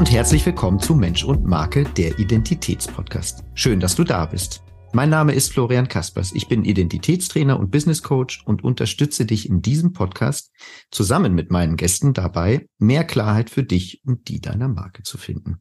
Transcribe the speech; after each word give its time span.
und 0.00 0.10
herzlich 0.10 0.46
willkommen 0.46 0.80
zu 0.80 0.94
Mensch 0.94 1.24
und 1.24 1.44
Marke, 1.44 1.84
der 1.84 2.18
Identitätspodcast. 2.18 3.44
Schön, 3.52 3.80
dass 3.80 3.96
du 3.96 4.02
da 4.02 4.24
bist. 4.24 4.62
Mein 4.94 5.10
Name 5.10 5.34
ist 5.34 5.52
Florian 5.52 5.88
Kaspers. 5.88 6.32
Ich 6.32 6.48
bin 6.48 6.64
Identitätstrainer 6.64 7.60
und 7.60 7.70
Business 7.70 8.02
Coach 8.02 8.42
und 8.46 8.64
unterstütze 8.64 9.26
dich 9.26 9.46
in 9.46 9.60
diesem 9.60 9.92
Podcast 9.92 10.52
zusammen 10.90 11.34
mit 11.34 11.50
meinen 11.50 11.76
Gästen 11.76 12.14
dabei, 12.14 12.66
mehr 12.78 13.04
Klarheit 13.04 13.50
für 13.50 13.62
dich 13.62 14.00
und 14.06 14.28
die 14.28 14.40
deiner 14.40 14.68
Marke 14.68 15.02
zu 15.02 15.18
finden. 15.18 15.60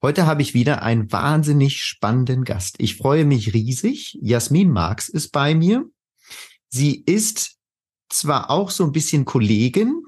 Heute 0.00 0.24
habe 0.24 0.42
ich 0.42 0.54
wieder 0.54 0.82
einen 0.82 1.10
wahnsinnig 1.10 1.82
spannenden 1.82 2.44
Gast. 2.44 2.76
Ich 2.78 2.94
freue 2.94 3.24
mich 3.24 3.54
riesig. 3.54 4.20
Jasmin 4.22 4.70
Marx 4.70 5.08
ist 5.08 5.32
bei 5.32 5.56
mir. 5.56 5.84
Sie 6.68 6.94
ist 6.94 7.56
zwar 8.08 8.50
auch 8.50 8.70
so 8.70 8.84
ein 8.84 8.92
bisschen 8.92 9.24
Kollegin, 9.24 10.00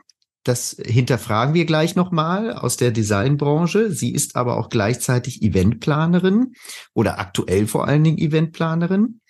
das 0.45 0.77
hinterfragen 0.85 1.55
wir 1.55 1.65
gleich 1.65 1.97
nochmal 1.97 2.53
aus 2.53 2.77
der 2.77 2.91
Designbranche. 2.91 3.91
Sie 3.91 4.13
ist 4.13 4.37
aber 4.37 4.59
auch 4.59 4.69
gleichzeitig 4.69 5.43
Eventplanerin 5.43 6.53
oder 6.93 7.19
aktuell 7.19 7.67
vor 7.67 7.89
allen 7.89 8.05
Dingen 8.05 8.19
Eventplanerin. 8.19 9.21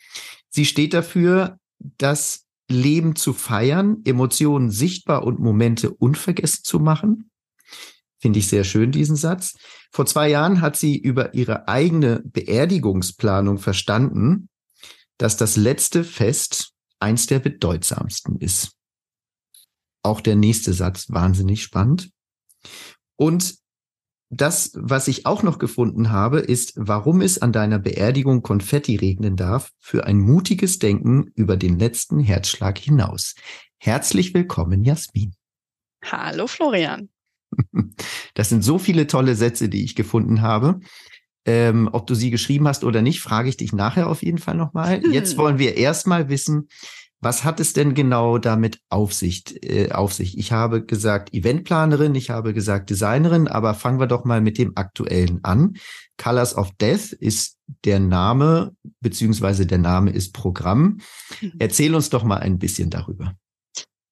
Sie 0.51 0.65
steht 0.65 0.93
dafür, 0.93 1.59
das 1.79 2.47
Leben 2.69 3.15
zu 3.15 3.33
feiern, 3.33 3.99
Emotionen 4.05 4.71
sichtbar 4.71 5.25
und 5.25 5.39
Momente 5.39 5.91
unvergessen 5.91 6.65
zu 6.65 6.81
machen. 6.81 7.31
Finde 8.19 8.41
ich 8.41 8.49
sehr 8.49 8.65
schön, 8.65 8.91
diesen 8.91 9.17
Satz. 9.17 9.55
Vor 9.93 10.07
zwei 10.07 10.31
Jahren 10.31 10.61
hat 10.61 10.77
sie 10.77 10.99
über 10.99 11.35
ihre 11.35 11.69
eigene 11.69 12.23
Beerdigungsplanung 12.25 13.59
verstanden, 13.59 14.49
dass 15.19 15.37
das 15.37 15.57
letzte 15.57 16.03
Fest 16.03 16.73
eins 16.99 17.27
der 17.27 17.39
bedeutsamsten 17.39 18.39
ist 18.41 18.75
auch 20.05 20.21
der 20.21 20.37
nächste 20.37 20.73
Satz 20.73 21.07
wahnsinnig 21.11 21.63
spannend. 21.63 22.11
Und 23.17 23.57
das, 24.31 24.73
was 24.75 25.07
ich 25.09 25.27
auch 25.27 25.43
noch 25.43 25.59
gefunden 25.59 26.11
habe, 26.11 26.41
ist, 26.41 26.73
warum 26.77 27.21
es 27.21 27.41
an 27.41 27.53
deiner 27.53 27.79
Beerdigung 27.79 28.43
Konfetti 28.43 28.97
regnen 28.97 29.37
darf, 29.37 29.71
für 29.79 30.07
ein 30.07 30.19
mutiges 30.19 30.79
Denken 30.79 31.31
über 31.35 31.57
den 31.57 31.79
letzten 31.79 32.19
Herzschlag 32.19 32.79
hinaus. 32.79 33.35
Herzlich 33.79 34.35
willkommen, 34.35 34.83
Jasmin. 34.85 35.35
Hallo, 36.05 36.47
Florian. 36.47 37.09
Das 38.37 38.49
sind 38.49 38.65
so 38.65 38.81
viele 38.81 39.07
tolle 39.07 39.37
Sätze, 39.37 39.69
die 39.69 39.85
ich 39.85 39.95
gefunden 39.95 40.43
habe. 40.43 40.81
Ähm, 41.47 41.89
ob 41.93 42.09
du 42.09 42.17
sie 42.17 42.31
geschrieben 42.31 42.67
hast 42.67 42.83
oder 42.83 43.01
nicht, 43.01 43.21
frage 43.21 43.49
ich 43.49 43.57
dich 43.57 43.73
nachher 43.73 44.09
auf 44.09 44.25
jeden 44.25 44.39
Fall 44.39 44.57
nochmal. 44.57 45.07
Jetzt 45.13 45.37
wollen 45.39 45.61
wir 45.61 45.77
erstmal 45.77 46.29
wissen, 46.29 46.69
was 47.25 47.43
hat 47.43 47.59
es 47.59 47.73
denn 47.73 47.95
genau 47.95 48.39
damit 48.39 48.81
auf 48.91 49.15
sich, 49.15 49.63
äh, 49.65 49.91
auf 49.91 50.13
sich? 50.13 50.39
Ich 50.39 50.53
habe 50.53 50.85
gesagt 50.85 51.33
Eventplanerin, 51.35 52.15
ich 52.15 52.31
habe 52.31 52.53
gesagt 52.53 52.91
Designerin, 52.91 53.49
aber 53.49 53.75
fangen 53.75 53.99
wir 53.99 54.07
doch 54.07 54.25
mal 54.25 54.41
mit 54.41 54.59
dem 54.59 54.77
aktuellen 54.77 55.41
an. 55.43 55.75
Colors 56.17 56.57
of 56.57 56.71
Death 56.81 57.13
ist 57.13 57.57
der 57.85 57.99
Name, 57.99 58.77
beziehungsweise 59.01 59.67
der 59.67 59.79
Name 59.79 60.11
ist 60.11 60.35
Programm. 60.35 60.99
Mhm. 61.41 61.53
Erzähl 61.59 61.95
uns 61.95 62.11
doch 62.11 62.25
mal 62.25 62.39
ein 62.39 62.59
bisschen 62.59 62.91
darüber. 62.91 63.35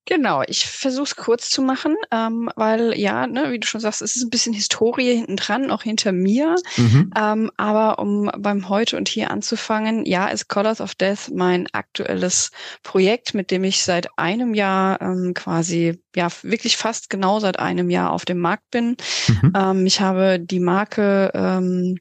Genau, 0.05 0.43
ich 0.49 0.67
versuche 0.67 1.05
es 1.05 1.17
kurz 1.17 1.49
zu 1.49 1.63
machen, 1.63 1.95
ähm, 2.11 2.51
weil 2.57 2.99
ja, 2.99 3.29
ne, 3.29 3.53
wie 3.53 3.61
du 3.61 3.69
schon 3.69 3.81
sagst, 3.81 4.03
es 4.03 4.17
ist 4.17 4.25
ein 4.25 4.31
bisschen 4.31 4.53
Historie 4.53 5.15
hinten 5.15 5.37
dran, 5.37 5.71
auch 5.71 5.85
hinter 5.85 6.11
mir. 6.11 6.57
Mhm. 6.77 7.13
Ähm, 7.17 7.51
aber 7.57 8.01
um 8.01 8.29
beim 8.37 8.69
Heute 8.69 8.97
und 8.97 9.09
Hier 9.09 9.31
anzufangen, 9.31 10.05
ja, 10.05 10.27
ist 10.27 10.49
Colors 10.49 10.81
of 10.81 10.97
Death 10.97 11.31
mein 11.33 11.69
aktuelles 11.73 12.51
Projekt, 12.83 13.33
mit 13.35 13.53
dem 13.53 13.63
ich 13.63 13.85
seit 13.85 14.09
einem 14.19 14.55
Jahr 14.55 15.01
ähm, 15.01 15.35
quasi, 15.35 16.01
ja, 16.17 16.27
wirklich 16.43 16.77
fast 16.77 17.09
genau 17.09 17.39
seit 17.39 17.61
einem 17.61 17.89
Jahr 17.89 18.11
auf 18.11 18.25
dem 18.25 18.39
Markt 18.39 18.71
bin. 18.73 18.97
Mhm. 19.29 19.53
Ähm, 19.57 19.87
ich 19.87 20.01
habe 20.01 20.41
die 20.41 20.61
Marke 20.61 21.31
ähm, 21.33 21.99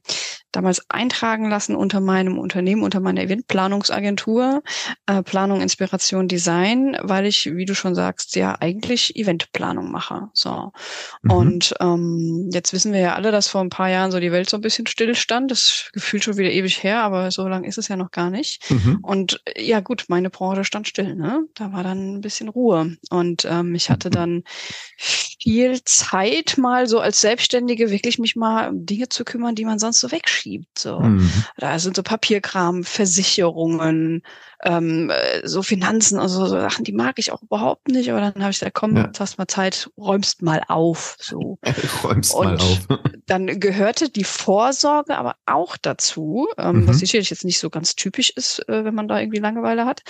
damals 0.51 0.89
eintragen 0.89 1.50
lassen 1.50 1.75
unter 1.75 2.00
meinem 2.00 2.38
Unternehmen, 2.38 2.84
unter 2.84 3.00
meiner 3.00 3.22
Eventplanungsagentur, 3.22 4.63
äh, 5.06 5.23
Planung, 5.23 5.62
Inspiration, 5.62 6.28
Design, 6.28 6.97
weil 7.01 7.25
ich, 7.25 7.56
wie 7.56 7.66
du 7.66 7.73
schon 7.73 7.95
sagst, 7.95 8.35
ja 8.35 8.57
eigentlich 8.59 9.16
Eventplanung 9.16 9.91
mache. 9.91 10.29
So. 10.34 10.72
Mhm. 11.22 11.31
Und 11.31 11.73
ähm, 11.79 12.50
jetzt 12.51 12.73
wissen 12.73 12.94
wir 12.94 13.00
ja 13.00 13.16
alle, 13.16 13.31
dass 13.31 13.47
vor 13.47 13.61
ein 13.61 13.69
paar 13.69 13.90
Jahren 13.90 14.11
so 14.11 14.19
die 14.19 14.31
Welt 14.31 14.50
so 14.50 14.57
ein 14.57 14.61
bisschen 14.61 14.88
stillstand. 14.88 15.51
Das 15.51 15.90
gefühlt 15.94 16.23
schon 16.23 16.38
wieder 16.38 16.51
ewig 16.51 16.84
her, 16.84 17.01
aber 17.01 17.31
so 17.31 17.47
lange 17.47 17.67
ist 17.67 17.78
es 17.78 17.88
ja 17.88 17.95
noch 17.95 18.11
gar 18.11 18.29
nicht. 18.29 18.69
Mhm. 18.69 19.00
Und 19.01 19.41
ja 19.57 19.79
gut, 19.79 20.06
meine 20.09 20.29
Branche 20.29 20.66
stand 20.66 20.88
still, 20.88 21.16
ne? 21.16 21.44
Da 21.56 21.72
war 21.72 21.84
dann 21.84 22.16
ein 22.16 22.22
bisschen 22.22 22.50
Ruhe. 22.50 22.97
Und 23.09 23.45
ähm, 23.45 23.73
ich 23.75 23.90
hatte 23.90 24.09
dann 24.09 24.44
viel 24.97 25.84
Zeit, 25.84 26.57
mal 26.57 26.88
so 26.88 27.00
als 27.00 27.22
Selbstständige 27.22 27.90
wirklich 27.90 28.19
mich 28.19 28.35
mal 28.35 28.69
um 28.69 28.85
Dinge 28.85 29.09
zu 29.09 29.23
kümmern, 29.23 29.56
die 29.56 29.66
man 29.66 29.79
sonst 29.79 30.00
so 30.00 30.11
wegschiebt. 30.11 30.41
So. 30.78 31.00
Mhm. 31.00 31.29
Da 31.57 31.79
sind 31.79 31.96
so 31.96 32.03
Papierkram, 32.03 32.84
Versicherungen, 32.84 34.22
ähm, 34.63 35.09
äh, 35.09 35.47
so 35.47 35.63
Finanzen 35.63 36.19
und 36.19 36.27
so, 36.29 36.45
so 36.45 36.59
Sachen, 36.59 36.83
die 36.83 36.91
mag 36.91 37.17
ich 37.17 37.31
auch 37.31 37.41
überhaupt 37.41 37.88
nicht. 37.88 38.11
Aber 38.11 38.22
dann 38.22 38.41
habe 38.41 38.51
ich 38.51 38.59
gesagt, 38.59 38.75
komm, 38.75 38.95
ja. 38.95 39.05
jetzt 39.05 39.19
hast 39.19 39.38
mal 39.38 39.47
Zeit, 39.47 39.89
räumst 39.97 40.41
mal 40.41 40.61
auf. 40.67 41.17
So. 41.19 41.57
räumst 42.03 42.33
und 42.33 42.45
mal 42.45 42.55
auf. 42.55 42.88
dann 43.25 43.59
gehörte 43.59 44.09
die 44.09 44.23
Vorsorge 44.23 45.17
aber 45.17 45.35
auch 45.45 45.77
dazu, 45.77 46.47
ähm, 46.57 46.81
mhm. 46.81 46.88
was 46.88 46.99
sicherlich 46.99 47.29
jetzt 47.29 47.45
nicht 47.45 47.59
so 47.59 47.69
ganz 47.69 47.95
typisch 47.95 48.29
ist, 48.31 48.67
äh, 48.69 48.85
wenn 48.85 48.94
man 48.94 49.07
da 49.07 49.19
irgendwie 49.19 49.39
Langeweile 49.39 49.85
hat. 49.85 50.01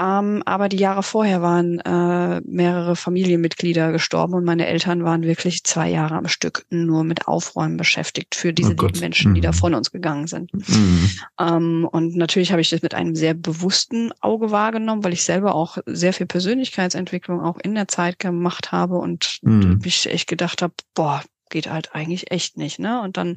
Ähm, 0.00 0.42
aber 0.46 0.68
die 0.68 0.78
Jahre 0.78 1.02
vorher 1.02 1.42
waren 1.42 1.80
äh, 1.80 2.40
mehrere 2.44 2.96
Familienmitglieder 2.96 3.92
gestorben 3.92 4.34
und 4.34 4.44
meine 4.44 4.66
Eltern 4.66 5.04
waren 5.04 5.22
wirklich 5.22 5.64
zwei 5.64 5.90
Jahre 5.90 6.14
am 6.14 6.28
Stück 6.28 6.64
nur 6.70 7.04
mit 7.04 7.28
Aufräumen 7.28 7.76
beschäftigt 7.76 8.34
für 8.34 8.52
diese 8.52 8.74
oh 8.78 8.88
Menschen, 9.00 9.34
die 9.34 9.40
da 9.40 9.50
mhm. 9.50 9.56
von 9.56 9.74
uns 9.74 9.90
gegangen 9.90 10.26
sind. 10.26 10.52
Mhm. 10.54 11.10
Ähm, 11.38 11.88
und 11.90 12.16
natürlich 12.16 12.52
habe 12.52 12.60
ich 12.60 12.70
das 12.70 12.82
mit 12.82 12.94
einem 12.94 13.14
sehr 13.14 13.34
bewussten 13.34 13.89
bewussten 13.90 14.12
Auge 14.20 14.50
wahrgenommen, 14.50 15.04
weil 15.04 15.12
ich 15.12 15.24
selber 15.24 15.54
auch 15.54 15.78
sehr 15.86 16.12
viel 16.12 16.26
Persönlichkeitsentwicklung 16.26 17.40
auch 17.40 17.58
in 17.62 17.74
der 17.74 17.88
Zeit 17.88 18.18
gemacht 18.18 18.72
habe 18.72 18.96
und 18.96 19.38
mhm. 19.42 19.80
mich 19.82 20.08
echt 20.08 20.28
gedacht 20.28 20.62
habe, 20.62 20.72
boah, 20.94 21.22
geht 21.50 21.70
halt 21.70 21.94
eigentlich 21.94 22.30
echt 22.30 22.56
nicht. 22.56 22.78
Ne? 22.78 23.00
Und 23.02 23.16
dann 23.16 23.30
mhm. 23.30 23.36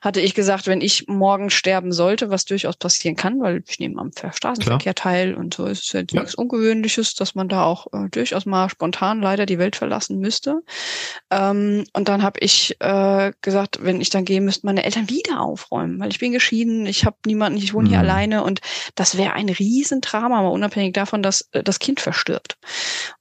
hatte 0.00 0.20
ich 0.20 0.34
gesagt, 0.34 0.66
wenn 0.66 0.80
ich 0.80 1.06
morgen 1.06 1.50
sterben 1.50 1.92
sollte, 1.92 2.30
was 2.30 2.44
durchaus 2.44 2.76
passieren 2.76 3.16
kann, 3.16 3.40
weil 3.40 3.62
ich 3.68 3.78
nehme 3.78 4.00
am 4.00 4.10
Straßenverkehr 4.12 4.94
Klar. 4.94 5.12
teil 5.12 5.34
und 5.34 5.54
so 5.54 5.66
ist 5.66 5.84
es 5.84 5.92
ja, 5.92 6.00
ja 6.00 6.20
nichts 6.20 6.34
Ungewöhnliches, 6.34 7.14
dass 7.14 7.34
man 7.34 7.48
da 7.48 7.64
auch 7.64 7.86
äh, 7.92 8.08
durchaus 8.10 8.46
mal 8.46 8.68
spontan 8.68 9.20
leider 9.20 9.46
die 9.46 9.58
Welt 9.58 9.76
verlassen 9.76 10.18
müsste. 10.18 10.60
Ähm, 11.30 11.84
und 11.92 12.08
dann 12.08 12.22
habe 12.22 12.40
ich 12.40 12.76
äh, 12.80 13.32
gesagt, 13.40 13.78
wenn 13.82 14.00
ich 14.00 14.10
dann 14.10 14.24
gehe, 14.24 14.40
müssten 14.40 14.66
meine 14.66 14.84
Eltern 14.84 15.08
wieder 15.08 15.40
aufräumen, 15.40 16.00
weil 16.00 16.10
ich 16.10 16.18
bin 16.18 16.32
geschieden, 16.32 16.86
ich 16.86 17.04
habe 17.04 17.16
niemanden, 17.26 17.58
ich 17.58 17.74
wohne 17.74 17.88
mhm. 17.88 17.90
hier 17.90 18.00
alleine 18.00 18.42
und 18.44 18.60
das 18.94 19.16
wäre 19.16 19.34
ein 19.34 19.48
Riesendrama, 19.48 20.42
mal 20.42 20.48
unabhängig 20.48 20.94
davon, 20.94 21.22
dass 21.22 21.48
äh, 21.52 21.62
das 21.62 21.78
Kind 21.78 22.00
verstirbt. 22.00 22.56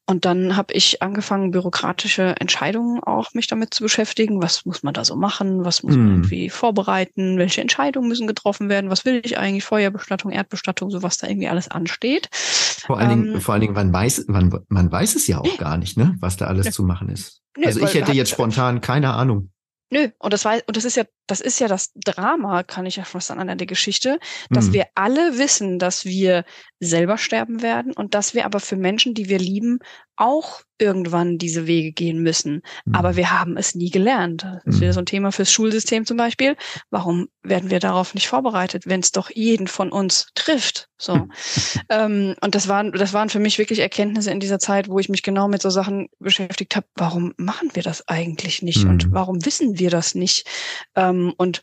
Und 0.10 0.26
dann 0.26 0.56
habe 0.56 0.74
ich 0.74 1.04
angefangen, 1.04 1.52
bürokratische 1.52 2.36
Entscheidungen 2.40 3.04
auch 3.04 3.36
mich 3.36 3.46
damit 3.46 3.76
zu 3.76 3.84
beschäftigen. 3.84 4.42
Was 4.42 4.66
muss 4.66 4.82
man 4.82 4.96
da 4.96 5.06
so 5.06 5.16
machen? 5.16 5.66
Was 5.66 5.84
muss 5.84 5.96
man 5.96 6.06
hm. 6.08 6.16
irgendwie 6.16 6.50
vorbereiten? 6.50 7.38
Welche 7.38 7.62
Entscheidungen 7.62 8.08
müssen 8.08 8.26
getroffen 8.26 8.70
werden? 8.70 8.90
Was 8.90 9.06
will 9.06 9.22
ich 9.24 9.38
eigentlich? 9.38 9.64
Feuerbestattung, 9.64 10.32
Erdbestattung, 10.32 10.90
so 10.90 11.04
was 11.04 11.20
da 11.20 11.28
irgendwie 11.28 11.48
alles 11.48 11.68
ansteht. 11.68 12.28
Vor 12.34 12.98
allen 12.98 13.10
Dingen, 13.10 13.36
ähm, 13.36 13.42
vor 13.42 13.54
allen 13.54 13.62
Dingen, 13.62 13.76
man 13.76 13.94
weiß, 13.94 14.26
man, 14.30 14.52
man 14.68 14.92
weiß 14.92 15.14
es 15.14 15.28
ja 15.28 15.38
auch 15.38 15.58
gar 15.60 15.78
nicht, 15.78 15.96
ne, 15.96 16.18
was 16.20 16.38
da 16.38 16.48
alles 16.48 16.66
nee. 16.66 16.72
zu 16.72 16.82
machen 16.82 17.10
ist. 17.10 17.44
Nee, 17.56 17.68
also 17.68 17.80
ich 17.80 17.94
hätte 17.94 18.12
jetzt 18.14 18.32
spontan 18.32 18.82
keine 18.82 19.14
Ahnung. 19.14 19.52
Nö, 19.92 20.10
und 20.20 20.34
das 20.34 20.46
war, 20.46 20.60
und 20.68 20.78
das 20.78 20.86
ist 20.86 20.98
ja, 20.98 21.04
das 21.26 21.42
ist 21.42 21.60
ja 21.60 21.68
das 21.68 21.92
Drama, 21.96 22.62
kann 22.62 22.86
ich 22.86 22.98
ja 22.98 23.04
fast 23.04 23.32
an 23.32 23.58
der 23.58 23.68
Geschichte, 23.68 24.20
dass 24.52 24.68
mhm. 24.68 24.74
wir 24.74 24.86
alle 24.94 25.40
wissen, 25.40 25.80
dass 25.80 26.06
wir 26.06 26.46
selber 26.80 27.18
sterben 27.18 27.64
werden 27.64 27.94
und 27.94 28.14
dass 28.14 28.36
wir 28.36 28.46
aber 28.46 28.60
für 28.60 28.76
Menschen, 28.76 29.16
die 29.16 29.30
wir 29.30 29.40
lieben, 29.40 29.80
auch 30.20 30.62
irgendwann 30.78 31.38
diese 31.38 31.68
Wege 31.68 31.92
gehen 31.92 32.22
müssen. 32.22 32.62
Mhm. 32.86 32.96
Aber 32.96 33.16
wir 33.16 33.32
haben 33.32 33.58
es 33.58 33.76
nie 33.76 33.90
gelernt. 33.90 34.44
Das 34.44 34.76
ist 34.76 34.82
wieder 34.82 34.92
mhm. 34.92 34.94
so 34.94 35.00
ein 35.02 35.06
Thema 35.06 35.32
fürs 35.32 35.52
Schulsystem 35.52 36.06
zum 36.06 36.18
Beispiel. 36.18 36.56
Warum 36.90 37.28
werden 37.44 37.70
wir 37.70 37.80
darauf 37.80 38.14
nicht 38.14 38.28
vorbereitet, 38.28 38.84
wenn 38.86 39.02
es 39.02 39.12
doch 39.12 39.30
jeden 39.30 39.68
von 39.68 39.92
uns 39.92 40.28
trifft? 40.36 40.88
So. 40.98 41.28
ähm, 41.90 42.36
und 42.42 42.56
das 42.56 42.68
waren, 42.68 42.92
das 42.92 43.14
waren 43.14 43.30
für 43.30 43.40
mich 43.40 43.58
wirklich 43.58 43.80
Erkenntnisse 43.80 44.32
in 44.32 44.40
dieser 44.40 44.60
Zeit, 44.60 44.90
wo 44.90 45.00
ich 45.00 45.10
mich 45.10 45.24
genau 45.24 45.48
mit 45.48 45.62
so 45.62 45.70
Sachen 45.70 46.10
beschäftigt 46.20 46.76
habe. 46.76 46.88
Warum 46.96 47.34
machen 47.38 47.70
wir 47.74 47.84
das 47.84 48.08
eigentlich 48.08 48.62
nicht? 48.62 48.84
Mhm. 48.84 48.90
Und 48.90 49.12
warum 49.12 49.46
wissen 49.46 49.80
wir 49.80 49.90
das 49.90 50.16
nicht? 50.16 50.48
Ähm, 50.96 51.34
und 51.38 51.62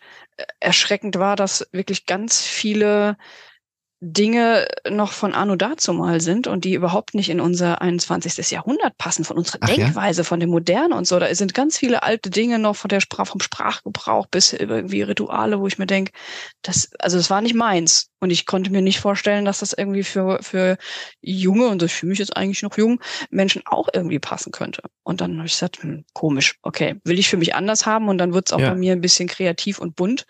erschreckend 0.61 1.19
war, 1.19 1.37
dass 1.37 1.67
wirklich 1.73 2.07
ganz 2.07 2.43
viele 2.43 3.17
Dinge 4.01 4.69
noch 4.91 5.13
von 5.13 5.33
Anno 5.33 5.57
dazu 5.57 5.95
mal 5.95 6.21
sind 6.21 6.47
und 6.47 6.65
die 6.65 6.75
überhaupt 6.75 7.15
nicht 7.15 7.31
in 7.31 7.41
unser 7.41 7.81
21. 7.81 8.51
Jahrhundert 8.51 8.99
passen, 8.99 9.25
von 9.25 9.39
unserer 9.39 9.59
Ach, 9.63 9.69
Denkweise, 9.69 10.21
ja? 10.21 10.25
von 10.25 10.39
dem 10.39 10.51
Modernen 10.51 10.93
und 10.93 11.07
so. 11.07 11.19
Da 11.19 11.35
sind 11.35 11.55
ganz 11.55 11.79
viele 11.79 12.03
alte 12.03 12.29
Dinge 12.29 12.59
noch 12.59 12.77
von 12.77 12.91
der 12.91 13.01
Sprache, 13.01 13.27
vom 13.27 13.41
Sprachgebrauch 13.41 14.27
bis 14.27 14.53
irgendwie 14.53 15.01
Rituale, 15.01 15.61
wo 15.61 15.67
ich 15.67 15.79
mir 15.79 15.87
denke, 15.87 16.13
das, 16.61 16.91
also 16.99 17.17
das 17.17 17.31
war 17.31 17.41
nicht 17.41 17.55
meins. 17.55 18.11
Und 18.19 18.31
ich 18.31 18.47
konnte 18.47 18.71
mir 18.71 18.83
nicht 18.83 18.99
vorstellen, 18.99 19.45
dass 19.45 19.61
das 19.61 19.73
irgendwie 19.73 20.03
für, 20.03 20.43
für 20.43 20.79
junge, 21.21 21.69
und 21.69 21.83
ich 21.83 21.93
fühle 21.93 22.11
mich 22.11 22.19
jetzt 22.19 22.37
eigentlich 22.37 22.63
noch 22.63 22.77
jung, 22.77 23.01
Menschen 23.31 23.63
auch 23.67 23.89
irgendwie 23.93 24.19
passen 24.19 24.53
könnte. 24.53 24.83
Und 25.05 25.21
dann 25.21 25.37
habe 25.37 25.47
ich 25.47 25.53
gesagt, 25.53 25.83
hm, 25.83 26.05
komisch, 26.15 26.59
okay, 26.63 26.97
will 27.05 27.19
ich 27.19 27.29
für 27.29 27.37
mich 27.37 27.55
anders 27.55 27.87
haben 27.87 28.09
und 28.09 28.19
dann 28.19 28.33
wird 28.33 28.49
es 28.49 28.53
auch 28.53 28.61
ja. 28.61 28.71
bei 28.71 28.75
mir 28.75 28.93
ein 28.93 29.01
bisschen 29.01 29.29
kreativ 29.29 29.79
und 29.79 29.97
bunt. 29.97 30.27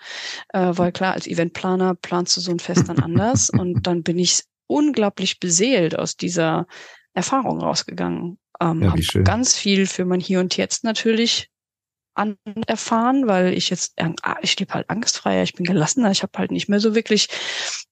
Äh, 0.52 0.72
weil 0.72 0.92
klar, 0.92 1.14
als 1.14 1.26
Eventplaner 1.26 1.94
planst 1.94 2.36
du 2.36 2.40
so 2.40 2.50
ein 2.50 2.58
Fest 2.58 2.88
dann 2.88 2.98
anders. 2.98 3.50
und 3.58 3.82
dann 3.87 4.03
bin 4.03 4.19
ich 4.19 4.43
unglaublich 4.67 5.38
beseelt 5.38 5.99
aus 5.99 6.17
dieser 6.17 6.67
Erfahrung 7.14 7.61
rausgegangen. 7.61 8.38
Ähm, 8.61 8.82
ja, 8.82 8.91
habe 8.91 9.23
ganz 9.23 9.56
viel 9.56 9.87
für 9.87 10.05
mein 10.05 10.20
Hier 10.20 10.41
und 10.41 10.56
Jetzt 10.56 10.85
natürlich 10.85 11.50
erfahren, 12.67 13.26
weil 13.26 13.53
ich 13.53 13.69
jetzt, 13.69 13.94
ah, 14.23 14.37
ich 14.41 14.58
lebe 14.58 14.73
halt 14.73 14.88
angstfreier, 14.88 15.43
ich 15.43 15.53
bin 15.53 15.67
gelassener, 15.67 16.11
ich 16.11 16.23
habe 16.23 16.32
halt 16.38 16.50
nicht 16.50 16.69
mehr 16.69 16.81
so 16.81 16.94
wirklich 16.94 17.29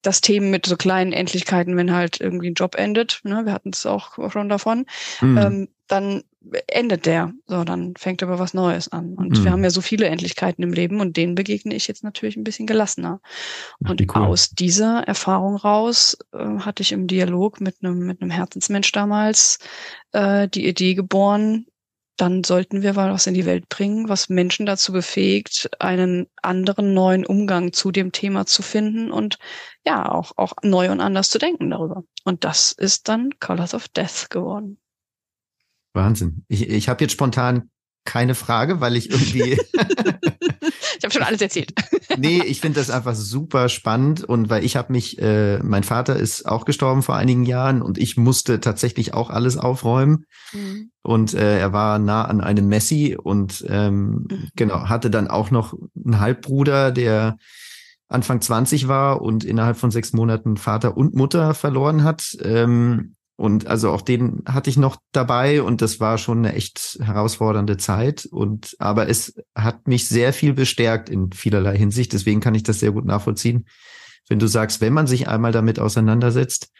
das 0.01 0.23
Thema 0.23 0.47
mit 0.47 0.67
so 0.67 0.77
kleinen 0.77 1.13
Endlichkeiten, 1.13 1.77
wenn 1.77 1.93
halt 1.93 2.21
irgendwie 2.21 2.51
ein 2.51 2.55
Job 2.55 2.75
endet, 2.75 3.21
ne, 3.25 3.45
wir 3.45 3.53
hatten 3.53 3.71
es 3.75 3.85
auch 3.85 4.31
schon 4.31 4.49
davon, 4.49 4.87
mhm. 5.21 5.39
ähm, 5.39 5.69
dann 5.89 6.23
endet 6.69 7.07
der, 7.07 7.33
so, 7.47 7.65
dann 7.65 7.95
fängt 7.97 8.23
aber 8.23 8.39
was 8.39 8.55
Neues 8.55 8.89
an. 8.89 9.15
Und 9.15 9.39
mhm. 9.39 9.45
wir 9.45 9.53
haben 9.53 9.65
ja 9.65 9.71
so 9.71 9.81
viele 9.81 10.07
Endlichkeiten 10.07 10.63
im 10.63 10.73
Leben 10.73 11.01
und 11.01 11.17
denen 11.17 11.35
begegne 11.35 11.75
ich 11.75 11.89
jetzt 11.89 12.05
natürlich 12.05 12.37
ein 12.37 12.45
bisschen 12.45 12.67
gelassener. 12.67 13.21
Ach, 13.85 13.91
und 13.91 14.01
cool. 14.15 14.23
aus 14.23 14.51
dieser 14.51 15.03
Erfahrung 15.07 15.57
raus 15.57 16.17
äh, 16.33 16.39
hatte 16.39 16.83
ich 16.83 16.93
im 16.93 17.07
Dialog 17.07 17.61
mit 17.61 17.77
einem 17.83 18.07
mit 18.07 18.21
einem 18.21 18.31
Herzensmensch 18.31 18.93
damals 18.93 19.59
äh, 20.13 20.49
die 20.49 20.67
Idee 20.67 20.95
geboren, 20.95 21.67
dann 22.17 22.45
sollten 22.45 22.83
wir 22.83 22.93
mal 22.95 23.13
was 23.13 23.27
in 23.27 23.35
die 23.35 23.47
Welt 23.47 23.69
bringen, 23.69 24.09
was 24.09 24.29
Menschen 24.29 24.67
dazu 24.67 24.93
befähigt, 24.93 25.69
einen 25.81 26.29
anderen 26.43 26.95
neuen 26.95 27.27
Umgang 27.27 27.73
zu 27.73 27.91
dem 27.91 28.13
Thema 28.13 28.47
zu 28.47 28.63
finden 28.63 29.11
und 29.11 29.39
ja, 29.85 30.11
auch, 30.11 30.33
auch 30.37 30.53
neu 30.63 30.91
und 30.91 31.01
anders 31.01 31.31
zu 31.31 31.39
denken 31.39 31.71
darüber. 31.71 32.05
Und 32.25 32.45
das 32.45 32.73
ist 32.73 33.09
dann 33.09 33.31
Colors 33.41 33.75
of 33.75 33.89
Death 33.89 34.31
geworden. 34.31 34.79
Wahnsinn. 35.95 36.45
Ich, 36.49 36.69
ich 36.69 36.89
habe 36.89 37.03
jetzt 37.03 37.13
spontan 37.13 37.71
keine 38.05 38.35
Frage, 38.35 38.81
weil 38.81 38.97
ich 38.97 39.11
irgendwie. 39.11 39.53
ich 40.99 41.05
habe 41.05 41.13
schon 41.13 41.23
alles 41.23 41.41
erzählt. 41.41 41.73
nee, 42.19 42.43
ich 42.45 42.61
finde 42.61 42.81
das 42.81 42.91
einfach 42.91 43.15
super 43.15 43.69
spannend 43.69 44.25
und 44.25 44.51
weil 44.51 44.65
ich 44.65 44.77
habe 44.77 44.93
mich, 44.93 45.21
äh, 45.21 45.59
mein 45.63 45.85
Vater 45.85 46.17
ist 46.17 46.47
auch 46.47 46.65
gestorben 46.65 47.03
vor 47.03 47.17
einigen 47.17 47.45
Jahren 47.45 47.81
und 47.81 47.97
ich 47.97 48.17
musste 48.17 48.61
tatsächlich 48.61 49.15
auch 49.15 49.31
alles 49.31 49.57
aufräumen. 49.57 50.27
Mhm. 50.53 50.91
Und 51.03 51.35
äh, 51.35 51.59
er 51.59 51.73
war 51.73 51.99
nah 51.99 52.25
an 52.25 52.41
einem 52.41 52.69
Messi 52.69 53.17
und 53.21 53.65
ähm, 53.69 54.27
mhm. 54.31 54.49
genau, 54.55 54.89
hatte 54.89 55.11
dann 55.11 55.29
auch 55.29 55.51
noch 55.51 55.75
einen 56.05 56.21
Halbbruder, 56.21 56.93
der 56.93 57.39
Anfang 58.09 58.41
20 58.41 58.87
war 58.87 59.23
und 59.23 59.45
innerhalb 59.45 59.77
von 59.77 59.91
sechs 59.91 60.13
Monaten 60.13 60.57
Vater 60.57 60.97
und 60.97 61.15
Mutter 61.15 61.55
verloren 61.55 62.05
hat. 62.05 62.37
Ähm, 62.43 63.17
und 63.37 63.67
also 63.67 63.91
auch 63.91 64.03
den 64.03 64.43
hatte 64.47 64.71
ich 64.71 64.77
noch 64.77 64.97
dabei 65.11 65.63
und 65.63 65.83
das 65.83 65.99
war 65.99 66.19
schon 66.19 66.39
eine 66.39 66.55
echt 66.55 66.99
herausfordernde 67.03 67.77
Zeit. 67.77 68.27
Und 68.27 68.77
aber 68.79 69.09
es 69.09 69.35
hat 69.57 69.89
mich 69.89 70.09
sehr 70.09 70.33
viel 70.33 70.53
bestärkt 70.53 71.09
in 71.09 71.33
vielerlei 71.33 71.77
Hinsicht. 71.77 72.13
Deswegen 72.13 72.41
kann 72.41 72.55
ich 72.55 72.63
das 72.63 72.79
sehr 72.79 72.93
gut 72.93 73.05
nachvollziehen. 73.05 73.67
Wenn 74.29 74.39
du 74.39 74.47
sagst, 74.47 74.81
wenn 74.81 74.93
man 74.93 75.09
sich 75.09 75.27
einmal 75.27 75.51
damit 75.51 75.81
auseinandersetzt, 75.81 76.71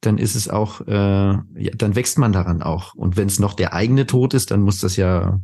dann 0.00 0.18
ist 0.18 0.34
es 0.34 0.48
auch, 0.48 0.80
äh, 0.86 1.32
ja, 1.32 1.70
dann 1.76 1.94
wächst 1.94 2.18
man 2.18 2.32
daran 2.32 2.60
auch. 2.60 2.94
Und 2.94 3.16
wenn 3.16 3.28
es 3.28 3.38
noch 3.38 3.54
der 3.54 3.72
eigene 3.72 4.06
Tod 4.06 4.34
ist, 4.34 4.50
dann 4.50 4.62
muss 4.62 4.80
das 4.80 4.96
ja 4.96 5.40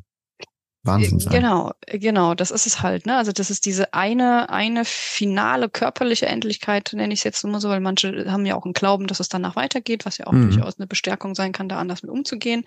Wahnsinn 0.82 1.20
sein. 1.20 1.32
Genau, 1.32 1.72
genau, 1.86 2.34
das 2.34 2.50
ist 2.50 2.66
es 2.66 2.80
halt. 2.80 3.04
Ne? 3.04 3.16
Also 3.16 3.32
das 3.32 3.50
ist 3.50 3.66
diese 3.66 3.92
eine, 3.92 4.48
eine 4.48 4.84
finale 4.84 5.68
körperliche 5.68 6.26
Endlichkeit, 6.26 6.90
nenne 6.94 7.12
ich 7.12 7.20
es 7.20 7.24
jetzt 7.24 7.44
immer 7.44 7.60
so, 7.60 7.68
weil 7.68 7.80
manche 7.80 8.30
haben 8.30 8.46
ja 8.46 8.54
auch 8.54 8.64
einen 8.64 8.72
Glauben, 8.72 9.06
dass 9.06 9.20
es 9.20 9.28
danach 9.28 9.56
weitergeht, 9.56 10.06
was 10.06 10.18
ja 10.18 10.26
auch 10.26 10.32
mhm. 10.32 10.50
durchaus 10.50 10.78
eine 10.78 10.86
Bestärkung 10.86 11.34
sein 11.34 11.52
kann, 11.52 11.68
da 11.68 11.78
anders 11.78 12.02
mit 12.02 12.10
umzugehen. 12.10 12.64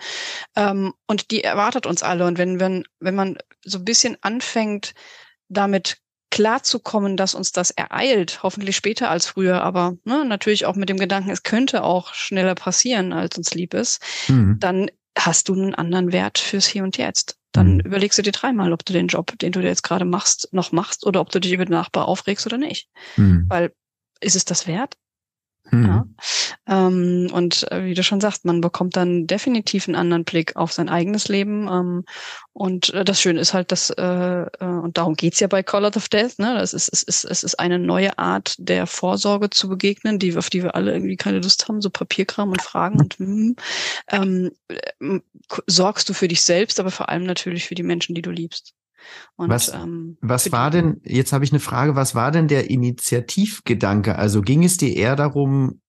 Ähm, 0.56 0.94
und 1.08 1.32
die 1.32 1.44
erwartet 1.44 1.88
uns 1.88 2.04
alle. 2.04 2.26
Und 2.28 2.38
wenn, 2.38 2.60
wenn, 2.60 2.84
wenn 3.00 3.16
man 3.16 3.38
so 3.64 3.80
ein 3.80 3.86
bisschen 3.86 4.18
anfängt, 4.22 4.94
damit 5.50 5.98
klarzukommen, 6.30 7.16
dass 7.16 7.36
uns 7.36 7.52
das 7.52 7.70
ereilt, 7.70 8.42
hoffentlich 8.42 8.76
später 8.76 9.10
als 9.10 9.28
früher, 9.28 9.62
aber 9.62 9.98
ne, 10.04 10.26
natürlich 10.26 10.66
auch 10.66 10.76
mit 10.76 10.90
dem 10.90 10.98
Gedanken, 10.98 11.30
es 11.30 11.44
könnte 11.44 11.84
auch 11.84 12.14
schneller 12.16 12.56
passieren, 12.56 13.14
als 13.14 13.38
uns 13.38 13.54
lieb 13.54 13.76
ist, 13.76 14.02
mhm. 14.28 14.58
dann 14.60 14.90
hast 15.18 15.50
du 15.50 15.54
einen 15.54 15.76
anderen 15.76 16.12
Wert 16.12 16.38
fürs 16.38 16.66
Hier 16.66 16.84
und 16.84 16.98
Jetzt. 16.98 17.38
Dann 17.52 17.76
mhm. 17.76 17.80
überlegst 17.82 18.18
du 18.18 18.24
dir 18.24 18.32
dreimal, 18.32 18.74
ob 18.74 18.84
du 18.84 18.94
den 18.94 19.08
Job, 19.08 19.38
den 19.40 19.52
du 19.52 19.62
jetzt 19.62 19.84
gerade 19.84 20.06
machst, 20.06 20.50
noch 20.52 20.72
machst 20.72 21.06
oder 21.06 21.22
ob 21.22 21.30
du 21.30 21.40
dich 21.40 21.54
über 21.54 21.66
den 21.66 21.74
Nachbar 21.74 22.08
aufregst 22.08 22.46
oder 22.46 22.58
nicht. 22.58 22.90
Mhm. 23.16 23.46
Weil 23.48 23.74
ist 24.20 24.36
es 24.36 24.46
das 24.46 24.68
wert? 24.68 24.98
Mhm. 25.72 25.86
Ja. 25.86 26.06
Ähm, 26.68 27.30
und 27.34 27.72
äh, 27.72 27.86
wie 27.86 27.94
du 27.94 28.04
schon 28.04 28.22
sagst, 28.22 28.46
man 28.46 28.62
bekommt 28.62 28.96
dann 28.96 29.28
definitiv 29.28 29.88
einen 29.88 29.96
anderen 29.96 30.24
Blick 30.24 30.56
auf 30.56 30.72
sein 30.72 30.90
eigenes 30.90 31.28
Leben. 31.28 31.68
Ähm, 31.68 32.06
und 32.52 32.94
äh, 32.94 33.04
das 33.04 33.22
Schöne 33.22 33.40
ist 33.40 33.54
halt, 33.54 33.72
dass, 33.72 33.90
äh, 33.90 34.04
äh, 34.04 34.48
und 34.60 34.98
darum 34.98 35.16
geht's 35.16 35.40
ja 35.40 35.48
bei 35.48 35.64
Call 35.64 35.86
of 35.86 36.10
Death, 36.10 36.40
ne? 36.40 36.56
Das 36.56 36.74
ist, 36.74 36.90
es, 36.92 37.04
ist, 37.04 37.24
es 37.24 37.44
ist 37.44 37.60
eine 37.60 37.80
neue 37.80 38.18
Art 38.18 38.56
der 38.60 38.88
Vorsorge 38.88 39.50
zu 39.50 39.70
begegnen, 39.70 40.20
die, 40.20 40.36
auf 40.38 40.50
die 40.50 40.64
wir 40.64 40.76
alle 40.76 40.94
irgendwie 40.94 41.18
keine 41.18 41.40
Lust 41.40 41.68
haben, 41.68 41.82
so 41.82 41.90
Papierkram 41.90 42.50
und 42.50 42.62
Fragen 42.62 43.00
und 43.00 43.16
hm, 43.16 43.56
ähm, 44.12 44.52
sorgst 45.68 46.10
du 46.10 46.14
für 46.14 46.28
dich 46.28 46.42
selbst, 46.42 46.80
aber 46.80 46.92
vor 46.92 47.10
allem 47.10 47.24
natürlich 47.24 47.66
für 47.66 47.76
die 47.76 47.84
Menschen, 47.84 48.16
die 48.16 48.22
du 48.22 48.32
liebst. 48.32 48.74
Und, 49.36 49.50
was 49.50 49.74
ähm, 49.74 50.18
was 50.22 50.52
war 50.52 50.72
denn, 50.72 51.02
jetzt 51.04 51.34
habe 51.34 51.46
ich 51.46 51.52
eine 51.52 51.60
Frage, 51.60 51.96
was 51.96 52.16
war 52.16 52.32
denn 52.32 52.48
der 52.48 52.70
Initiativgedanke? 52.70 54.16
Also 54.18 54.42
ging 54.42 54.64
es 54.64 54.78
dir 54.78 54.96
eher 54.96 55.16
darum, 55.16 55.80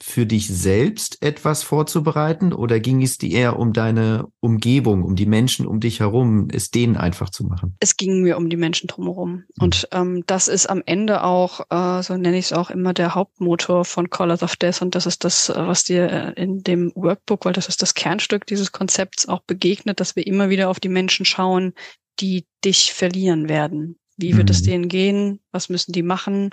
für 0.00 0.26
dich 0.26 0.48
selbst 0.48 1.22
etwas 1.22 1.62
vorzubereiten 1.62 2.52
oder 2.52 2.80
ging 2.80 3.00
es 3.02 3.16
dir 3.16 3.30
eher 3.30 3.58
um 3.58 3.72
deine 3.72 4.26
Umgebung, 4.40 5.04
um 5.04 5.14
die 5.14 5.26
Menschen 5.26 5.66
um 5.66 5.78
dich 5.78 6.00
herum, 6.00 6.48
es 6.52 6.70
denen 6.70 6.96
einfach 6.96 7.30
zu 7.30 7.44
machen? 7.44 7.76
Es 7.78 7.96
ging 7.96 8.22
mir 8.22 8.36
um 8.36 8.50
die 8.50 8.56
Menschen 8.56 8.88
drumherum. 8.88 9.30
Mhm. 9.30 9.44
Und 9.60 9.88
ähm, 9.92 10.24
das 10.26 10.48
ist 10.48 10.68
am 10.68 10.82
Ende 10.84 11.22
auch, 11.22 11.60
äh, 11.70 12.02
so 12.02 12.16
nenne 12.16 12.38
ich 12.38 12.46
es 12.46 12.52
auch 12.52 12.70
immer, 12.70 12.92
der 12.92 13.14
Hauptmotor 13.14 13.84
von 13.84 14.10
Colors 14.10 14.42
of 14.42 14.56
Death. 14.56 14.82
Und 14.82 14.96
das 14.96 15.06
ist 15.06 15.22
das, 15.22 15.48
äh, 15.48 15.54
was 15.56 15.84
dir 15.84 16.10
äh, 16.10 16.42
in 16.42 16.64
dem 16.64 16.90
Workbook, 16.96 17.44
weil 17.44 17.52
das 17.52 17.68
ist 17.68 17.80
das 17.80 17.94
Kernstück 17.94 18.46
dieses 18.46 18.72
Konzepts 18.72 19.28
auch 19.28 19.42
begegnet, 19.42 20.00
dass 20.00 20.16
wir 20.16 20.26
immer 20.26 20.50
wieder 20.50 20.70
auf 20.70 20.80
die 20.80 20.88
Menschen 20.88 21.24
schauen, 21.24 21.72
die 22.20 22.46
dich 22.64 22.92
verlieren 22.92 23.48
werden. 23.48 23.98
Wie 24.16 24.36
wird 24.36 24.48
mhm. 24.48 24.52
es 24.52 24.62
denen 24.62 24.88
gehen? 24.88 25.40
Was 25.50 25.68
müssen 25.68 25.92
die 25.92 26.04
machen? 26.04 26.50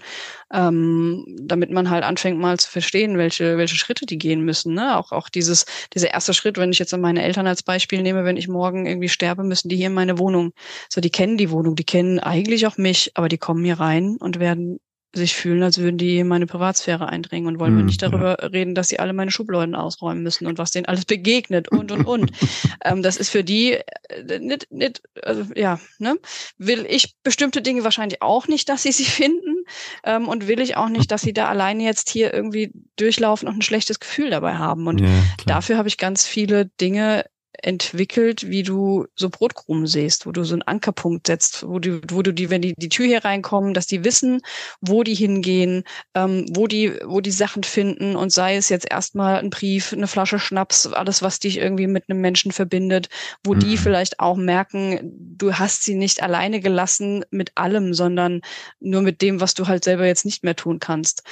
Ähm, 0.52 1.26
damit 1.40 1.70
man 1.70 1.92
halt 1.92 2.04
anfängt 2.04 2.40
mal 2.40 2.58
zu 2.60 2.70
verstehen, 2.70 3.18
welche, 3.18 3.58
welche 3.58 3.76
Schritte 3.76 4.08
die 4.08 4.18
gehen 4.18 4.42
müssen. 4.42 4.74
Ne? 4.74 4.98
Auch, 4.98 5.12
auch 5.12 5.30
dieses, 5.30 5.66
dieser 5.94 6.12
erste 6.12 6.34
Schritt, 6.34 6.58
wenn 6.58 6.72
ich 6.72 6.80
jetzt 6.80 6.96
meine 6.98 7.22
Eltern 7.22 7.46
als 7.46 7.62
Beispiel 7.62 8.02
nehme, 8.02 8.26
wenn 8.26 8.38
ich 8.38 8.48
morgen 8.48 8.88
irgendwie 8.88 9.10
sterbe, 9.10 9.44
müssen 9.44 9.70
die 9.70 9.76
hier 9.76 9.88
in 9.88 9.94
meine 9.94 10.18
Wohnung. 10.18 10.54
So, 10.90 11.02
die 11.02 11.12
kennen 11.12 11.38
die 11.38 11.52
Wohnung, 11.52 11.76
die 11.76 11.84
kennen 11.84 12.20
eigentlich 12.20 12.66
auch 12.66 12.78
mich, 12.78 13.12
aber 13.14 13.30
die 13.30 13.38
kommen 13.38 13.64
hier 13.64 13.80
rein 13.80 14.18
und 14.18 14.40
werden 14.40 14.80
sich 15.14 15.36
fühlen, 15.36 15.62
als 15.62 15.78
würden 15.78 15.98
die 15.98 16.24
meine 16.24 16.48
Privatsphäre 16.48 17.10
eindringen 17.10 17.48
und 17.48 17.60
wollen 17.60 17.74
mhm, 17.74 17.78
wir 17.80 17.86
nicht 17.86 18.02
darüber 18.02 18.38
ja. 18.42 18.48
reden, 18.48 18.76
dass 18.76 18.88
sie 18.88 19.00
alle 19.00 19.14
meine 19.14 19.32
Schubladen 19.32 19.76
ausräumen 19.76 20.24
müssen 20.24 20.48
und 20.48 20.58
was 20.58 20.72
denen 20.72 20.86
alles 20.86 21.06
begegnet 21.06 21.68
und 21.70 21.92
und 21.92 22.06
und. 22.06 22.32
ähm, 22.86 23.02
das 23.02 23.18
ist 23.18 23.30
für 23.30 23.44
die 23.44 23.74
äh, 23.74 24.40
nicht, 24.40 24.72
nicht 24.72 25.02
also, 25.22 25.44
ja, 25.56 25.80
ne? 26.00 26.18
Will 26.58 26.86
ich 26.88 27.16
bestimmte 27.24 27.62
Dinge 27.62 27.84
wahrscheinlich 27.84 28.22
auch 28.22 28.48
nicht, 28.48 28.70
dass 28.70 28.84
sie 28.84 28.92
sie 28.92 29.06
finden 29.06 29.66
ähm, 30.06 30.28
und 30.28 30.48
will 30.48 30.62
ich 30.62 30.78
auch 30.78 30.90
nicht, 30.90 31.12
dass 31.12 31.22
sie 31.22 31.34
da 31.34 31.50
alleine 31.50 31.84
jetzt 31.84 32.10
hier 32.10 32.34
irgendwie 32.34 32.72
durchlaufen 32.96 33.48
und 33.48 33.56
ein 33.56 33.62
schlechtes 33.62 34.00
Gefühl 34.00 34.30
dabei 34.30 34.56
haben. 34.56 34.88
Und 34.88 35.02
ja, 35.02 35.08
dafür 35.46 35.78
habe 35.78 35.90
ich 35.90 35.98
ganz 35.98 36.26
viele 36.26 36.68
Dinge 36.80 37.26
entwickelt, 37.64 38.50
wie 38.50 38.64
du 38.64 39.06
so 39.16 39.30
Brotkrumen 39.30 39.88
siehst, 39.88 40.26
wo 40.26 40.32
du 40.32 40.44
so 40.44 40.56
einen 40.56 40.64
Ankerpunkt 40.64 41.28
setzt, 41.28 41.68
wo 41.68 41.80
du, 41.80 42.02
wo 42.10 42.22
du 42.22 42.34
die, 42.34 42.50
wenn 42.50 42.62
die 42.62 42.74
die 42.76 42.90
Tür 42.90 43.06
hier 43.06 43.24
reinkommen, 43.24 43.74
dass 43.74 43.88
die 43.88 44.04
wissen, 44.04 44.42
wo 44.82 45.04
die 45.04 45.16
hingehen, 45.16 45.84
ähm, 46.16 46.46
wo 46.52 46.68
die, 46.68 46.94
wo 47.06 47.22
die 47.22 47.32
Sachen 47.32 47.64
finden 47.64 48.16
und 48.16 48.32
sei 48.32 48.56
es 48.56 48.70
jetzt 48.70 48.90
erstmal 48.90 49.38
ein 49.38 49.50
Brief, 49.50 49.94
eine 49.94 50.08
Flasche 50.08 50.40
Schnaps, 50.40 50.88
alles, 50.88 51.22
was 51.22 51.40
dich 51.40 51.58
irgendwie 51.58 51.88
mit 51.88 52.06
einem 52.10 52.22
Menschen 52.22 52.52
verbindet, 52.52 53.10
wo 53.44 53.54
mhm. 53.54 53.60
die 53.60 53.78
vielleicht 53.78 54.20
auch 54.20 54.38
merken, 54.38 55.00
du 55.38 55.54
hast 55.54 55.84
sie 55.84 55.96
nicht 55.96 56.24
alleine 56.24 56.60
gelassen 56.60 57.26
mit 57.32 57.52
allem, 57.56 57.94
sondern 57.94 58.42
nur 58.80 59.02
mit 59.02 59.22
dem, 59.22 59.42
was 59.42 59.54
du 59.54 59.68
halt 59.68 59.84
selber 59.84 60.06
jetzt 60.06 60.26
nicht 60.26 60.44
mehr 60.44 60.56
tun 60.56 60.80
kannst. 60.80 61.24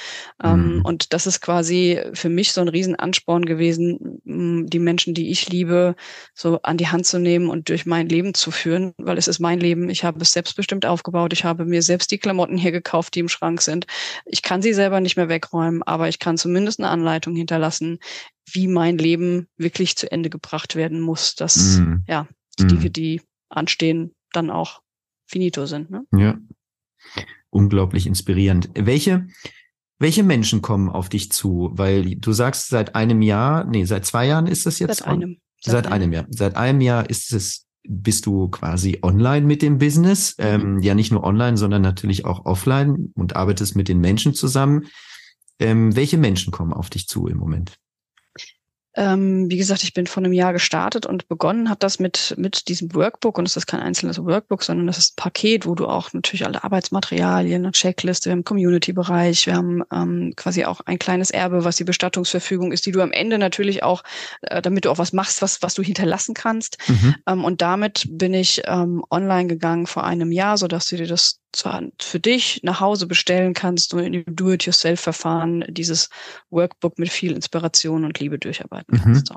Ähm, 0.42 0.76
mhm. 0.76 0.84
und 0.84 1.12
das 1.12 1.26
ist 1.26 1.40
quasi 1.40 2.00
für 2.14 2.28
mich 2.28 2.52
so 2.52 2.60
ein 2.60 2.68
Riesenansporn 2.68 3.44
gewesen, 3.44 4.20
die 4.24 4.78
Menschen, 4.78 5.14
die 5.14 5.30
ich 5.30 5.48
liebe, 5.48 5.96
so 6.34 6.60
an 6.62 6.76
die 6.76 6.88
Hand 6.88 7.06
zu 7.06 7.18
nehmen 7.18 7.48
und 7.48 7.68
durch 7.68 7.86
mein 7.86 8.08
Leben 8.08 8.34
zu 8.34 8.50
führen, 8.50 8.92
weil 8.98 9.18
es 9.18 9.28
ist 9.28 9.38
mein 9.38 9.60
Leben. 9.60 9.90
Ich 9.90 10.04
habe 10.04 10.20
es 10.20 10.32
selbstbestimmt 10.32 10.86
aufgebaut. 10.86 11.32
Ich 11.32 11.44
habe 11.44 11.64
mir 11.64 11.82
selbst 11.82 12.10
die 12.10 12.18
Klamotten 12.18 12.56
hier 12.56 12.72
gekauft, 12.72 13.14
die 13.14 13.20
im 13.20 13.28
Schrank 13.28 13.62
sind. 13.62 13.86
Ich 14.26 14.42
kann 14.42 14.62
sie 14.62 14.72
selber 14.72 15.00
nicht 15.00 15.16
mehr 15.16 15.28
wegräumen, 15.28 15.82
aber 15.82 16.08
ich 16.08 16.18
kann 16.18 16.36
zumindest 16.36 16.80
eine 16.80 16.88
Anleitung 16.88 17.34
hinterlassen, 17.34 17.98
wie 18.52 18.66
mein 18.66 18.98
Leben 18.98 19.48
wirklich 19.56 19.96
zu 19.96 20.10
Ende 20.10 20.30
gebracht 20.30 20.74
werden 20.76 21.00
muss, 21.00 21.34
dass 21.34 21.78
mm. 21.78 22.04
ja 22.08 22.26
die 22.58 22.66
Dinge, 22.66 22.86
mhm. 22.86 22.92
die 22.92 23.22
anstehen, 23.48 24.14
dann 24.32 24.50
auch 24.50 24.80
finito 25.26 25.66
sind. 25.66 25.90
Ne? 25.90 26.04
Ja, 26.12 26.38
unglaublich 27.50 28.06
inspirierend. 28.06 28.70
Welche 28.74 29.26
welche 30.00 30.22
Menschen 30.22 30.62
kommen 30.62 30.88
auf 30.88 31.10
dich 31.10 31.30
zu? 31.30 31.70
Weil 31.74 32.16
du 32.16 32.32
sagst, 32.32 32.68
seit 32.68 32.94
einem 32.94 33.20
Jahr, 33.20 33.64
nee, 33.64 33.84
seit 33.84 34.06
zwei 34.06 34.26
Jahren 34.26 34.46
ist 34.46 34.64
das 34.64 34.78
jetzt? 34.78 34.98
Seit 34.98 35.08
einem. 35.08 35.38
Seit, 35.60 35.86
einem 35.86 36.12
Jahr. 36.12 36.26
Seit 36.30 36.56
einem 36.56 36.80
Jahr 36.80 37.08
ist 37.08 37.32
es, 37.32 37.66
bist 37.86 38.26
du 38.26 38.48
quasi 38.48 38.98
online 39.02 39.46
mit 39.46 39.62
dem 39.62 39.78
Business. 39.78 40.36
Mhm. 40.38 40.44
Ähm, 40.44 40.78
ja, 40.80 40.94
nicht 40.94 41.12
nur 41.12 41.24
online, 41.24 41.56
sondern 41.56 41.82
natürlich 41.82 42.24
auch 42.24 42.44
offline 42.46 43.12
und 43.14 43.36
arbeitest 43.36 43.76
mit 43.76 43.88
den 43.88 44.00
Menschen 44.00 44.34
zusammen. 44.34 44.86
Ähm, 45.58 45.94
welche 45.94 46.16
Menschen 46.16 46.52
kommen 46.52 46.72
auf 46.72 46.90
dich 46.90 47.06
zu 47.06 47.26
im 47.26 47.36
Moment? 47.36 47.78
Ähm, 48.96 49.48
wie 49.48 49.56
gesagt, 49.56 49.84
ich 49.84 49.94
bin 49.94 50.06
vor 50.06 50.22
einem 50.22 50.32
Jahr 50.32 50.52
gestartet 50.52 51.06
und 51.06 51.28
begonnen 51.28 51.70
hat 51.70 51.82
das 51.82 52.00
mit, 52.00 52.34
mit 52.36 52.68
diesem 52.68 52.92
Workbook. 52.94 53.38
Und 53.38 53.46
es 53.46 53.56
ist 53.56 53.66
kein 53.66 53.80
einzelnes 53.80 54.18
Workbook, 54.18 54.62
sondern 54.62 54.86
das 54.86 54.98
ist 54.98 55.12
ein 55.12 55.16
Paket, 55.16 55.66
wo 55.66 55.74
du 55.74 55.86
auch 55.86 56.12
natürlich 56.12 56.44
alle 56.44 56.64
Arbeitsmaterialien, 56.64 57.64
eine 57.64 57.72
Checkliste, 57.72 58.30
wir 58.30 58.32
haben 58.32 58.44
Community-Bereich, 58.44 59.46
wir 59.46 59.54
haben 59.54 59.82
ähm, 59.92 60.32
quasi 60.34 60.64
auch 60.64 60.80
ein 60.86 60.98
kleines 60.98 61.30
Erbe, 61.30 61.64
was 61.64 61.76
die 61.76 61.84
Bestattungsverfügung 61.84 62.72
ist, 62.72 62.84
die 62.84 62.92
du 62.92 63.00
am 63.00 63.12
Ende 63.12 63.38
natürlich 63.38 63.82
auch, 63.82 64.02
äh, 64.42 64.60
damit 64.60 64.84
du 64.84 64.90
auch 64.90 64.98
was 64.98 65.12
machst, 65.12 65.40
was, 65.40 65.62
was 65.62 65.74
du 65.74 65.82
hinterlassen 65.82 66.34
kannst. 66.34 66.78
Mhm. 66.88 67.14
Ähm, 67.26 67.44
und 67.44 67.62
damit 67.62 68.06
bin 68.10 68.34
ich 68.34 68.62
ähm, 68.66 69.04
online 69.10 69.46
gegangen 69.46 69.86
vor 69.86 70.04
einem 70.04 70.32
Jahr, 70.32 70.58
so 70.58 70.66
dass 70.66 70.86
du 70.86 70.96
dir 70.96 71.06
das 71.06 71.40
zwar 71.52 71.82
für 72.00 72.20
dich 72.20 72.60
nach 72.62 72.80
Hause 72.80 73.06
bestellen 73.06 73.54
kannst 73.54 73.94
und 73.94 74.00
in 74.00 74.12
dem 74.12 74.24
Do-it-yourself-Verfahren 74.36 75.64
dieses 75.68 76.08
Workbook 76.50 76.98
mit 76.98 77.10
viel 77.10 77.32
Inspiration 77.32 78.04
und 78.04 78.18
Liebe 78.20 78.38
durcharbeiten 78.38 78.96
mhm. 78.96 79.02
kannst. 79.02 79.32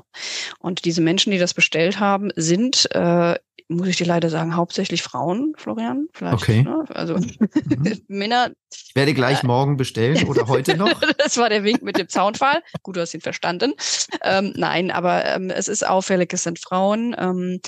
Und 0.58 0.84
diese 0.84 1.00
Menschen, 1.00 1.30
die 1.32 1.38
das 1.38 1.54
bestellt 1.54 2.00
haben, 2.00 2.30
sind, 2.36 2.88
äh, 2.92 3.36
muss 3.68 3.88
ich 3.88 3.96
dir 3.96 4.06
leider 4.06 4.28
sagen, 4.30 4.56
hauptsächlich 4.56 5.02
Frauen, 5.02 5.54
Florian. 5.56 6.08
Vielleicht, 6.12 6.34
okay. 6.34 6.62
Ne? 6.62 6.84
Also 6.90 7.16
mhm. 7.16 7.32
Männer. 8.08 8.50
Ich 8.70 8.94
werde 8.94 9.14
gleich 9.14 9.42
äh, 9.42 9.46
morgen 9.46 9.76
bestellen 9.76 10.28
oder 10.28 10.46
heute 10.48 10.76
noch. 10.76 11.00
das 11.18 11.36
war 11.36 11.48
der 11.48 11.64
Wink 11.64 11.82
mit 11.82 11.98
dem 11.98 12.08
Zaunfall. 12.08 12.62
Gut, 12.82 12.96
du 12.96 13.00
hast 13.00 13.14
ihn 13.14 13.20
verstanden. 13.20 13.74
Ähm, 14.22 14.52
nein, 14.56 14.90
aber 14.90 15.24
ähm, 15.24 15.50
es 15.50 15.68
ist 15.68 15.86
auffällig, 15.86 16.32
es 16.32 16.42
sind 16.42 16.58
Frauen. 16.58 17.16
Ähm, 17.18 17.60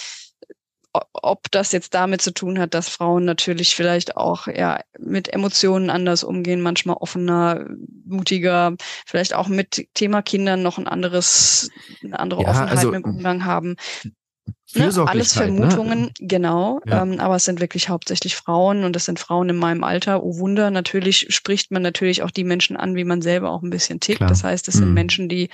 ob 1.12 1.50
das 1.50 1.72
jetzt 1.72 1.94
damit 1.94 2.22
zu 2.22 2.32
tun 2.32 2.58
hat, 2.58 2.74
dass 2.74 2.88
Frauen 2.88 3.24
natürlich 3.24 3.74
vielleicht 3.74 4.16
auch 4.16 4.46
ja 4.46 4.80
mit 4.98 5.32
Emotionen 5.32 5.90
anders 5.90 6.24
umgehen, 6.24 6.60
manchmal 6.60 6.96
offener, 6.96 7.66
mutiger, 8.04 8.76
vielleicht 9.06 9.34
auch 9.34 9.48
mit 9.48 9.88
Thema 9.94 10.22
Kindern 10.22 10.62
noch 10.62 10.78
ein 10.78 10.88
anderes, 10.88 11.70
eine 12.02 12.18
andere 12.18 12.42
ja, 12.42 12.50
Offenheit 12.50 12.78
also, 12.78 12.92
im 12.92 13.04
Umgang 13.04 13.44
haben. 13.44 13.76
Ne? 14.74 14.90
Alles? 15.06 15.32
Vermutungen, 15.32 16.02
ne? 16.02 16.10
genau. 16.18 16.80
Ja. 16.86 17.02
Ähm, 17.02 17.20
aber 17.20 17.36
es 17.36 17.44
sind 17.44 17.60
wirklich 17.60 17.88
hauptsächlich 17.88 18.36
Frauen 18.36 18.84
und 18.84 18.96
es 18.96 19.04
sind 19.04 19.18
Frauen 19.18 19.48
in 19.48 19.56
meinem 19.56 19.84
Alter. 19.84 20.22
Oh 20.22 20.38
Wunder, 20.38 20.70
natürlich 20.70 21.26
spricht 21.30 21.70
man 21.70 21.82
natürlich 21.82 22.22
auch 22.22 22.30
die 22.30 22.44
Menschen 22.44 22.76
an, 22.76 22.96
wie 22.96 23.04
man 23.04 23.22
selber 23.22 23.50
auch 23.50 23.62
ein 23.62 23.70
bisschen 23.70 24.00
tickt. 24.00 24.18
Klar. 24.18 24.28
Das 24.28 24.44
heißt, 24.44 24.68
es 24.68 24.74
mhm. 24.74 24.78
sind 24.78 24.94
Menschen, 24.94 25.28
die 25.28 25.48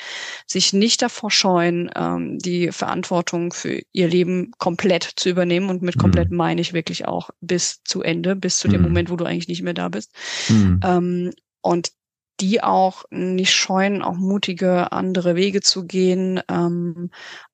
sich 0.46 0.72
nicht 0.72 1.02
davor 1.02 1.30
scheuen, 1.30 1.90
ähm, 1.94 2.38
die 2.38 2.72
Verantwortung 2.72 3.52
für 3.52 3.80
ihr 3.92 4.08
Leben 4.08 4.50
komplett 4.58 5.04
zu 5.16 5.28
übernehmen. 5.28 5.68
Und 5.68 5.82
mit 5.82 5.98
komplett 5.98 6.30
mhm. 6.30 6.38
meine 6.38 6.60
ich 6.60 6.72
wirklich 6.72 7.06
auch 7.06 7.30
bis 7.40 7.82
zu 7.84 8.02
Ende, 8.02 8.34
bis 8.34 8.58
zu 8.58 8.68
dem 8.68 8.80
mhm. 8.80 8.88
Moment, 8.88 9.10
wo 9.10 9.16
du 9.16 9.24
eigentlich 9.24 9.48
nicht 9.48 9.62
mehr 9.62 9.74
da 9.74 9.88
bist. 9.88 10.12
Mhm. 10.48 10.80
Ähm, 10.84 11.32
und 11.60 11.92
die 12.40 12.62
auch 12.62 13.04
nicht 13.10 13.52
scheuen, 13.52 14.02
auch 14.02 14.16
mutige 14.16 14.90
andere 14.90 15.36
Wege 15.36 15.60
zu 15.60 15.86
gehen 15.86 16.40
ähm, 16.48 17.10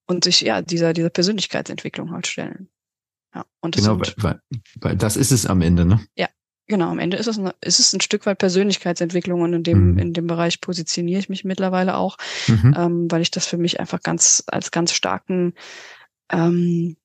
und 0.09 0.25
sich 0.25 0.41
ja 0.41 0.63
dieser 0.63 0.93
dieser 0.93 1.11
Persönlichkeitsentwicklung 1.11 2.13
halt 2.13 2.27
stellen. 2.27 2.69
Ja, 3.35 3.45
und 3.61 3.77
das 3.77 3.85
genau, 3.85 4.03
sind, 4.03 4.23
weil, 4.23 4.41
weil 4.81 4.97
das 4.97 5.17
ist 5.17 5.31
es 5.31 5.47
am 5.47 5.61
Ende, 5.63 5.85
ne? 5.85 6.01
Ja, 6.17 6.29
genau. 6.67 6.89
Am 6.89 6.99
Ende 6.99 7.19
ist 7.19 7.27
es, 7.27 7.39
ist 7.61 7.79
es 7.79 7.93
ein 7.93 8.01
Stück 8.01 8.27
weit 8.27 8.39
Persönlichkeitsentwicklung 8.39 9.43
und 9.43 9.53
in 9.53 9.63
dem 9.63 9.93
mhm. 9.93 9.99
in 9.99 10.13
dem 10.15 10.27
Bereich 10.27 10.61
positioniere 10.61 11.21
ich 11.21 11.29
mich 11.29 11.45
mittlerweile 11.45 11.97
auch, 11.97 12.17
mhm. 12.49 12.75
ähm, 12.77 13.11
weil 13.11 13.23
ich 13.23 13.31
das 13.31 13.47
für 13.47 13.59
mich 13.59 13.79
einfach 13.79 14.03
ganz 14.03 14.43
als 14.47 14.71
ganz 14.71 14.93
starken 14.93 15.55
ähm, 16.33 16.97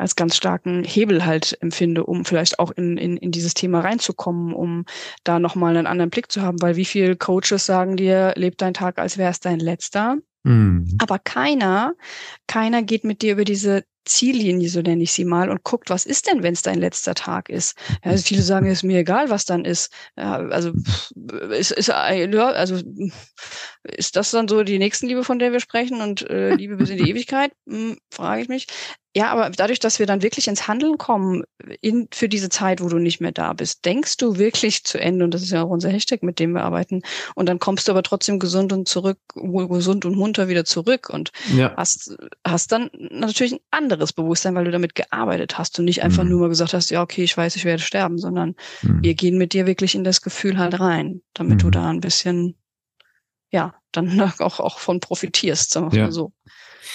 als 0.00 0.16
ganz 0.16 0.34
starken 0.34 0.82
Hebel 0.82 1.26
halt 1.26 1.58
empfinde, 1.60 2.04
um 2.04 2.24
vielleicht 2.24 2.58
auch 2.58 2.70
in, 2.70 2.96
in, 2.96 3.18
in 3.18 3.30
dieses 3.32 3.52
Thema 3.52 3.80
reinzukommen, 3.80 4.54
um 4.54 4.86
da 5.24 5.38
nochmal 5.38 5.76
einen 5.76 5.86
anderen 5.86 6.10
Blick 6.10 6.32
zu 6.32 6.40
haben, 6.40 6.62
weil 6.62 6.76
wie 6.76 6.86
viele 6.86 7.16
Coaches 7.16 7.66
sagen 7.66 7.96
dir, 7.96 8.32
leb 8.34 8.56
dein 8.56 8.72
Tag, 8.72 8.98
als 8.98 9.18
wäre 9.18 9.30
es 9.30 9.40
dein 9.40 9.60
letzter. 9.60 10.16
Mhm. 10.44 10.96
Aber 10.98 11.18
keiner, 11.18 11.94
keiner 12.46 12.82
geht 12.82 13.04
mit 13.04 13.22
dir 13.22 13.32
über 13.32 13.44
diese 13.44 13.84
Ziellinie, 14.06 14.68
so 14.68 14.80
nenne 14.80 15.02
ich 15.02 15.12
sie 15.12 15.24
mal, 15.24 15.50
und 15.50 15.62
guckt, 15.62 15.90
was 15.90 16.06
ist 16.06 16.26
denn, 16.26 16.42
wenn 16.42 16.54
es 16.54 16.62
dein 16.62 16.78
letzter 16.78 17.14
Tag 17.14 17.48
ist? 17.48 17.78
Ja, 18.04 18.12
also 18.12 18.24
viele 18.24 18.42
sagen, 18.42 18.66
es 18.66 18.78
ist 18.78 18.82
mir 18.82 19.00
egal, 19.00 19.28
was 19.28 19.44
dann 19.44 19.64
ist. 19.64 19.92
Ja, 20.16 20.36
also 20.36 20.72
ist, 21.50 21.70
ist 21.70 21.90
also 21.90 22.80
ist 23.82 24.16
das 24.16 24.30
dann 24.30 24.48
so 24.48 24.62
die 24.62 24.78
Nächstenliebe, 24.78 25.22
von 25.22 25.38
der 25.38 25.52
wir 25.52 25.60
sprechen 25.60 26.00
und 26.00 26.28
äh, 26.30 26.54
Liebe 26.54 26.76
bis 26.76 26.90
in 26.90 26.96
die 26.96 27.10
Ewigkeit? 27.10 27.52
Hm, 27.68 27.98
frage 28.10 28.42
ich 28.42 28.48
mich. 28.48 28.66
Ja, 29.16 29.32
aber 29.32 29.50
dadurch, 29.50 29.80
dass 29.80 29.98
wir 29.98 30.06
dann 30.06 30.22
wirklich 30.22 30.46
ins 30.46 30.68
Handeln 30.68 30.96
kommen 30.96 31.42
in, 31.80 32.06
für 32.12 32.28
diese 32.28 32.48
Zeit, 32.48 32.80
wo 32.80 32.88
du 32.88 32.98
nicht 32.98 33.20
mehr 33.20 33.32
da 33.32 33.52
bist, 33.54 33.84
denkst 33.84 34.18
du 34.18 34.38
wirklich 34.38 34.84
zu 34.84 35.00
Ende, 35.00 35.24
und 35.24 35.34
das 35.34 35.42
ist 35.42 35.50
ja 35.50 35.64
auch 35.64 35.68
unser 35.68 35.88
Hashtag, 35.90 36.22
mit 36.22 36.38
dem 36.38 36.52
wir 36.52 36.62
arbeiten, 36.62 37.02
und 37.34 37.48
dann 37.48 37.58
kommst 37.58 37.88
du 37.88 37.92
aber 37.92 38.04
trotzdem 38.04 38.38
gesund 38.38 38.72
und 38.72 38.86
zurück, 38.86 39.18
gesund 39.34 40.04
und 40.04 40.16
munter 40.16 40.46
wieder 40.46 40.64
zurück 40.64 41.10
und 41.10 41.32
ja. 41.52 41.74
hast, 41.76 42.16
hast 42.46 42.70
dann 42.70 42.88
natürlich 43.10 43.54
ein 43.54 43.60
anderes 43.72 44.12
Bewusstsein, 44.12 44.54
weil 44.54 44.64
du 44.64 44.70
damit 44.70 44.94
gearbeitet 44.94 45.58
hast 45.58 45.76
und 45.80 45.86
nicht 45.86 46.04
einfach 46.04 46.22
mhm. 46.22 46.30
nur 46.30 46.40
mal 46.42 46.48
gesagt 46.48 46.72
hast, 46.72 46.90
ja, 46.90 47.02
okay, 47.02 47.24
ich 47.24 47.36
weiß, 47.36 47.56
ich 47.56 47.64
werde 47.64 47.82
sterben, 47.82 48.16
sondern 48.16 48.54
mhm. 48.82 49.02
wir 49.02 49.14
gehen 49.14 49.38
mit 49.38 49.54
dir 49.54 49.66
wirklich 49.66 49.96
in 49.96 50.04
das 50.04 50.22
Gefühl 50.22 50.56
halt 50.56 50.78
rein, 50.78 51.20
damit 51.34 51.54
mhm. 51.54 51.58
du 51.58 51.70
da 51.70 51.90
ein 51.90 52.00
bisschen, 52.00 52.54
ja, 53.50 53.74
dann 53.90 54.20
auch, 54.38 54.60
auch 54.60 54.78
von 54.78 55.00
profitierst, 55.00 55.72
sagen 55.72 55.90
wir 55.90 55.98
ja. 55.98 56.04
mal 56.04 56.12
so. 56.12 56.32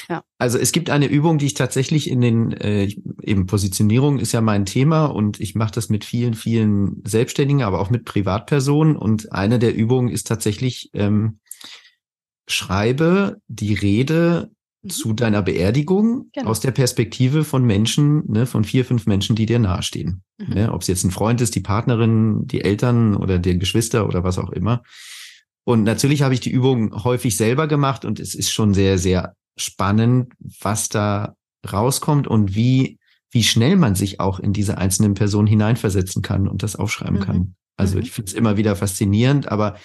Ja. 0.09 0.23
Also 0.37 0.57
es 0.57 0.71
gibt 0.71 0.89
eine 0.89 1.07
Übung, 1.07 1.37
die 1.37 1.47
ich 1.47 1.53
tatsächlich 1.53 2.09
in 2.09 2.21
den 2.21 2.51
äh, 2.53 2.89
eben 3.21 3.45
Positionierung 3.45 4.19
ist 4.19 4.31
ja 4.31 4.41
mein 4.41 4.65
Thema 4.65 5.05
und 5.05 5.39
ich 5.39 5.55
mache 5.55 5.71
das 5.71 5.89
mit 5.89 6.05
vielen, 6.05 6.33
vielen 6.33 7.01
Selbstständigen, 7.05 7.63
aber 7.63 7.79
auch 7.79 7.89
mit 7.89 8.05
Privatpersonen. 8.05 8.95
Und 8.95 9.31
eine 9.31 9.59
der 9.59 9.75
Übungen 9.75 10.09
ist 10.09 10.27
tatsächlich 10.27 10.89
ähm, 10.93 11.39
schreibe 12.47 13.37
die 13.47 13.73
Rede 13.73 14.51
mhm. 14.81 14.89
zu 14.89 15.13
deiner 15.13 15.41
Beerdigung 15.41 16.29
genau. 16.33 16.49
aus 16.49 16.59
der 16.59 16.71
Perspektive 16.71 17.43
von 17.43 17.65
Menschen, 17.65 18.23
ne, 18.27 18.45
von 18.45 18.63
vier, 18.63 18.85
fünf 18.85 19.05
Menschen, 19.05 19.35
die 19.35 19.45
dir 19.45 19.59
nahestehen. 19.59 20.23
Mhm. 20.37 20.53
Ne, 20.53 20.73
Ob 20.73 20.81
es 20.81 20.87
jetzt 20.87 21.03
ein 21.03 21.11
Freund 21.11 21.41
ist, 21.41 21.55
die 21.55 21.61
Partnerin, 21.61 22.45
die 22.45 22.61
Eltern 22.61 23.15
oder 23.15 23.39
die 23.39 23.57
Geschwister 23.57 24.07
oder 24.07 24.23
was 24.23 24.37
auch 24.37 24.51
immer. 24.51 24.83
Und 25.63 25.83
natürlich 25.83 26.21
habe 26.21 26.35
ich 26.35 26.39
die 26.39 26.51
Übung 26.51 27.03
häufig 27.03 27.35
selber 27.35 27.67
gemacht 27.67 28.05
und 28.05 28.19
es 28.19 28.35
ist 28.35 28.51
schon 28.51 28.73
sehr, 28.75 28.99
sehr 28.99 29.35
spannend, 29.57 30.33
was 30.39 30.89
da 30.89 31.35
rauskommt 31.71 32.27
und 32.27 32.55
wie, 32.55 32.99
wie 33.31 33.43
schnell 33.43 33.75
man 33.75 33.95
sich 33.95 34.19
auch 34.19 34.39
in 34.39 34.53
diese 34.53 34.77
einzelnen 34.77 35.13
Personen 35.13 35.47
hineinversetzen 35.47 36.21
kann 36.21 36.47
und 36.47 36.63
das 36.63 36.75
aufschreiben 36.75 37.19
mhm. 37.19 37.23
kann. 37.23 37.55
Also 37.77 37.97
mhm. 37.97 38.03
ich 38.03 38.11
finde 38.11 38.29
es 38.29 38.35
immer 38.35 38.57
wieder 38.57 38.75
faszinierend, 38.75 39.51
aber 39.51 39.77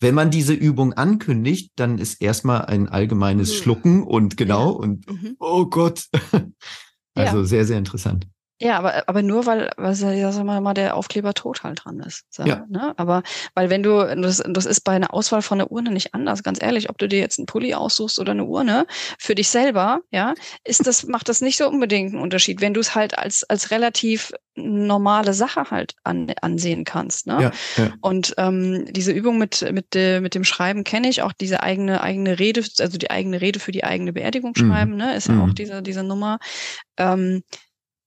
wenn 0.00 0.14
man 0.14 0.30
diese 0.30 0.52
Übung 0.52 0.92
ankündigt, 0.92 1.72
dann 1.76 1.98
ist 1.98 2.22
erstmal 2.22 2.66
ein 2.66 2.88
allgemeines 2.88 3.50
mhm. 3.50 3.54
Schlucken 3.54 4.02
und 4.02 4.36
genau 4.36 4.72
ja. 4.72 4.78
und 4.78 5.10
mhm. 5.10 5.36
oh 5.38 5.66
Gott. 5.66 6.06
also 7.14 7.38
ja. 7.38 7.44
sehr, 7.44 7.64
sehr 7.64 7.78
interessant. 7.78 8.28
Ja, 8.60 8.78
aber, 8.78 9.08
aber 9.08 9.22
nur 9.22 9.46
weil, 9.46 9.70
weil 9.76 9.94
sagen 9.94 10.46
wir 10.46 10.60
mal, 10.60 10.74
der 10.74 10.96
Aufkleber 10.96 11.32
tot 11.32 11.62
halt 11.62 11.84
dran 11.84 12.00
ist. 12.00 12.24
So, 12.30 12.42
ja. 12.42 12.64
Ne? 12.68 12.92
Aber 12.96 13.22
weil 13.54 13.70
wenn 13.70 13.84
du, 13.84 14.02
das, 14.20 14.42
das 14.44 14.66
ist 14.66 14.80
bei 14.80 14.92
einer 14.92 15.14
Auswahl 15.14 15.42
von 15.42 15.60
einer 15.60 15.70
Urne 15.70 15.90
nicht 15.92 16.12
anders, 16.14 16.42
ganz 16.42 16.60
ehrlich, 16.60 16.90
ob 16.90 16.98
du 16.98 17.08
dir 17.08 17.20
jetzt 17.20 17.38
einen 17.38 17.46
Pulli 17.46 17.74
aussuchst 17.74 18.18
oder 18.18 18.32
eine 18.32 18.44
Urne, 18.44 18.86
für 19.18 19.36
dich 19.36 19.48
selber, 19.48 20.00
ja, 20.10 20.34
ist 20.64 20.86
das, 20.86 21.06
macht 21.06 21.28
das 21.28 21.40
nicht 21.40 21.56
so 21.56 21.68
unbedingt 21.68 22.12
einen 22.12 22.22
Unterschied, 22.22 22.60
wenn 22.60 22.74
du 22.74 22.80
es 22.80 22.96
halt 22.96 23.16
als, 23.16 23.44
als 23.44 23.70
relativ 23.70 24.32
normale 24.56 25.34
Sache 25.34 25.70
halt 25.70 25.94
an, 26.02 26.32
ansehen 26.42 26.84
kannst. 26.84 27.28
Ne? 27.28 27.40
Ja, 27.40 27.52
ja. 27.76 27.92
Und 28.00 28.34
ähm, 28.38 28.86
diese 28.90 29.12
Übung 29.12 29.38
mit, 29.38 29.64
mit, 29.72 29.94
äh, 29.94 30.20
mit 30.20 30.34
dem 30.34 30.42
Schreiben 30.42 30.82
kenne 30.82 31.08
ich, 31.08 31.22
auch 31.22 31.32
diese 31.32 31.62
eigene, 31.62 32.02
eigene 32.02 32.40
Rede, 32.40 32.64
also 32.80 32.98
die 32.98 33.10
eigene 33.10 33.40
Rede 33.40 33.60
für 33.60 33.70
die 33.70 33.84
eigene 33.84 34.12
Beerdigung 34.12 34.54
mhm. 34.56 34.68
schreiben, 34.68 34.90
mhm. 34.92 34.96
ne, 34.96 35.16
ist 35.16 35.28
ja 35.28 35.34
mhm. 35.34 35.42
auch 35.42 35.54
diese, 35.54 35.80
diese 35.80 36.02
Nummer. 36.02 36.38
Ähm, 36.96 37.44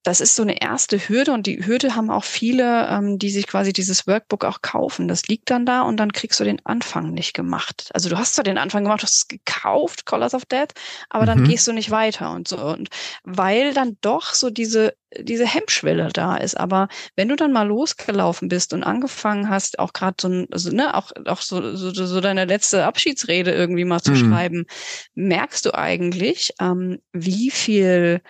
das 0.03 0.19
ist 0.19 0.35
so 0.35 0.41
eine 0.41 0.61
erste 0.61 0.97
Hürde 0.97 1.31
und 1.31 1.45
die 1.45 1.65
Hürde 1.65 1.95
haben 1.95 2.09
auch 2.09 2.23
viele, 2.23 2.87
ähm, 2.87 3.19
die 3.19 3.29
sich 3.29 3.45
quasi 3.45 3.71
dieses 3.71 4.07
Workbook 4.07 4.45
auch 4.45 4.61
kaufen. 4.61 5.07
Das 5.07 5.27
liegt 5.27 5.49
dann 5.49 5.65
da 5.65 5.81
und 5.81 5.97
dann 5.97 6.11
kriegst 6.11 6.39
du 6.39 6.43
den 6.43 6.65
Anfang 6.65 7.11
nicht 7.11 7.33
gemacht. 7.33 7.89
Also 7.93 8.09
du 8.09 8.17
hast 8.17 8.35
zwar 8.35 8.43
den 8.43 8.57
Anfang 8.57 8.83
gemacht, 8.83 9.03
hast 9.03 9.15
es 9.15 9.27
gekauft, 9.27 10.05
Colors 10.05 10.33
of 10.33 10.45
Death, 10.45 10.73
aber 11.09 11.25
dann 11.25 11.41
mhm. 11.41 11.49
gehst 11.49 11.67
du 11.67 11.73
nicht 11.73 11.91
weiter 11.91 12.31
und 12.31 12.47
so. 12.47 12.57
Und 12.57 12.89
weil 13.23 13.73
dann 13.73 13.97
doch 14.01 14.33
so 14.33 14.49
diese 14.49 14.93
diese 15.19 15.45
Hemmschwelle 15.45 16.09
da 16.13 16.37
ist. 16.37 16.57
Aber 16.57 16.87
wenn 17.15 17.27
du 17.27 17.35
dann 17.35 17.51
mal 17.51 17.67
losgelaufen 17.67 18.47
bist 18.47 18.73
und 18.73 18.83
angefangen 18.83 19.49
hast, 19.49 19.79
auch 19.79 19.93
gerade 19.93 20.15
so, 20.21 20.29
ein, 20.29 20.47
also, 20.51 20.71
ne, 20.71 20.95
auch, 20.95 21.11
auch 21.25 21.41
so, 21.41 21.75
so, 21.75 21.91
so 21.91 22.21
deine 22.21 22.45
letzte 22.45 22.85
Abschiedsrede 22.85 23.51
irgendwie 23.51 23.83
mal 23.83 24.01
zu 24.01 24.11
mhm. 24.11 24.15
schreiben, 24.15 24.65
merkst 25.13 25.65
du 25.65 25.73
eigentlich, 25.73 26.53
ähm, 26.61 26.99
wie 27.11 27.51
viel 27.51 28.21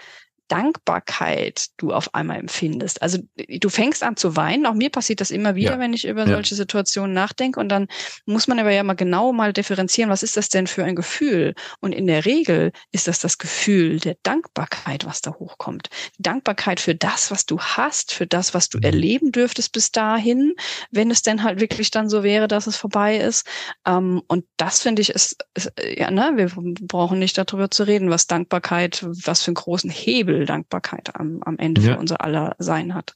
Dankbarkeit 0.51 1.67
du 1.77 1.93
auf 1.93 2.13
einmal 2.13 2.37
empfindest. 2.37 3.01
Also 3.01 3.19
du 3.47 3.69
fängst 3.69 4.03
an 4.03 4.17
zu 4.17 4.35
weinen. 4.35 4.65
Auch 4.65 4.73
mir 4.73 4.89
passiert 4.89 5.21
das 5.21 5.31
immer 5.31 5.55
wieder, 5.55 5.71
ja. 5.71 5.79
wenn 5.79 5.93
ich 5.93 6.05
über 6.05 6.27
ja. 6.27 6.33
solche 6.33 6.55
Situationen 6.55 7.13
nachdenke. 7.13 7.57
Und 7.57 7.69
dann 7.69 7.87
muss 8.25 8.49
man 8.49 8.59
aber 8.59 8.71
ja 8.71 8.83
mal 8.83 8.95
genau 8.95 9.31
mal 9.31 9.53
differenzieren, 9.53 10.09
was 10.09 10.23
ist 10.23 10.35
das 10.35 10.49
denn 10.49 10.67
für 10.67 10.83
ein 10.83 10.97
Gefühl? 10.97 11.55
Und 11.79 11.93
in 11.93 12.05
der 12.05 12.25
Regel 12.25 12.73
ist 12.91 13.07
das 13.07 13.19
das 13.19 13.37
Gefühl 13.37 14.01
der 14.01 14.17
Dankbarkeit, 14.23 15.05
was 15.05 15.21
da 15.21 15.31
hochkommt. 15.31 15.87
Dankbarkeit 16.19 16.81
für 16.81 16.95
das, 16.95 17.31
was 17.31 17.45
du 17.45 17.57
hast, 17.57 18.11
für 18.11 18.27
das, 18.27 18.53
was 18.53 18.67
du 18.67 18.79
mhm. 18.79 18.83
erleben 18.83 19.31
dürftest 19.31 19.71
bis 19.71 19.91
dahin, 19.91 20.53
wenn 20.91 21.11
es 21.11 21.21
denn 21.21 21.43
halt 21.43 21.61
wirklich 21.61 21.91
dann 21.91 22.09
so 22.09 22.23
wäre, 22.23 22.49
dass 22.49 22.67
es 22.67 22.75
vorbei 22.75 23.15
ist. 23.15 23.47
Ähm, 23.87 24.21
und 24.27 24.43
das 24.57 24.81
finde 24.81 25.01
ich 25.01 25.11
ist, 25.11 25.37
ist, 25.53 25.71
ja, 25.95 26.11
ne, 26.11 26.33
wir 26.35 26.51
brauchen 26.81 27.19
nicht 27.19 27.37
darüber 27.37 27.71
zu 27.71 27.83
reden, 27.87 28.09
was 28.09 28.27
Dankbarkeit, 28.27 29.05
was 29.25 29.43
für 29.43 29.47
einen 29.47 29.55
großen 29.55 29.89
Hebel 29.89 30.40
viel 30.41 30.47
Dankbarkeit 30.47 31.15
am, 31.15 31.43
am 31.43 31.59
Ende 31.59 31.81
ja. 31.81 31.93
für 31.93 31.99
unser 31.99 32.21
aller 32.21 32.55
Sein 32.57 32.95
hat. 32.95 33.15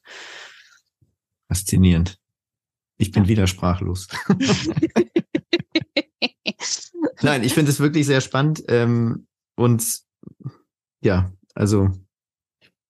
Faszinierend. 1.47 2.19
Ich 2.97 3.11
bin 3.11 3.23
ja. 3.23 3.29
wieder 3.29 3.47
sprachlos. 3.47 4.07
Nein, 7.21 7.43
ich 7.43 7.53
finde 7.53 7.71
es 7.71 7.79
wirklich 7.79 8.05
sehr 8.05 8.21
spannend. 8.21 8.63
Ähm, 8.67 9.27
und 9.55 10.01
ja, 11.01 11.31
also 11.55 11.89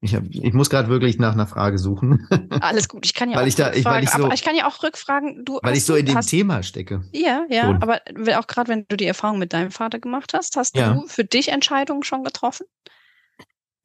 ich, 0.01 0.13
hab, 0.13 0.24
ich 0.30 0.54
muss 0.54 0.70
gerade 0.70 0.89
wirklich 0.89 1.18
nach 1.18 1.32
einer 1.32 1.48
Frage 1.48 1.77
suchen. 1.77 2.27
Alles 2.62 2.89
gut, 2.89 3.06
ich 3.06 3.13
kann 3.13 3.30
ja 3.30 3.38
weil 3.38 3.44
auch 3.44 3.48
ich 3.48 3.56
da, 3.56 3.72
ich, 3.74 3.86
weil 3.86 4.04
ich, 4.04 4.10
so, 4.10 4.30
ich 4.32 4.44
kann 4.44 4.58
ja 4.58 4.68
auch 4.68 4.84
rückfragen. 4.84 5.46
Du 5.46 5.60
weil 5.63 5.77
ich 5.77 5.86
so 5.86 5.96
in 5.96 6.06
dem 6.06 6.15
hast, 6.15 6.30
Thema 6.30 6.62
stecke. 6.62 7.06
Ja, 7.13 7.46
ja, 7.50 7.63
schon. 7.63 7.82
aber 7.82 8.01
auch 8.38 8.48
gerade 8.48 8.68
wenn 8.68 8.86
du 8.88 8.98
die 8.98 9.06
Erfahrung 9.06 9.39
mit 9.39 9.54
deinem 9.54 9.72
Vater 9.72 10.00
gemacht 10.00 10.34
hast, 10.34 10.58
hast 10.58 10.75
ja. 10.75 10.94
du 10.94 11.08
für 11.08 11.24
dich 11.24 11.50
Entscheidungen 11.50 12.04
schon 12.04 12.25
getroffen? 12.25 12.65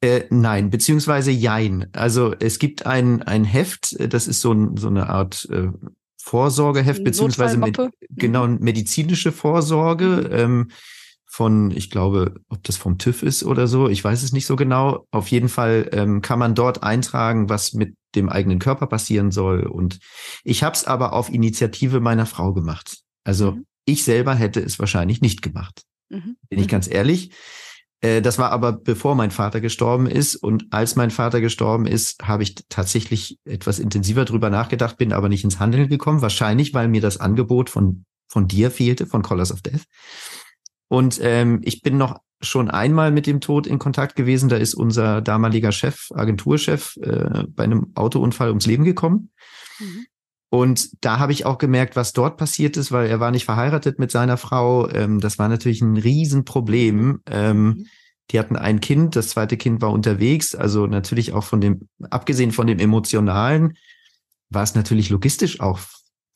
Äh, 0.01 0.23
nein, 0.31 0.71
beziehungsweise 0.71 1.29
jein. 1.29 1.87
Also 1.93 2.33
es 2.39 2.57
gibt 2.57 2.87
ein, 2.87 3.21
ein 3.21 3.43
Heft, 3.43 3.93
äh, 3.93 4.09
das 4.09 4.27
ist 4.27 4.41
so, 4.41 4.51
ein, 4.51 4.75
so 4.75 4.87
eine 4.87 5.09
Art 5.09 5.47
äh, 5.51 5.69
Vorsorgeheft, 6.17 7.03
beziehungsweise 7.03 7.57
med 7.57 7.77
mhm. 7.77 7.91
genau 8.09 8.47
medizinische 8.47 9.31
Vorsorge 9.31 10.05
mhm. 10.05 10.29
ähm, 10.31 10.71
von, 11.27 11.71
ich 11.71 11.89
glaube, 11.89 12.35
ob 12.49 12.63
das 12.63 12.77
vom 12.77 12.97
TÜV 12.97 13.23
ist 13.23 13.43
oder 13.43 13.67
so, 13.67 13.87
ich 13.87 14.03
weiß 14.03 14.21
es 14.21 14.33
nicht 14.33 14.45
so 14.45 14.55
genau. 14.55 15.05
Auf 15.11 15.29
jeden 15.29 15.49
Fall 15.49 15.89
ähm, 15.93 16.21
kann 16.21 16.39
man 16.39 16.55
dort 16.55 16.83
eintragen, 16.83 17.47
was 17.47 17.73
mit 17.73 17.95
dem 18.15 18.27
eigenen 18.27 18.59
Körper 18.59 18.87
passieren 18.87 19.31
soll. 19.31 19.63
Und 19.63 19.99
ich 20.43 20.63
habe 20.63 20.75
es 20.75 20.83
aber 20.83 21.13
auf 21.13 21.31
Initiative 21.31 22.01
meiner 22.01 22.25
Frau 22.25 22.53
gemacht. 22.53 22.97
Also 23.23 23.53
mhm. 23.53 23.65
ich 23.85 24.03
selber 24.03 24.35
hätte 24.35 24.59
es 24.59 24.79
wahrscheinlich 24.79 25.21
nicht 25.21 25.41
gemacht. 25.41 25.83
Mhm. 26.09 26.35
Bin 26.49 26.59
ich 26.59 26.65
mhm. 26.65 26.71
ganz 26.71 26.89
ehrlich. 26.91 27.31
Äh, 28.01 28.21
das 28.21 28.37
war 28.37 28.51
aber 28.51 28.73
bevor 28.73 29.15
mein 29.15 29.31
Vater 29.31 29.61
gestorben 29.61 30.07
ist. 30.07 30.35
Und 30.35 30.65
als 30.71 30.95
mein 30.95 31.11
Vater 31.11 31.39
gestorben 31.39 31.85
ist, 31.85 32.21
habe 32.23 32.43
ich 32.43 32.55
tatsächlich 32.69 33.39
etwas 33.45 33.79
intensiver 33.79 34.25
drüber 34.25 34.49
nachgedacht, 34.49 34.97
bin 34.97 35.13
aber 35.13 35.29
nicht 35.29 35.43
ins 35.43 35.59
Handeln 35.59 35.87
gekommen. 35.87 36.21
Wahrscheinlich, 36.21 36.73
weil 36.73 36.87
mir 36.87 37.01
das 37.01 37.17
Angebot 37.17 37.69
von, 37.69 38.05
von 38.27 38.47
dir 38.47 38.71
fehlte, 38.71 39.05
von 39.05 39.21
Colors 39.21 39.51
of 39.51 39.61
Death. 39.61 39.83
Und 40.87 41.19
ähm, 41.21 41.61
ich 41.63 41.81
bin 41.81 41.97
noch 41.97 42.19
schon 42.41 42.69
einmal 42.69 43.11
mit 43.11 43.27
dem 43.27 43.39
Tod 43.39 43.67
in 43.67 43.79
Kontakt 43.79 44.15
gewesen. 44.15 44.49
Da 44.49 44.57
ist 44.57 44.73
unser 44.73 45.21
damaliger 45.21 45.71
Chef, 45.71 46.11
Agenturchef, 46.13 46.97
äh, 46.97 47.43
bei 47.47 47.63
einem 47.63 47.91
Autounfall 47.95 48.49
ums 48.49 48.65
Leben 48.65 48.83
gekommen. 48.83 49.31
Mhm. 49.79 50.05
Und 50.53 51.05
da 51.05 51.17
habe 51.17 51.31
ich 51.31 51.45
auch 51.45 51.57
gemerkt, 51.57 51.95
was 51.95 52.11
dort 52.11 52.35
passiert 52.35 52.75
ist, 52.75 52.91
weil 52.91 53.07
er 53.09 53.21
war 53.21 53.31
nicht 53.31 53.45
verheiratet 53.45 53.99
mit 53.99 54.11
seiner 54.11 54.35
Frau. 54.35 54.89
Ähm, 54.89 55.21
das 55.21 55.39
war 55.39 55.47
natürlich 55.47 55.81
ein 55.81 55.95
Riesenproblem. 55.95 57.21
Ähm, 57.25 57.63
mhm. 57.63 57.87
Die 58.31 58.39
hatten 58.39 58.57
ein 58.57 58.81
Kind, 58.81 59.15
das 59.15 59.29
zweite 59.29 59.55
Kind 59.55 59.81
war 59.81 59.93
unterwegs. 59.93 60.53
Also 60.53 60.87
natürlich 60.87 61.31
auch 61.31 61.45
von 61.45 61.61
dem, 61.61 61.87
abgesehen 62.09 62.51
von 62.51 62.67
dem 62.67 62.79
Emotionalen, 62.79 63.77
war 64.49 64.63
es 64.63 64.75
natürlich 64.75 65.09
logistisch 65.09 65.61
auch 65.61 65.79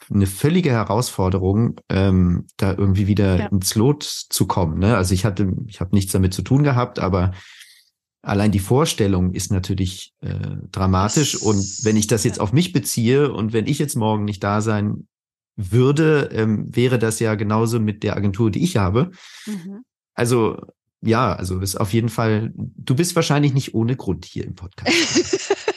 eine 0.09 0.27
völlige 0.27 0.71
Herausforderung, 0.71 1.81
ähm, 1.89 2.47
da 2.55 2.71
irgendwie 2.71 3.07
wieder 3.07 3.37
ja. 3.37 3.45
ins 3.47 3.75
Lot 3.75 4.03
zu 4.03 4.47
kommen. 4.47 4.79
Ne? 4.79 4.95
Also 4.95 5.13
ich 5.13 5.25
hatte, 5.25 5.51
ich 5.67 5.81
habe 5.81 5.93
nichts 5.93 6.13
damit 6.13 6.33
zu 6.33 6.41
tun 6.41 6.63
gehabt, 6.63 6.99
aber 6.99 7.33
allein 8.25 8.51
die 8.51 8.59
Vorstellung 8.59 9.31
ist 9.31 9.51
natürlich 9.51 10.13
äh, 10.21 10.57
dramatisch. 10.71 11.35
Und 11.35 11.63
wenn 11.83 11.95
ich 11.95 12.07
das 12.07 12.23
jetzt 12.23 12.39
auf 12.39 12.53
mich 12.53 12.73
beziehe 12.73 13.31
und 13.31 13.53
wenn 13.53 13.67
ich 13.67 13.79
jetzt 13.79 13.95
morgen 13.95 14.25
nicht 14.25 14.43
da 14.43 14.61
sein 14.61 15.07
würde, 15.55 16.29
ähm, 16.33 16.75
wäre 16.75 16.99
das 16.99 17.19
ja 17.19 17.35
genauso 17.35 17.79
mit 17.79 18.03
der 18.03 18.17
Agentur, 18.17 18.51
die 18.51 18.63
ich 18.63 18.77
habe. 18.77 19.11
Mhm. 19.45 19.83
Also 20.13 20.57
ja, 21.01 21.33
also 21.33 21.59
ist 21.59 21.75
auf 21.75 21.93
jeden 21.93 22.09
Fall, 22.09 22.51
du 22.55 22.95
bist 22.95 23.15
wahrscheinlich 23.15 23.53
nicht 23.53 23.75
ohne 23.75 23.95
Grund 23.95 24.25
hier 24.25 24.43
im 24.43 24.55
Podcast. 24.55 25.55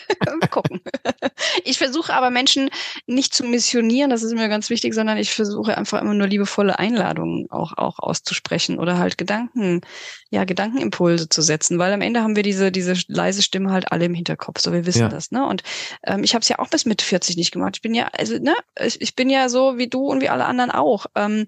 Ich 1.69 1.79
versuche 1.79 2.13
aber 2.13 2.31
Menschen 2.31 2.71
nicht 3.07 3.35
zu 3.35 3.45
missionieren, 3.45 4.11
das 4.11 4.23
ist 4.23 4.35
mir 4.35 4.49
ganz 4.49 4.71
wichtig, 4.71 4.95
sondern 4.95 5.19
ich 5.19 5.33
versuche 5.33 5.77
einfach 5.77 6.01
immer 6.01 6.15
nur 6.15 6.27
liebevolle 6.27 6.79
Einladungen 6.79 7.51
auch, 7.51 7.77
auch 7.77 7.99
auszusprechen 7.99 8.79
oder 8.79 8.99
halt 8.99 9.19
Gedanken, 9.19 9.81
ja, 10.31 10.45
Gedankenimpulse 10.45 11.29
zu 11.29 11.43
setzen, 11.43 11.79
weil 11.79 11.93
am 11.93 12.01
Ende 12.01 12.23
haben 12.23 12.37
wir 12.37 12.43
diese, 12.43 12.71
diese 12.73 12.95
leise 13.07 13.43
Stimme 13.43 13.71
halt 13.71 13.93
alle 13.93 14.07
im 14.07 14.15
Hinterkopf, 14.15 14.61
so 14.61 14.73
wir 14.73 14.85
wissen 14.87 15.03
ja. 15.03 15.09
das, 15.09 15.31
ne? 15.31 15.47
Und 15.47 15.63
ähm, 16.05 16.25
ich 16.25 16.35
habe 16.35 16.43
es 16.43 16.49
ja 16.49 16.59
auch 16.59 16.69
bis 16.69 16.85
mit 16.85 17.01
40 17.03 17.37
nicht 17.37 17.53
gemacht. 17.53 17.77
Ich 17.77 17.83
bin 17.83 17.95
ja, 17.95 18.09
also, 18.13 18.39
ne, 18.39 18.55
ich, 18.81 19.01
ich 19.01 19.15
bin 19.15 19.31
ja 19.31 19.49
so 19.49 19.79
wie 19.79 19.89
du 19.89 20.07
und 20.07 20.21
wie 20.21 20.29
alle 20.29 20.45
anderen 20.45 20.71
auch. 20.71 21.07
Ähm, 21.15 21.47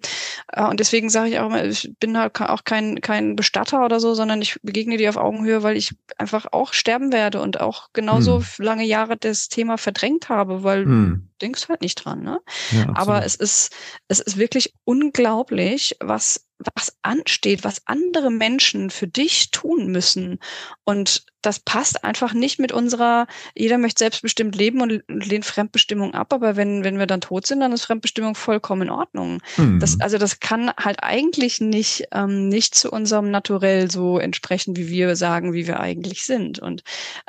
äh, 0.53 0.65
und 0.65 0.81
deswegen 0.81 1.11
sage 1.11 1.31
ich 1.31 1.39
auch 1.39 1.47
immer, 1.47 1.65
ich 1.65 1.93
bin 2.01 2.17
halt 2.17 2.41
auch 2.41 2.65
kein, 2.65 3.01
kein 3.01 3.37
Bestatter 3.37 3.85
oder 3.85 4.01
so, 4.01 4.15
sondern 4.15 4.41
ich 4.41 4.59
begegne 4.63 4.97
dir 4.97 5.11
auf 5.11 5.17
Augenhöhe, 5.17 5.63
weil 5.63 5.77
ich 5.77 5.95
einfach 6.17 6.47
auch 6.53 6.73
sterben 6.73 7.13
werde 7.13 7.41
und 7.41 7.61
auch 7.61 7.89
genauso 7.93 8.39
hm 8.39 8.45
lange 8.59 8.85
Jahre 8.85 9.17
das 9.17 9.49
Thema 9.49 9.79
verdrängt 9.79 10.10
habe, 10.29 10.63
weil 10.63 10.85
hm. 10.85 11.29
du 11.31 11.47
denkst 11.47 11.69
halt 11.69 11.83
nicht 11.83 11.97
dran, 11.97 12.23
ne? 12.23 12.41
Ja, 12.73 12.93
Aber 12.95 13.25
es 13.25 13.35
ist, 13.35 13.75
es 14.09 14.21
ist 14.21 14.37
wirklich 14.37 14.75
unglaublich, 14.85 15.97
was, 16.01 16.47
was 16.75 16.97
ansteht, 17.03 17.65
was 17.65 17.83
andere 17.87 18.31
Menschen 18.31 18.91
für 18.91 19.07
dich 19.07 19.51
tun 19.51 19.87
müssen. 19.87 20.39
Und 20.85 21.25
das 21.43 21.59
passt 21.59 22.05
einfach 22.05 22.35
nicht 22.35 22.59
mit 22.59 22.71
unserer, 22.71 23.27
jeder 23.55 23.79
möchte 23.79 24.01
selbstbestimmt 24.01 24.55
leben 24.55 24.83
und 24.83 25.03
lehnt 25.09 25.47
Fremdbestimmung 25.47 26.13
ab, 26.15 26.33
aber 26.33 26.57
wenn, 26.57 26.85
wenn 26.85 26.99
wir 26.99 27.07
dann 27.07 27.23
tot 27.23 27.47
sind, 27.47 27.61
dann 27.61 27.73
ist 27.73 27.85
Fremdbestimmung 27.85 28.35
vollkommen 28.35 28.83
in 28.83 28.91
Ordnung. 28.91 29.41
Hm. 29.55 29.81
Das, 29.81 30.01
also 30.01 30.19
das 30.19 30.41
kann 30.41 30.71
halt 30.77 31.03
eigentlich 31.03 31.61
nicht, 31.61 32.05
ähm, 32.13 32.49
nicht 32.49 32.75
zu 32.75 32.91
unserem 32.91 33.31
Naturell 33.31 33.91
so 33.91 34.19
entsprechen, 34.19 34.77
wie 34.77 34.89
wir 34.89 35.17
sagen, 35.17 35.55
wie 35.55 35.67
wir 35.67 35.81
eigentlich 35.81 36.25
sind. 36.25 36.59
Und, 36.59 36.83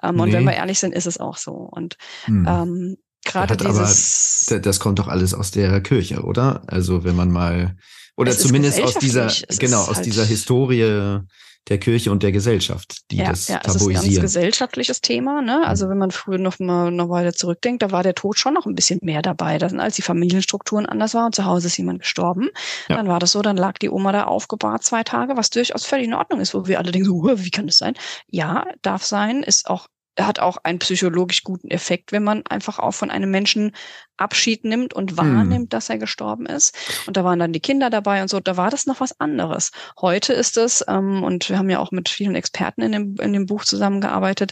ähm, 0.04 0.16
nee. 0.16 0.22
und 0.24 0.34
wenn 0.34 0.44
wir 0.44 0.54
ehrlich 0.54 0.80
sind, 0.80 0.94
ist 0.94 1.08
es 1.08 1.20
auch 1.20 1.38
so. 1.38 1.54
Und 1.54 1.96
hm. 2.26 2.46
ähm, 2.48 2.98
gerade 3.24 3.56
dieses. 3.56 4.48
Aber, 4.50 4.60
das 4.60 4.80
kommt 4.80 5.00
doch 5.00 5.08
alles 5.08 5.34
aus 5.34 5.52
der 5.52 5.82
Kirche, 5.82 6.24
oder? 6.24 6.64
Also 6.68 7.04
wenn 7.04 7.16
man 7.16 7.32
mal, 7.32 7.78
oder 8.22 8.38
zumindest 8.38 8.82
aus 8.82 8.96
dieser, 8.96 9.26
es 9.26 9.60
genau, 9.60 9.82
aus 9.82 9.98
halt 9.98 10.06
dieser 10.06 10.26
Historie 10.26 11.22
der 11.70 11.78
Kirche 11.78 12.12
und 12.12 12.24
der 12.24 12.32
Gesellschaft, 12.32 13.02
die 13.12 13.18
ja, 13.18 13.30
das 13.30 13.48
ja, 13.48 13.60
tabuisieren. 13.60 13.96
Es 13.96 14.02
ist 14.02 14.08
ein 14.08 14.14
ganz 14.14 14.22
gesellschaftliches 14.22 15.02
Thema. 15.02 15.42
Ne? 15.42 15.66
Also 15.66 15.90
wenn 15.90 15.98
man 15.98 16.12
früher 16.12 16.40
noch 16.40 16.60
mal 16.60 16.92
noch 16.92 17.10
weiter 17.10 17.34
zurückdenkt, 17.34 17.84
da 17.84 17.92
war 17.92 18.04
der 18.04 18.16
Tod 18.16 18.40
schon 18.40 18.54
noch 18.54 18.66
ein 18.66 18.74
bisschen 18.74 19.00
mehr 19.04 19.22
dabei. 19.22 19.58
Das, 19.58 19.74
als 19.74 19.96
die 19.96 20.02
Familienstrukturen 20.02 20.88
anders 20.88 21.14
waren 21.14 21.34
zu 21.34 21.46
Hause 21.46 21.68
ist 21.68 21.78
jemand 21.78 22.00
gestorben, 22.00 22.50
ja. 22.90 22.98
dann 22.98 23.08
war 23.08 23.20
das 23.20 23.32
so, 23.32 23.42
dann 23.42 23.58
lag 23.58 23.78
die 23.78 23.90
Oma 23.90 24.12
da 24.12 24.24
aufgebahrt 24.24 24.84
zwei 24.84 25.04
Tage, 25.04 25.38
was 25.38 25.52
durchaus 25.52 25.86
völlig 25.86 26.08
in 26.08 26.16
Ordnung 26.16 26.42
ist, 26.42 26.54
wo 26.54 26.66
wir 26.66 26.80
alle 26.80 26.92
denken, 26.92 27.08
so, 27.08 27.24
wie 27.24 27.52
kann 27.52 27.68
das 27.68 27.78
sein? 27.78 27.94
Ja, 28.28 28.66
darf 28.82 29.04
sein, 29.04 29.44
ist 29.44 29.70
auch 29.70 29.88
hat 30.20 30.40
auch 30.40 30.58
einen 30.64 30.80
psychologisch 30.80 31.44
guten 31.44 31.70
Effekt, 31.70 32.12
wenn 32.12 32.24
man 32.24 32.46
einfach 32.46 32.80
auch 32.80 32.92
von 32.92 33.10
einem 33.12 33.32
Menschen 33.32 33.74
Abschied 34.18 34.66
nimmt 34.66 34.94
und 34.94 35.18
wahrnimmt, 35.18 35.54
hm. 35.54 35.70
dass 35.70 35.90
er 35.90 35.98
gestorben 35.98 36.46
ist. 36.46 36.78
Und 37.08 37.18
da 37.18 37.24
waren 37.24 37.40
dann 37.40 37.54
die 37.54 37.60
Kinder 37.60 37.90
dabei 37.90 38.22
und 38.22 38.28
so. 38.28 38.40
Da 38.40 38.58
war 38.58 38.70
das 38.70 38.86
noch 38.86 39.00
was 39.00 39.20
anderes. 39.20 39.72
Heute 40.00 40.34
ist 40.34 40.58
es, 40.58 40.84
ähm, 40.88 41.24
und 41.24 41.50
wir 41.50 41.58
haben 41.58 41.70
ja 41.70 41.80
auch 41.80 41.92
mit 41.92 42.10
vielen 42.10 42.36
Experten 42.36 42.82
in 42.82 42.92
dem, 42.92 43.16
in 43.20 43.34
dem 43.34 43.46
Buch 43.46 43.64
zusammengearbeitet, 43.64 44.52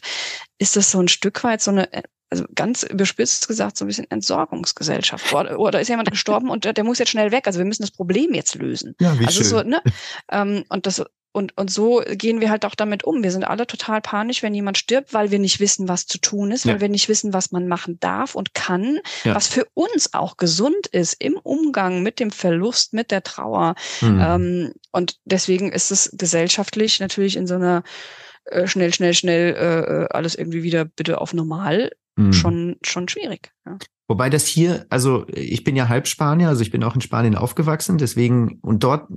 ist 0.57 0.77
es 0.77 0.91
so 0.91 0.99
ein 0.99 1.07
Stück 1.07 1.43
weit 1.43 1.61
so 1.61 1.71
eine 1.71 1.89
also 2.31 2.45
ganz 2.53 2.83
überspitzt 2.83 3.47
gesagt, 3.47 3.77
so 3.77 3.85
ein 3.85 3.87
bisschen 3.87 4.09
Entsorgungsgesellschaft. 4.11 5.33
Oder, 5.33 5.59
oder 5.59 5.81
ist 5.81 5.87
jemand 5.87 6.11
gestorben 6.11 6.49
und 6.49 6.63
der, 6.63 6.73
der, 6.73 6.83
muss 6.83 6.99
jetzt 6.99 7.09
schnell 7.09 7.31
weg. 7.31 7.47
Also 7.47 7.57
wir 7.57 7.65
müssen 7.65 7.81
das 7.81 7.91
Problem 7.91 8.33
jetzt 8.33 8.55
lösen. 8.55 8.95
Ja, 8.99 9.19
wie 9.19 9.25
also 9.25 9.39
schön. 9.39 9.49
So, 9.49 9.63
ne? 9.63 9.81
ähm, 10.31 10.63
und 10.69 10.85
das 10.85 11.03
und, 11.31 11.55
und 11.57 11.69
so 11.69 12.01
gehen 12.07 12.41
wir 12.41 12.49
halt 12.49 12.65
auch 12.65 12.73
damit 12.73 13.03
um. 13.03 13.21
Wir 13.21 13.31
sind 13.31 13.43
alle 13.43 13.67
total 13.67 14.01
panisch, 14.01 14.41
wenn 14.41 14.55
jemand 14.55 14.77
stirbt, 14.77 15.13
weil 15.13 15.29
wir 15.29 15.37
nicht 15.37 15.59
wissen, 15.59 15.87
was 15.87 16.07
zu 16.07 16.17
tun 16.17 16.51
ist, 16.51 16.65
ja. 16.65 16.73
weil 16.73 16.81
wir 16.81 16.89
nicht 16.89 17.07
wissen, 17.07 17.33
was 17.33 17.51
man 17.51 17.67
machen 17.67 17.99
darf 17.99 18.33
und 18.33 18.55
kann, 18.55 18.99
ja. 19.23 19.35
was 19.35 19.47
für 19.47 19.67
uns 19.75 20.13
auch 20.13 20.37
gesund 20.37 20.87
ist 20.87 21.13
im 21.19 21.37
Umgang 21.37 22.01
mit 22.01 22.19
dem 22.19 22.31
Verlust, 22.31 22.93
mit 22.93 23.11
der 23.11 23.21
Trauer. 23.21 23.75
Mhm. 24.01 24.19
Ähm, 24.19 24.73
und 24.91 25.17
deswegen 25.25 25.71
ist 25.71 25.91
es 25.91 26.11
gesellschaftlich 26.13 26.99
natürlich 26.99 27.37
in 27.37 27.45
so 27.45 27.55
einer 27.55 27.83
äh, 28.45 28.65
schnell, 28.65 28.91
schnell, 28.91 29.13
schnell 29.13 29.55
äh, 29.55 30.03
äh 30.03 30.07
alles 30.09 30.33
irgendwie 30.33 30.63
wieder 30.63 30.85
bitte 30.85 31.21
auf 31.21 31.33
normal 31.33 31.91
mhm. 32.15 32.33
schon, 32.33 32.75
schon 32.83 33.07
schwierig. 33.07 33.51
Ja. 33.67 33.77
Wobei 34.07 34.31
das 34.31 34.47
hier, 34.47 34.87
also 34.89 35.27
ich 35.29 35.63
bin 35.63 35.75
ja 35.75 35.87
halb 35.87 36.07
Spanier, 36.07 36.49
also 36.49 36.63
ich 36.63 36.71
bin 36.71 36.83
auch 36.83 36.95
in 36.95 37.01
Spanien 37.01 37.35
aufgewachsen, 37.35 37.99
deswegen, 37.99 38.57
und 38.61 38.83
dort 38.83 39.07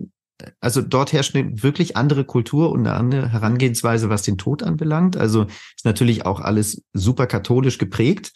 also 0.61 0.83
dort 0.83 1.13
herrscht 1.13 1.35
eine 1.35 1.63
wirklich 1.63 1.97
andere 1.97 2.25
Kultur 2.25 2.71
und 2.71 2.87
eine 2.87 2.97
andere 2.97 3.33
Herangehensweise, 3.33 4.09
was 4.09 4.23
den 4.23 4.39
Tod 4.39 4.63
anbelangt. 4.63 5.17
Also 5.17 5.43
ist 5.45 5.85
natürlich 5.85 6.27
auch 6.27 6.41
alles 6.41 6.83
super 6.93 7.27
katholisch 7.27 7.79
geprägt. 7.79 8.33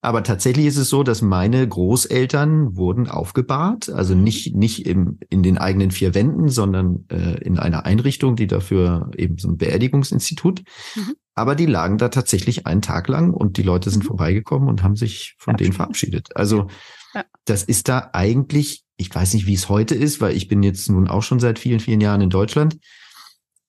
Aber 0.00 0.22
tatsächlich 0.22 0.66
ist 0.66 0.76
es 0.76 0.90
so, 0.90 1.02
dass 1.02 1.22
meine 1.22 1.66
Großeltern 1.66 2.76
wurden 2.76 3.08
aufgebahrt, 3.08 3.88
also 3.88 4.14
mhm. 4.14 4.22
nicht, 4.22 4.54
nicht 4.54 4.86
im, 4.86 5.18
in 5.28 5.42
den 5.42 5.58
eigenen 5.58 5.90
vier 5.90 6.14
Wänden, 6.14 6.48
sondern 6.48 7.04
äh, 7.10 7.42
in 7.42 7.58
einer 7.58 7.84
Einrichtung, 7.84 8.36
die 8.36 8.46
dafür 8.46 9.10
eben 9.16 9.38
so 9.38 9.48
ein 9.48 9.56
Beerdigungsinstitut. 9.56 10.62
Mhm. 10.94 11.14
Aber 11.34 11.56
die 11.56 11.66
lagen 11.66 11.98
da 11.98 12.10
tatsächlich 12.10 12.64
einen 12.66 12.82
Tag 12.82 13.08
lang 13.08 13.32
und 13.34 13.56
die 13.56 13.62
Leute 13.62 13.90
sind 13.90 14.04
mhm. 14.04 14.08
vorbeigekommen 14.08 14.68
und 14.68 14.84
haben 14.84 14.94
sich 14.94 15.34
von 15.38 15.54
ja. 15.54 15.58
denen 15.58 15.72
verabschiedet. 15.72 16.28
Also 16.36 16.68
ja. 17.14 17.24
das 17.44 17.64
ist 17.64 17.88
da 17.88 18.10
eigentlich 18.12 18.84
ich 18.98 19.14
weiß 19.14 19.32
nicht, 19.34 19.46
wie 19.46 19.54
es 19.54 19.68
heute 19.68 19.94
ist, 19.94 20.20
weil 20.20 20.36
ich 20.36 20.48
bin 20.48 20.62
jetzt 20.62 20.90
nun 20.90 21.08
auch 21.08 21.22
schon 21.22 21.40
seit 21.40 21.58
vielen, 21.58 21.80
vielen 21.80 22.00
Jahren 22.00 22.20
in 22.20 22.30
Deutschland. 22.30 22.78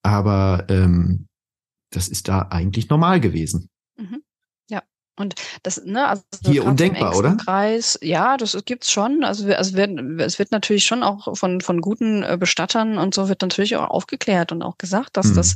Aber 0.02 0.65
ähm, 0.70 1.28
das 1.92 2.08
ist 2.08 2.28
da 2.28 2.48
eigentlich 2.50 2.89
normal 2.89 3.20
gewesen. 3.20 3.70
Mhm. 3.98 4.24
Ja. 4.70 4.82
Und 5.18 5.36
das, 5.62 5.84
ne, 5.86 6.08
also 6.08 6.24
hier 6.46 6.65
undenkbar, 6.65 7.15
oder? 7.15 7.36
Kreis, 7.36 8.00
ja, 8.02 8.38
das 8.38 8.58
gibt's 8.65 8.92
schon. 8.92 9.24
Also, 9.24 9.48
also 9.54 9.76
wird, 9.76 10.00
es 10.20 10.39
wird 10.39 10.52
natürlich 10.52 10.86
schon 10.86 11.04
auch 11.04 11.38
von 11.38 11.62
von 11.62 11.80
guten 11.80 12.24
äh, 12.24 12.38
Bestattern 12.39 12.98
und 12.98 13.13
so 13.13 13.30
wird 13.30 13.42
natürlich 13.42 13.76
auch 13.76 13.89
aufgeklärt 13.89 14.52
und 14.52 14.63
auch 14.63 14.80
gesagt, 14.80 15.15
dass 15.15 15.28
mhm. 15.28 15.36
das, 15.36 15.56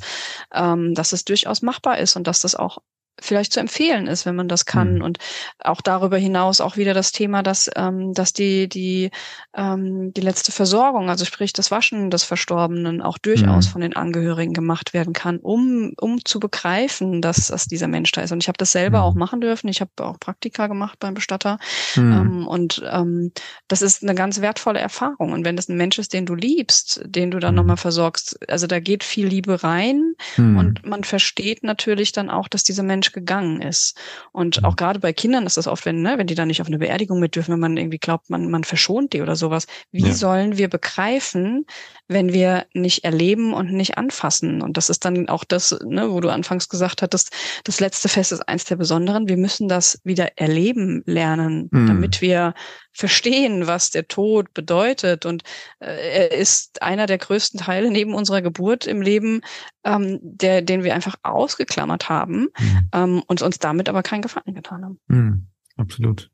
ähm, 0.54 0.94
dass 0.94 1.14
es 1.14 1.26
durchaus 1.26 1.64
machbar 1.64 1.98
ist 1.98 2.16
und 2.16 2.28
dass 2.28 2.42
das 2.42 2.54
auch 2.54 2.78
vielleicht 3.20 3.54
zu 3.54 3.60
empfehlen 3.60 4.08
ist, 4.08 4.26
wenn 4.26 4.36
man 4.36 4.48
das 4.48 4.66
kann. 4.66 4.96
Mhm. 4.96 5.02
Und 5.02 5.18
auch 5.60 5.82
darüber 5.82 6.18
hinaus 6.18 6.62
auch 6.62 6.78
wieder 6.78 6.94
das 6.94 7.12
Thema, 7.12 7.44
dass, 7.44 7.70
ähm, 7.76 8.14
dass 8.14 8.34
die, 8.34 8.68
die, 8.68 9.12
ähm, 9.56 10.14
die 10.14 10.22
letzte 10.22 10.52
Versorgung, 10.52 11.10
also 11.10 11.26
sprich 11.26 11.54
das 11.54 11.72
Waschen 11.72 12.10
des 12.10 12.24
Verstorbenen, 12.24 13.02
auch 13.02 13.18
durchaus 13.18 13.68
mhm. 13.68 13.72
von 13.72 13.82
den 13.82 13.96
Angehörigen 13.96 14.54
gemacht 14.54 14.94
werden 14.94 15.14
kann, 15.14 15.38
um, 15.38 15.94
um 16.00 16.26
zu 16.26 16.40
begreifen, 16.40 17.22
dass, 17.22 17.48
dass 17.48 17.66
dieser 17.66 17.88
Mensch 17.88 18.12
da 18.12 18.22
ist. 18.22 18.32
Und 18.32 18.44
ich 18.44 18.48
habe 18.48 18.58
das 18.58 18.72
selber 18.72 19.00
mhm. 19.00 19.04
auch 19.04 19.14
machen 19.16 19.42
dürfen. 19.42 19.68
Ich 19.68 19.82
habe 19.82 19.92
auch 20.00 20.20
Praktika 20.20 20.68
gemacht 20.68 21.00
beim 21.00 21.14
Bestatter. 21.14 21.60
Mhm. 21.96 22.12
Ähm, 22.12 22.48
und 22.48 22.84
ähm, 22.92 23.32
das 23.68 23.82
ist 23.82 24.04
eine 24.04 24.16
ganz 24.16 24.42
wertvolle 24.42 24.80
Erfahrung. 24.80 25.34
Und 25.34 25.46
wenn 25.46 25.56
das 25.56 25.70
ein 25.70 25.78
Mensch 25.78 26.00
ist, 26.00 26.14
den 26.14 26.26
du 26.26 26.36
liebst, 26.36 27.02
den 27.06 27.32
du 27.32 27.40
dann 27.40 27.54
mhm. 27.54 27.58
nochmal 27.58 27.78
versorgst, 27.78 28.40
also 28.50 28.68
da 28.68 28.80
geht 28.80 29.04
viel 29.04 29.28
Liebe 29.28 29.64
rein 29.64 30.16
mhm. 30.38 30.58
und 30.58 30.86
man 30.86 31.04
versteht 31.04 31.64
natürlich 31.64 32.12
dann 32.12 32.30
auch, 32.30 32.48
dass 32.48 32.64
dieser 32.64 32.84
Mensch 32.84 33.03
gegangen 33.12 33.62
ist. 33.62 34.00
Und 34.32 34.62
mhm. 34.62 34.66
auch 34.66 34.76
gerade 34.76 35.00
bei 35.00 35.12
Kindern 35.12 35.46
ist 35.46 35.58
das 35.58 35.68
oft, 35.68 35.86
wenn, 35.86 36.02
ne, 36.02 36.18
wenn 36.18 36.28
die 36.28 36.36
dann 36.36 36.48
nicht 36.48 36.62
auf 36.62 36.68
eine 36.68 36.80
Beerdigung 36.80 37.20
mit 37.20 37.36
dürfen, 37.36 37.54
wenn 37.54 37.60
man 37.60 37.78
irgendwie 37.78 37.98
glaubt, 37.98 38.30
man, 38.30 38.50
man 38.50 38.64
verschont 38.64 39.14
die 39.14 39.22
oder 39.22 39.36
sowas. 39.36 39.68
Wie 39.92 40.08
ja. 40.08 40.14
sollen 40.14 40.58
wir 40.58 40.70
begreifen, 40.70 41.66
wenn 42.08 42.34
wir 42.34 42.66
nicht 42.74 43.04
erleben 43.04 43.54
und 43.54 43.72
nicht 43.72 43.98
anfassen? 43.98 44.62
Und 44.62 44.78
das 44.78 44.90
ist 44.90 45.06
dann 45.06 45.30
auch 45.30 45.44
das, 45.44 45.78
ne, 45.86 46.12
wo 46.12 46.20
du 46.20 46.30
anfangs 46.30 46.70
gesagt 46.70 47.02
hattest, 47.02 47.32
das 47.64 47.80
letzte 47.80 48.10
Fest 48.10 48.32
ist 48.32 48.48
eins 48.48 48.66
der 48.66 48.76
besonderen. 48.76 49.28
Wir 49.28 49.38
müssen 49.38 49.68
das 49.68 50.00
wieder 50.04 50.38
erleben 50.38 51.04
lernen, 51.06 51.70
mhm. 51.72 51.88
damit 51.88 52.22
wir 52.22 52.54
verstehen, 52.92 53.68
was 53.68 53.90
der 53.90 54.08
Tod 54.08 54.54
bedeutet. 54.54 55.26
Und 55.26 55.44
äh, 55.80 56.30
er 56.30 56.32
ist 56.32 56.82
einer 56.82 57.06
der 57.06 57.18
größten 57.18 57.60
Teile 57.60 57.92
neben 57.92 58.14
unserer 58.14 58.42
Geburt 58.42 58.86
im 58.86 59.02
Leben, 59.02 59.42
ähm, 59.84 60.20
der, 60.22 60.62
den 60.62 60.84
wir 60.84 60.94
einfach 60.94 61.16
ausgeklammert 61.24 62.10
haben 62.10 62.50
mhm. 62.60 62.90
ähm, 62.94 63.24
und 63.28 63.42
uns 63.42 63.60
damit 63.60 63.90
aber 63.90 64.04
keinen 64.04 64.22
Gefallen 64.22 64.54
getan 64.54 64.84
haben. 64.84 65.00
Mhm, 65.08 65.48
absolut. 65.78 66.30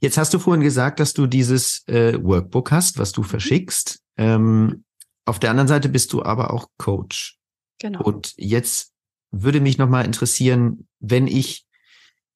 Jetzt 0.00 0.16
hast 0.16 0.32
du 0.32 0.38
vorhin 0.38 0.62
gesagt, 0.62 1.00
dass 1.00 1.12
du 1.12 1.26
dieses 1.26 1.86
äh, 1.88 2.14
Workbook 2.22 2.70
hast, 2.70 2.98
was 2.98 3.12
du 3.12 3.22
mhm. 3.22 3.26
verschickst. 3.26 4.00
Ähm, 4.18 4.84
auf 5.24 5.38
der 5.38 5.50
anderen 5.50 5.68
Seite 5.68 5.88
bist 5.88 6.12
du 6.12 6.22
aber 6.22 6.52
auch 6.52 6.68
Coach. 6.76 7.38
Genau. 7.78 8.02
Und 8.02 8.34
jetzt 8.36 8.92
würde 9.30 9.60
mich 9.60 9.78
nochmal 9.78 10.04
interessieren, 10.04 10.88
wenn 11.00 11.26
ich 11.26 11.66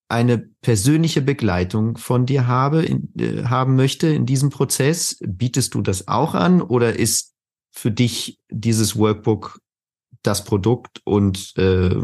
eine 0.08 0.38
persönliche 0.38 1.22
Begleitung 1.22 1.96
von 1.96 2.26
dir 2.26 2.46
habe, 2.46 2.82
in, 2.82 3.12
äh, 3.18 3.44
haben 3.44 3.76
möchte 3.76 4.08
in 4.08 4.26
diesem 4.26 4.50
Prozess, 4.50 5.18
bietest 5.26 5.74
du 5.74 5.80
das 5.80 6.06
auch 6.06 6.34
an 6.34 6.60
oder 6.60 6.98
ist 6.98 7.34
für 7.70 7.90
dich 7.90 8.38
dieses 8.50 8.96
Workbook 8.96 9.60
das 10.22 10.44
Produkt 10.44 11.00
und 11.04 11.56
äh, 11.56 11.96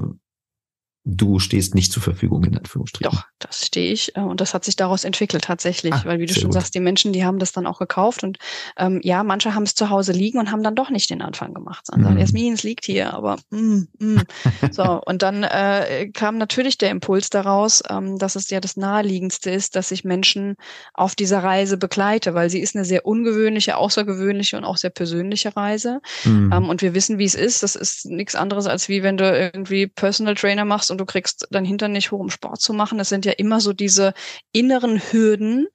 du 1.05 1.39
stehst 1.39 1.75
nicht 1.75 1.93
zur 1.93 2.03
Verfügung, 2.03 2.45
in 2.45 2.57
Anführungsstrichen. 2.57 3.13
Doch, 3.13 3.25
das 3.39 3.65
stehe 3.67 3.93
ich. 3.93 4.15
Äh, 4.17 4.21
und 4.21 4.41
das 4.41 4.55
hat 4.55 4.65
sich 4.65 4.77
daraus 4.77 5.05
entwickelt 5.05 5.45
tatsächlich. 5.45 5.95
Ah, 5.95 6.03
weil, 6.05 6.21
wie 6.21 6.27
du 6.27 6.35
schon 6.35 6.45
gut. 6.45 6.53
sagst, 6.53 6.75
die 6.75 6.81
Menschen, 6.81 7.13
die 7.13 7.25
haben 7.25 7.39
das 7.39 7.53
dann 7.53 7.67
auch 7.67 7.79
gekauft. 7.79 8.23
Und 8.23 8.39
ähm, 8.77 9.01
ja, 9.03 9.23
manche 9.23 9.55
haben 9.55 9.63
es 9.63 9.75
zu 9.75 9.91
Hause 9.91 10.13
liegen 10.13 10.39
und 10.39 10.53
haben 10.53 10.63
dann 10.63 10.75
doch 10.75 10.91
nicht 10.91 11.11
den 11.11 11.23
Anfang 11.23 11.55
gemacht. 11.55 11.87
Sondern 11.87 12.15
mm. 12.15 12.19
Jasmin, 12.19 12.55
es 12.55 12.63
liegt 12.63 12.85
hier, 12.85 13.15
aber 13.15 13.39
mm, 13.51 13.85
mm. 13.99 14.21
so. 14.71 15.01
Und 15.07 15.23
dann 15.23 15.45
äh, 15.45 16.11
kam 16.13 16.37
natürlich 16.37 16.77
der 16.77 16.91
Impuls 16.91 17.31
daraus, 17.31 17.83
ähm, 17.89 18.19
dass 18.19 18.37
es 18.37 18.51
ja 18.51 18.61
das 18.61 18.77
Naheliegendste 18.77 19.51
ist, 19.51 19.77
dass 19.77 19.91
ich 19.91 20.05
Menschen 20.05 20.57
auf 20.93 21.15
dieser 21.15 21.43
Reise 21.43 21.79
begleite, 21.79 22.35
weil 22.35 22.51
sie 22.51 22.61
ist 22.61 22.77
eine 22.77 22.85
sehr 22.85 23.07
ungewöhnliche, 23.07 23.77
außergewöhnliche 23.77 24.59
und 24.59 24.65
auch 24.65 24.77
sehr 24.77 24.91
persönliche 24.91 25.57
Reise. 25.57 26.01
Mm. 26.25 26.53
Ähm, 26.53 26.69
und 26.69 26.83
wir 26.83 26.95
wissen, 26.95 27.19
wie 27.19 27.25
es 27.25 27.35
ist. 27.35 27.63
Das 27.63 27.75
ist 27.75 28.05
nichts 28.05 28.35
anderes, 28.35 28.67
als 28.67 28.91
wie 28.91 29.03
wenn 29.03 29.17
du 29.17 29.25
irgendwie 29.25 29.87
Personal 29.87 30.35
Trainer 30.35 30.67
machst 30.67 30.91
und 30.91 30.99
und 30.99 31.07
du 31.07 31.13
kriegst 31.13 31.47
dein 31.51 31.65
Hintern 31.65 31.93
nicht 31.93 32.11
hoch, 32.11 32.19
um 32.19 32.31
Sport 32.31 32.61
zu 32.61 32.73
machen. 32.73 32.99
Das 32.99 33.09
sind 33.09 33.25
ja 33.29 33.35
immer 33.35 33.61
so 33.61 33.73
diese 33.73 34.15
inneren 34.53 35.01
Hürden. 35.01 35.69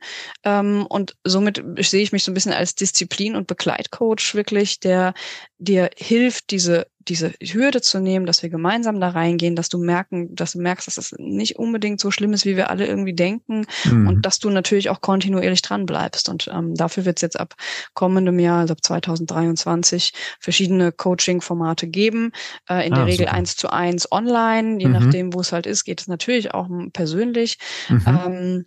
Ähm, 0.43 0.85
und 0.87 1.15
somit 1.23 1.63
sehe 1.79 2.03
ich 2.03 2.11
mich 2.11 2.23
so 2.23 2.31
ein 2.31 2.33
bisschen 2.33 2.53
als 2.53 2.75
Disziplin- 2.75 3.35
und 3.35 3.47
Begleitcoach 3.47 4.33
wirklich, 4.33 4.79
der 4.79 5.13
dir 5.63 5.89
hilft, 5.97 6.51
diese 6.51 6.87
diese 7.07 7.33
Hürde 7.41 7.81
zu 7.81 7.99
nehmen, 7.99 8.25
dass 8.25 8.43
wir 8.43 8.49
gemeinsam 8.49 8.99
da 8.99 9.09
reingehen, 9.09 9.55
dass 9.55 9.69
du 9.69 9.77
merken, 9.77 10.33
dass 10.35 10.53
du 10.53 10.61
merkst, 10.61 10.87
dass 10.87 10.97
es 10.97 11.13
nicht 11.17 11.57
unbedingt 11.57 11.99
so 11.99 12.11
schlimm 12.11 12.33
ist, 12.33 12.45
wie 12.45 12.55
wir 12.55 12.69
alle 12.69 12.87
irgendwie 12.87 13.13
denken 13.13 13.65
mhm. 13.85 14.07
und 14.07 14.25
dass 14.25 14.39
du 14.39 14.49
natürlich 14.49 14.89
auch 14.89 15.01
kontinuierlich 15.01 15.61
dran 15.61 15.85
bleibst. 15.85 16.29
Und 16.29 16.49
ähm, 16.53 16.75
dafür 16.75 17.05
wird 17.05 17.17
es 17.17 17.21
jetzt 17.21 17.39
ab 17.39 17.55
kommendem 17.93 18.39
Jahr, 18.39 18.59
also 18.59 18.73
ab 18.73 18.83
2023, 18.83 20.13
verschiedene 20.39 20.91
Coaching-Formate 20.91 21.87
geben. 21.87 22.31
Äh, 22.69 22.87
in 22.87 22.93
ah, 22.93 22.97
der 22.97 23.05
Regel 23.07 23.27
eins 23.27 23.55
zu 23.55 23.69
eins 23.69 24.11
online, 24.11 24.79
je 24.79 24.87
mhm. 24.87 24.93
nachdem, 24.93 25.33
wo 25.33 25.41
es 25.41 25.51
halt 25.51 25.65
ist, 25.65 25.83
geht 25.83 26.01
es 26.01 26.07
natürlich 26.07 26.53
auch 26.53 26.67
persönlich. 26.93 27.57
Mhm. 27.89 28.03
Ähm, 28.07 28.65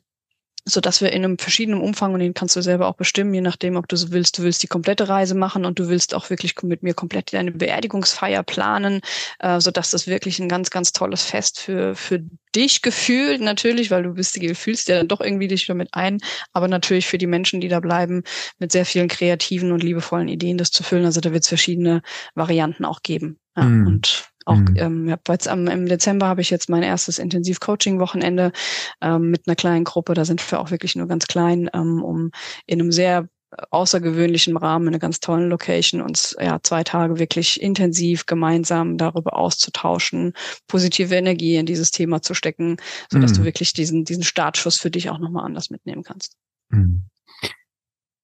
so 0.69 0.81
dass 0.81 1.01
wir 1.01 1.13
in 1.13 1.25
einem 1.25 1.39
verschiedenen 1.39 1.81
Umfang 1.81 2.13
und 2.13 2.21
den 2.21 2.35
kannst 2.35 2.57
du 2.57 2.61
selber 2.61 2.89
auch 2.89 2.97
bestimmen, 2.97 3.33
je 3.33 3.41
nachdem, 3.41 3.77
ob 3.77 3.87
du 3.87 3.97
so 3.97 4.11
willst, 4.11 4.39
du 4.39 4.43
willst 4.43 4.63
die 4.65 4.67
komplette 4.67 5.09
Reise 5.09 5.37
machen 5.37 5.65
und 5.65 5.79
du 5.79 5.89
willst 5.89 6.13
auch 6.13 6.29
wirklich 6.29 6.61
mit 6.63 6.83
mir 6.83 6.93
komplett 6.93 7.33
deine 7.33 7.53
Beerdigungsfeier 7.53 8.43
planen, 8.43 9.01
äh, 9.39 9.61
so 9.61 9.71
dass 9.71 9.91
das 9.91 10.09
wirklich 10.09 10.41
ein 10.41 10.49
ganz, 10.49 10.71
ganz 10.71 10.93
tolles 10.93 11.23
Fest 11.23 11.61
für 11.61 11.95
für 11.95 12.21
dich 12.57 12.83
gefühlt 12.83 13.41
natürlich, 13.41 13.91
weil 13.91 14.03
du 14.03 14.15
bist, 14.15 14.35
du 14.37 14.55
fühlst 14.55 14.89
ja 14.89 14.97
dann 14.97 15.09
doch 15.09 15.21
irgendwie 15.21 15.47
dich 15.47 15.67
damit 15.67 15.91
ein, 15.93 16.19
aber 16.53 16.67
natürlich 16.67 17.07
für 17.07 17.19
die 17.19 17.27
Menschen, 17.27 17.61
die 17.61 17.69
da 17.69 17.81
bleiben, 17.81 18.25
mit 18.59 18.73
sehr 18.73 18.87
vielen 18.87 19.09
kreativen 19.09 19.71
und 19.73 19.83
liebevollen 19.83 20.29
Ideen 20.29 20.59
das 20.59 20.71
zu 20.71 20.83
füllen. 20.83 21.05
Also 21.05 21.21
da 21.21 21.33
wird 21.33 21.45
es 21.45 21.49
verschiedene 21.49 22.03
Varianten 22.35 22.85
auch 22.85 23.03
geben. 23.03 23.39
Ja, 23.57 23.65
mm. 23.65 23.87
Und 23.87 24.31
auch 24.47 24.57
mhm. 24.57 24.77
ähm, 24.77 25.09
ja, 25.09 25.19
jetzt 25.29 25.49
am, 25.49 25.67
im 25.67 25.87
Dezember 25.87 26.27
habe 26.27 26.41
ich 26.41 26.51
jetzt 26.51 26.69
mein 26.69 26.83
erstes 26.83 27.19
Intensiv-Coaching-Wochenende 27.19 28.53
ähm, 29.01 29.31
mit 29.31 29.47
einer 29.47 29.57
kleinen 29.57 29.85
Gruppe. 29.85 30.15
Da 30.15 30.25
sind 30.25 30.51
wir 30.51 30.61
auch 30.61 30.71
wirklich 30.71 30.97
nur 30.97 31.09
ganz 31.09 31.27
klein, 31.27 31.69
ähm, 31.75 32.03
um 32.03 32.31
in 32.67 32.81
einem 32.81 32.93
sehr 32.93 33.29
außergewöhnlichen 33.71 34.57
Rahmen, 34.57 34.89
eine 34.89 34.99
ganz 34.99 35.21
tolle 35.21 35.47
Location, 35.47 36.01
uns 36.01 36.37
ja 36.41 36.59
zwei 36.63 36.85
Tage 36.85 37.19
wirklich 37.19 37.61
intensiv 37.61 38.27
gemeinsam 38.27 38.99
darüber 38.99 39.37
auszutauschen, 39.37 40.33
positive 40.67 41.15
Energie 41.15 41.57
in 41.57 41.67
dieses 41.67 41.91
Thema 41.91 42.23
zu 42.23 42.35
stecken, 42.35 42.77
so 43.11 43.19
dass 43.19 43.33
mhm. 43.33 43.37
du 43.37 43.45
wirklich 43.45 43.73
diesen 43.73 44.05
diesen 44.05 44.25
Startschuss 44.25 44.79
für 44.79 44.91
dich 44.91 45.11
auch 45.11 45.19
nochmal 45.19 45.45
anders 45.45 45.71
mitnehmen 45.71 46.03
kannst. 46.03 46.37
Mhm. 46.71 47.05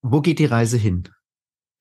Wo 0.02 0.20
geht 0.20 0.38
die 0.38 0.46
Reise 0.46 0.76
hin? 0.76 1.08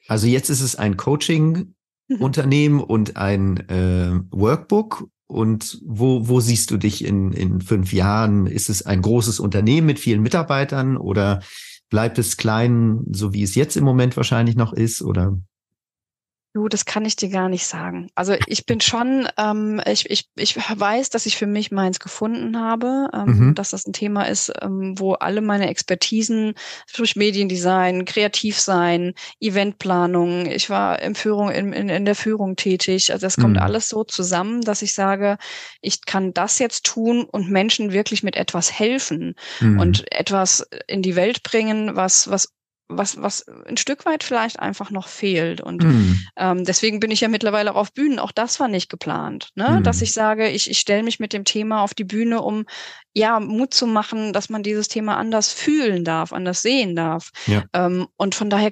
Also 0.07 0.27
jetzt 0.27 0.49
ist 0.49 0.61
es 0.61 0.75
ein 0.75 0.97
Coaching. 0.97 1.73
Unternehmen 2.19 2.79
und 2.79 3.17
ein 3.17 3.57
äh, 3.69 4.19
Workbook. 4.31 5.07
Und 5.27 5.79
wo, 5.85 6.27
wo 6.27 6.41
siehst 6.41 6.71
du 6.71 6.77
dich 6.77 7.05
in, 7.05 7.31
in 7.31 7.61
fünf 7.61 7.93
Jahren? 7.93 8.47
Ist 8.47 8.69
es 8.69 8.85
ein 8.85 9.01
großes 9.01 9.39
Unternehmen 9.39 9.87
mit 9.87 9.99
vielen 9.99 10.21
Mitarbeitern 10.21 10.97
oder 10.97 11.41
bleibt 11.89 12.19
es 12.19 12.35
klein, 12.35 13.01
so 13.11 13.33
wie 13.33 13.43
es 13.43 13.55
jetzt 13.55 13.77
im 13.77 13.85
Moment 13.85 14.17
wahrscheinlich 14.17 14.57
noch 14.57 14.73
ist? 14.73 15.01
Oder? 15.01 15.37
Du, 16.53 16.67
das 16.67 16.83
kann 16.83 17.05
ich 17.05 17.15
dir 17.15 17.29
gar 17.29 17.47
nicht 17.47 17.65
sagen. 17.65 18.09
Also 18.13 18.35
ich 18.45 18.65
bin 18.65 18.81
schon, 18.81 19.25
ähm, 19.37 19.81
ich, 19.85 20.09
ich, 20.09 20.27
ich 20.35 20.57
weiß, 20.57 21.09
dass 21.09 21.25
ich 21.25 21.37
für 21.37 21.47
mich 21.47 21.71
meins 21.71 22.01
gefunden 22.01 22.59
habe, 22.59 23.07
ähm, 23.13 23.37
mhm. 23.37 23.55
dass 23.55 23.69
das 23.69 23.87
ein 23.87 23.93
Thema 23.93 24.23
ist, 24.23 24.51
ähm, 24.61 24.95
wo 24.97 25.13
alle 25.13 25.39
meine 25.39 25.69
Expertisen 25.69 26.55
durch 26.93 27.15
Mediendesign, 27.15 28.03
Kreativsein, 28.03 29.13
Eventplanung, 29.39 30.45
ich 30.45 30.69
war 30.69 31.01
in 31.01 31.15
Führung, 31.15 31.51
in, 31.51 31.71
in, 31.71 31.87
in 31.87 32.03
der 32.03 32.15
Führung 32.15 32.57
tätig. 32.57 33.13
Also 33.13 33.25
das 33.25 33.37
kommt 33.37 33.55
mhm. 33.55 33.63
alles 33.63 33.87
so 33.87 34.03
zusammen, 34.03 34.59
dass 34.59 34.81
ich 34.81 34.93
sage, 34.93 35.37
ich 35.79 36.05
kann 36.05 36.33
das 36.33 36.59
jetzt 36.59 36.85
tun 36.85 37.23
und 37.23 37.49
Menschen 37.49 37.93
wirklich 37.93 38.23
mit 38.23 38.35
etwas 38.35 38.77
helfen 38.77 39.35
mhm. 39.61 39.79
und 39.79 40.11
etwas 40.11 40.67
in 40.87 41.01
die 41.01 41.15
Welt 41.15 41.43
bringen, 41.43 41.95
was, 41.95 42.29
was 42.29 42.49
was, 42.97 43.21
was 43.21 43.47
ein 43.65 43.77
Stück 43.77 44.05
weit 44.05 44.23
vielleicht 44.23 44.59
einfach 44.59 44.91
noch 44.91 45.07
fehlt. 45.07 45.61
Und 45.61 45.83
mm. 45.83 46.19
ähm, 46.37 46.65
deswegen 46.65 46.99
bin 46.99 47.11
ich 47.11 47.21
ja 47.21 47.27
mittlerweile 47.27 47.71
auch 47.71 47.77
auf 47.77 47.93
Bühnen. 47.93 48.19
Auch 48.19 48.31
das 48.31 48.59
war 48.59 48.67
nicht 48.67 48.89
geplant, 48.89 49.49
ne? 49.55 49.79
Mm. 49.79 49.83
dass 49.83 50.01
ich 50.01 50.13
sage, 50.13 50.49
ich, 50.49 50.69
ich 50.69 50.79
stelle 50.79 51.03
mich 51.03 51.19
mit 51.19 51.33
dem 51.33 51.45
Thema 51.45 51.81
auf 51.83 51.93
die 51.93 52.03
Bühne, 52.03 52.41
um 52.41 52.65
ja 53.13 53.39
Mut 53.39 53.73
zu 53.73 53.87
machen, 53.87 54.33
dass 54.33 54.49
man 54.49 54.63
dieses 54.63 54.87
Thema 54.87 55.17
anders 55.17 55.51
fühlen 55.51 56.03
darf, 56.03 56.33
anders 56.33 56.61
sehen 56.61 56.95
darf. 56.95 57.31
Ja. 57.47 57.63
Ähm, 57.73 58.07
und 58.17 58.35
von 58.35 58.49
daher 58.49 58.71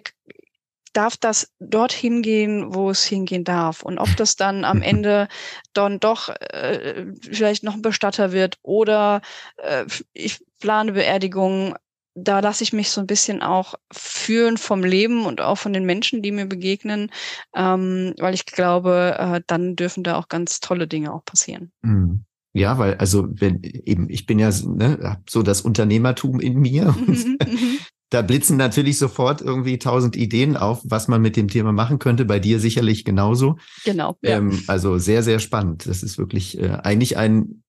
darf 0.94 1.18
das 1.18 1.52
dorthin 1.60 2.22
gehen, 2.22 2.74
wo 2.74 2.90
es 2.90 3.04
hingehen 3.04 3.44
darf. 3.44 3.84
Und 3.84 4.00
ob 4.00 4.16
das 4.18 4.36
dann 4.36 4.66
am 4.66 4.82
Ende 4.82 5.28
dann 5.74 6.00
doch 6.00 6.30
äh, 6.30 7.06
vielleicht 7.22 7.64
noch 7.64 7.76
ein 7.76 7.82
Bestatter 7.82 8.32
wird 8.32 8.58
oder 8.62 9.22
äh, 9.58 9.86
ich 10.14 10.44
plane 10.60 10.94
Beerdigung, 10.94 11.76
da 12.24 12.40
lasse 12.40 12.64
ich 12.64 12.74
mich 12.74 12.90
so 12.90 13.02
ein 13.02 13.08
bisschen 13.08 13.42
auch 13.42 13.76
führen 13.92 14.58
vom 14.58 14.84
Leben 14.84 15.26
und 15.26 15.42
auch 15.42 15.58
von 15.58 15.74
den 15.74 15.86
Menschen, 15.86 16.22
die 16.22 16.32
mir 16.32 16.46
begegnen, 16.46 17.12
ähm, 17.56 18.14
weil 18.20 18.34
ich 18.34 18.46
glaube, 18.46 19.16
äh, 19.18 19.42
dann 19.48 19.76
dürfen 19.76 20.04
da 20.04 20.18
auch 20.18 20.28
ganz 20.28 20.60
tolle 20.60 20.88
Dinge 20.88 21.14
auch 21.14 21.26
passieren. 21.26 21.72
Mhm. 21.82 22.26
Ja, 22.54 22.78
weil 22.78 22.96
also 22.96 23.28
wenn 23.30 23.62
eben 23.64 24.10
ich 24.10 24.26
bin 24.26 24.40
ja 24.40 24.50
ne, 24.50 25.22
so 25.30 25.44
das 25.44 25.62
Unternehmertum 25.62 26.40
in 26.40 26.60
mir 26.60 26.96
und 26.98 27.26
mhm, 27.26 27.38
mhm. 27.46 27.78
da 28.10 28.24
blitzen 28.24 28.58
natürlich 28.58 28.98
sofort 28.98 29.42
irgendwie 29.42 29.78
tausend 29.78 30.16
Ideen 30.16 30.58
auf, 30.58 30.82
was 30.84 31.08
man 31.08 31.22
mit 31.22 31.36
dem 31.36 31.48
Thema 31.48 31.72
machen 31.72 32.00
könnte. 32.00 32.26
Bei 32.26 32.40
dir 32.40 32.60
sicherlich 32.60 33.06
genauso. 33.06 33.58
Genau. 33.86 34.18
Ja. 34.24 34.38
Ähm, 34.38 34.64
also 34.66 34.98
sehr 34.98 35.22
sehr 35.22 35.38
spannend. 35.38 35.86
Das 35.86 36.02
ist 36.02 36.18
wirklich 36.18 36.60
äh, 36.60 36.80
eigentlich 36.82 37.18
ein 37.18 37.64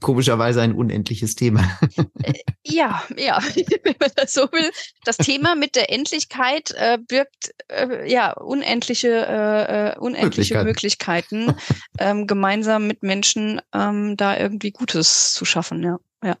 komischerweise 0.00 0.60
ein 0.60 0.74
unendliches 0.74 1.34
Thema. 1.36 1.78
Äh, 2.22 2.34
ja, 2.64 3.02
ja, 3.16 3.40
wenn 3.84 3.96
man 4.00 4.10
das 4.16 4.32
so 4.32 4.42
will. 4.52 4.70
Das 5.04 5.16
Thema 5.16 5.54
mit 5.54 5.76
der 5.76 5.90
Endlichkeit 5.90 6.72
äh, 6.76 6.98
birgt 6.98 7.54
äh, 7.68 8.10
ja 8.10 8.32
unendliche, 8.32 9.08
äh, 9.08 9.90
äh 9.90 9.98
unendliche 9.98 10.62
Möglichkeiten, 10.64 11.46
Möglichkeiten 11.46 11.74
ähm, 11.98 12.26
gemeinsam 12.26 12.86
mit 12.86 13.02
Menschen 13.02 13.60
ähm, 13.72 14.16
da 14.16 14.36
irgendwie 14.36 14.72
Gutes 14.72 15.32
zu 15.32 15.44
schaffen. 15.44 15.82
Ja, 15.82 15.98
ja. 16.24 16.36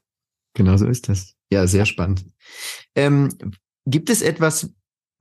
Genau 0.54 0.76
so 0.76 0.86
ist 0.86 1.08
das. 1.08 1.34
Ja, 1.50 1.66
sehr 1.66 1.86
spannend. 1.86 2.24
Ähm, 2.94 3.36
gibt 3.86 4.10
es 4.10 4.22
etwas, 4.22 4.70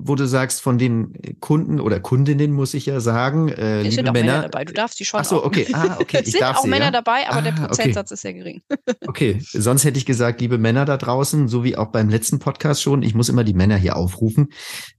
wo 0.03 0.15
du 0.15 0.27
sagst, 0.27 0.61
von 0.61 0.77
den 0.77 1.13
Kunden 1.39 1.79
oder 1.79 1.99
Kundinnen 1.99 2.51
muss 2.51 2.73
ich 2.73 2.85
ja 2.85 2.99
sagen, 2.99 3.49
äh, 3.49 3.81
es 3.81 3.95
sind 3.95 4.07
auch 4.07 4.13
Männer, 4.13 4.33
Männer 4.33 4.49
dabei. 4.49 4.65
Du 4.65 4.73
darfst 4.73 4.99
die 4.99 5.05
schon. 5.05 5.19
Ach 5.19 5.25
so, 5.25 5.43
okay. 5.43 5.67
Ah, 5.73 5.97
okay. 5.99 6.21
es 6.25 6.31
sind 6.31 6.43
auch 6.43 6.61
sie, 6.61 6.69
Männer 6.69 6.85
ja? 6.85 6.91
dabei, 6.91 7.27
aber 7.29 7.39
ah, 7.39 7.41
der 7.41 7.51
Prozentsatz 7.51 8.09
okay. 8.09 8.13
ist 8.13 8.21
sehr 8.21 8.33
gering. 8.33 8.61
okay, 9.07 9.39
sonst 9.41 9.83
hätte 9.83 9.97
ich 9.97 10.05
gesagt, 10.05 10.41
liebe 10.41 10.57
Männer 10.57 10.85
da 10.85 10.97
draußen, 10.97 11.47
so 11.47 11.63
wie 11.63 11.77
auch 11.77 11.87
beim 11.87 12.09
letzten 12.09 12.39
Podcast 12.39 12.81
schon, 12.81 13.03
ich 13.03 13.15
muss 13.15 13.29
immer 13.29 13.43
die 13.43 13.53
Männer 13.53 13.77
hier 13.77 13.95
aufrufen. 13.95 14.49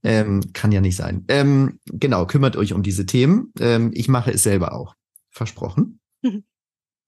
Ähm, 0.03 0.53
kann 0.53 0.73
ja 0.73 0.81
nicht 0.81 0.97
sein. 0.97 1.25
Ähm, 1.29 1.79
genau, 1.87 2.27
kümmert 2.27 2.57
euch 2.57 2.73
um 2.73 2.83
diese 2.83 3.07
Themen. 3.07 3.53
Ähm, 3.61 3.91
ich 3.95 4.09
mache 4.09 4.31
es 4.31 4.43
selber 4.43 4.75
auch. 4.75 4.95
Versprochen. 5.31 5.99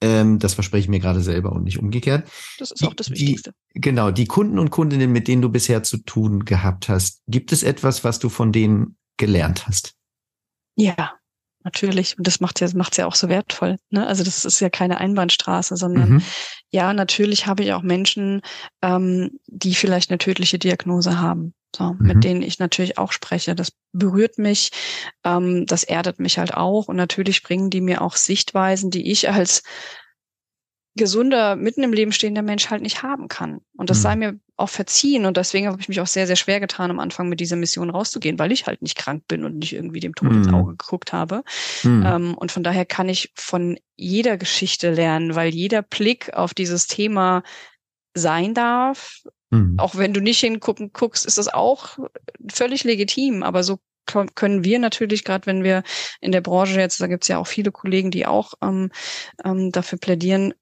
Ähm, 0.04 0.38
das 0.38 0.52
verspreche 0.52 0.82
ich 0.82 0.88
mir 0.88 1.00
gerade 1.00 1.22
selber 1.22 1.52
und 1.52 1.64
nicht 1.64 1.78
umgekehrt. 1.78 2.28
Das 2.58 2.70
ist 2.70 2.86
auch 2.86 2.92
das 2.92 3.08
Wichtigste. 3.08 3.54
Die, 3.74 3.80
genau, 3.80 4.10
die 4.10 4.26
Kunden 4.26 4.58
und 4.58 4.70
Kundinnen, 4.70 5.10
mit 5.10 5.28
denen 5.28 5.40
du 5.40 5.48
bisher 5.48 5.82
zu 5.82 5.96
tun 5.96 6.44
gehabt 6.44 6.90
hast, 6.90 7.22
gibt 7.26 7.52
es 7.52 7.62
etwas, 7.62 8.04
was 8.04 8.18
du 8.18 8.28
von 8.28 8.52
denen 8.52 8.98
gelernt 9.16 9.66
hast? 9.66 9.94
Ja, 10.76 11.14
natürlich. 11.62 12.18
Und 12.18 12.26
das 12.26 12.40
macht 12.40 12.60
ja, 12.60 12.68
macht's 12.74 12.98
ja 12.98 13.06
auch 13.06 13.14
so 13.14 13.30
wertvoll. 13.30 13.78
Ne? 13.88 14.06
Also 14.06 14.24
das 14.24 14.44
ist 14.44 14.60
ja 14.60 14.68
keine 14.68 14.98
Einbahnstraße, 14.98 15.74
sondern 15.78 16.10
mhm. 16.10 16.22
ja, 16.70 16.92
natürlich 16.92 17.46
habe 17.46 17.62
ich 17.62 17.72
auch 17.72 17.82
Menschen, 17.82 18.42
ähm, 18.82 19.38
die 19.46 19.74
vielleicht 19.74 20.10
eine 20.10 20.18
tödliche 20.18 20.58
Diagnose 20.58 21.18
haben. 21.18 21.54
So, 21.74 21.94
mhm. 21.94 22.06
mit 22.06 22.24
denen 22.24 22.42
ich 22.42 22.58
natürlich 22.58 22.98
auch 22.98 23.12
spreche. 23.12 23.54
Das 23.54 23.72
berührt 23.92 24.38
mich, 24.38 24.70
ähm, 25.24 25.66
das 25.66 25.84
erdet 25.84 26.20
mich 26.20 26.38
halt 26.38 26.54
auch. 26.54 26.88
Und 26.88 26.96
natürlich 26.96 27.42
bringen 27.42 27.70
die 27.70 27.80
mir 27.80 28.02
auch 28.02 28.16
Sichtweisen, 28.16 28.90
die 28.90 29.10
ich 29.10 29.30
als 29.30 29.62
gesunder, 30.96 31.56
mitten 31.56 31.82
im 31.82 31.92
Leben 31.92 32.12
stehender 32.12 32.42
Mensch 32.42 32.70
halt 32.70 32.82
nicht 32.82 33.02
haben 33.02 33.26
kann. 33.26 33.60
Und 33.76 33.90
das 33.90 33.98
mhm. 33.98 34.02
sei 34.02 34.16
mir 34.16 34.40
auch 34.56 34.68
verziehen. 34.68 35.26
Und 35.26 35.36
deswegen 35.36 35.66
habe 35.66 35.80
ich 35.80 35.88
mich 35.88 36.00
auch 36.00 36.06
sehr, 36.06 36.28
sehr 36.28 36.36
schwer 36.36 36.60
getan, 36.60 36.90
am 36.90 37.00
Anfang 37.00 37.28
mit 37.28 37.40
dieser 37.40 37.56
Mission 37.56 37.90
rauszugehen, 37.90 38.38
weil 38.38 38.52
ich 38.52 38.66
halt 38.66 38.80
nicht 38.80 38.96
krank 38.96 39.24
bin 39.26 39.44
und 39.44 39.58
nicht 39.58 39.72
irgendwie 39.72 39.98
dem 39.98 40.14
Tod 40.14 40.30
mhm. 40.30 40.38
ins 40.38 40.52
Auge 40.52 40.76
geguckt 40.76 41.12
habe. 41.12 41.42
Mhm. 41.82 42.04
Ähm, 42.06 42.34
und 42.34 42.52
von 42.52 42.62
daher 42.62 42.84
kann 42.84 43.08
ich 43.08 43.32
von 43.34 43.76
jeder 43.96 44.36
Geschichte 44.36 44.92
lernen, 44.92 45.34
weil 45.34 45.52
jeder 45.52 45.82
Blick 45.82 46.32
auf 46.34 46.54
dieses 46.54 46.86
Thema 46.86 47.42
sein 48.14 48.54
darf. 48.54 49.24
Mhm. 49.54 49.78
Auch 49.78 49.96
wenn 49.96 50.12
du 50.12 50.20
nicht 50.20 50.40
hingucken 50.40 50.92
guckst, 50.92 51.24
ist 51.24 51.38
das 51.38 51.48
auch 51.48 51.98
völlig 52.52 52.84
legitim. 52.84 53.42
Aber 53.42 53.62
so 53.62 53.78
können 54.34 54.64
wir 54.64 54.78
natürlich, 54.78 55.24
gerade 55.24 55.46
wenn 55.46 55.64
wir 55.64 55.82
in 56.20 56.32
der 56.32 56.42
Branche 56.42 56.78
jetzt, 56.78 57.00
da 57.00 57.06
gibt 57.06 57.24
es 57.24 57.28
ja 57.28 57.38
auch 57.38 57.46
viele 57.46 57.72
Kollegen, 57.72 58.10
die 58.10 58.26
auch 58.26 58.54
ähm, 58.62 58.90
ähm, 59.44 59.72
dafür 59.72 59.98
plädieren, 59.98 60.52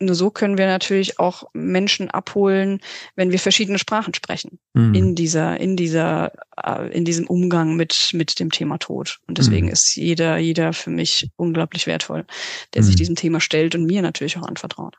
nur 0.00 0.14
so 0.14 0.30
können 0.30 0.58
wir 0.58 0.66
natürlich 0.66 1.18
auch 1.18 1.44
Menschen 1.54 2.08
abholen, 2.08 2.80
wenn 3.16 3.32
wir 3.32 3.40
verschiedene 3.40 3.80
Sprachen 3.80 4.14
sprechen 4.14 4.60
mhm. 4.74 4.94
in 4.94 5.14
dieser, 5.16 5.58
in 5.58 5.76
dieser, 5.76 6.32
äh, 6.56 6.88
in 6.96 7.04
diesem 7.04 7.26
Umgang 7.26 7.74
mit 7.74 8.10
mit 8.12 8.38
dem 8.38 8.50
Thema 8.50 8.78
Tod. 8.78 9.18
Und 9.26 9.38
deswegen 9.38 9.66
mhm. 9.66 9.72
ist 9.72 9.96
jeder, 9.96 10.38
jeder 10.38 10.72
für 10.72 10.90
mich 10.90 11.30
unglaublich 11.36 11.86
wertvoll, 11.86 12.26
der 12.74 12.82
mhm. 12.82 12.86
sich 12.86 12.96
diesem 12.96 13.16
Thema 13.16 13.40
stellt 13.40 13.74
und 13.74 13.86
mir 13.86 14.02
natürlich 14.02 14.38
auch 14.38 14.46
anvertraut. 14.46 14.96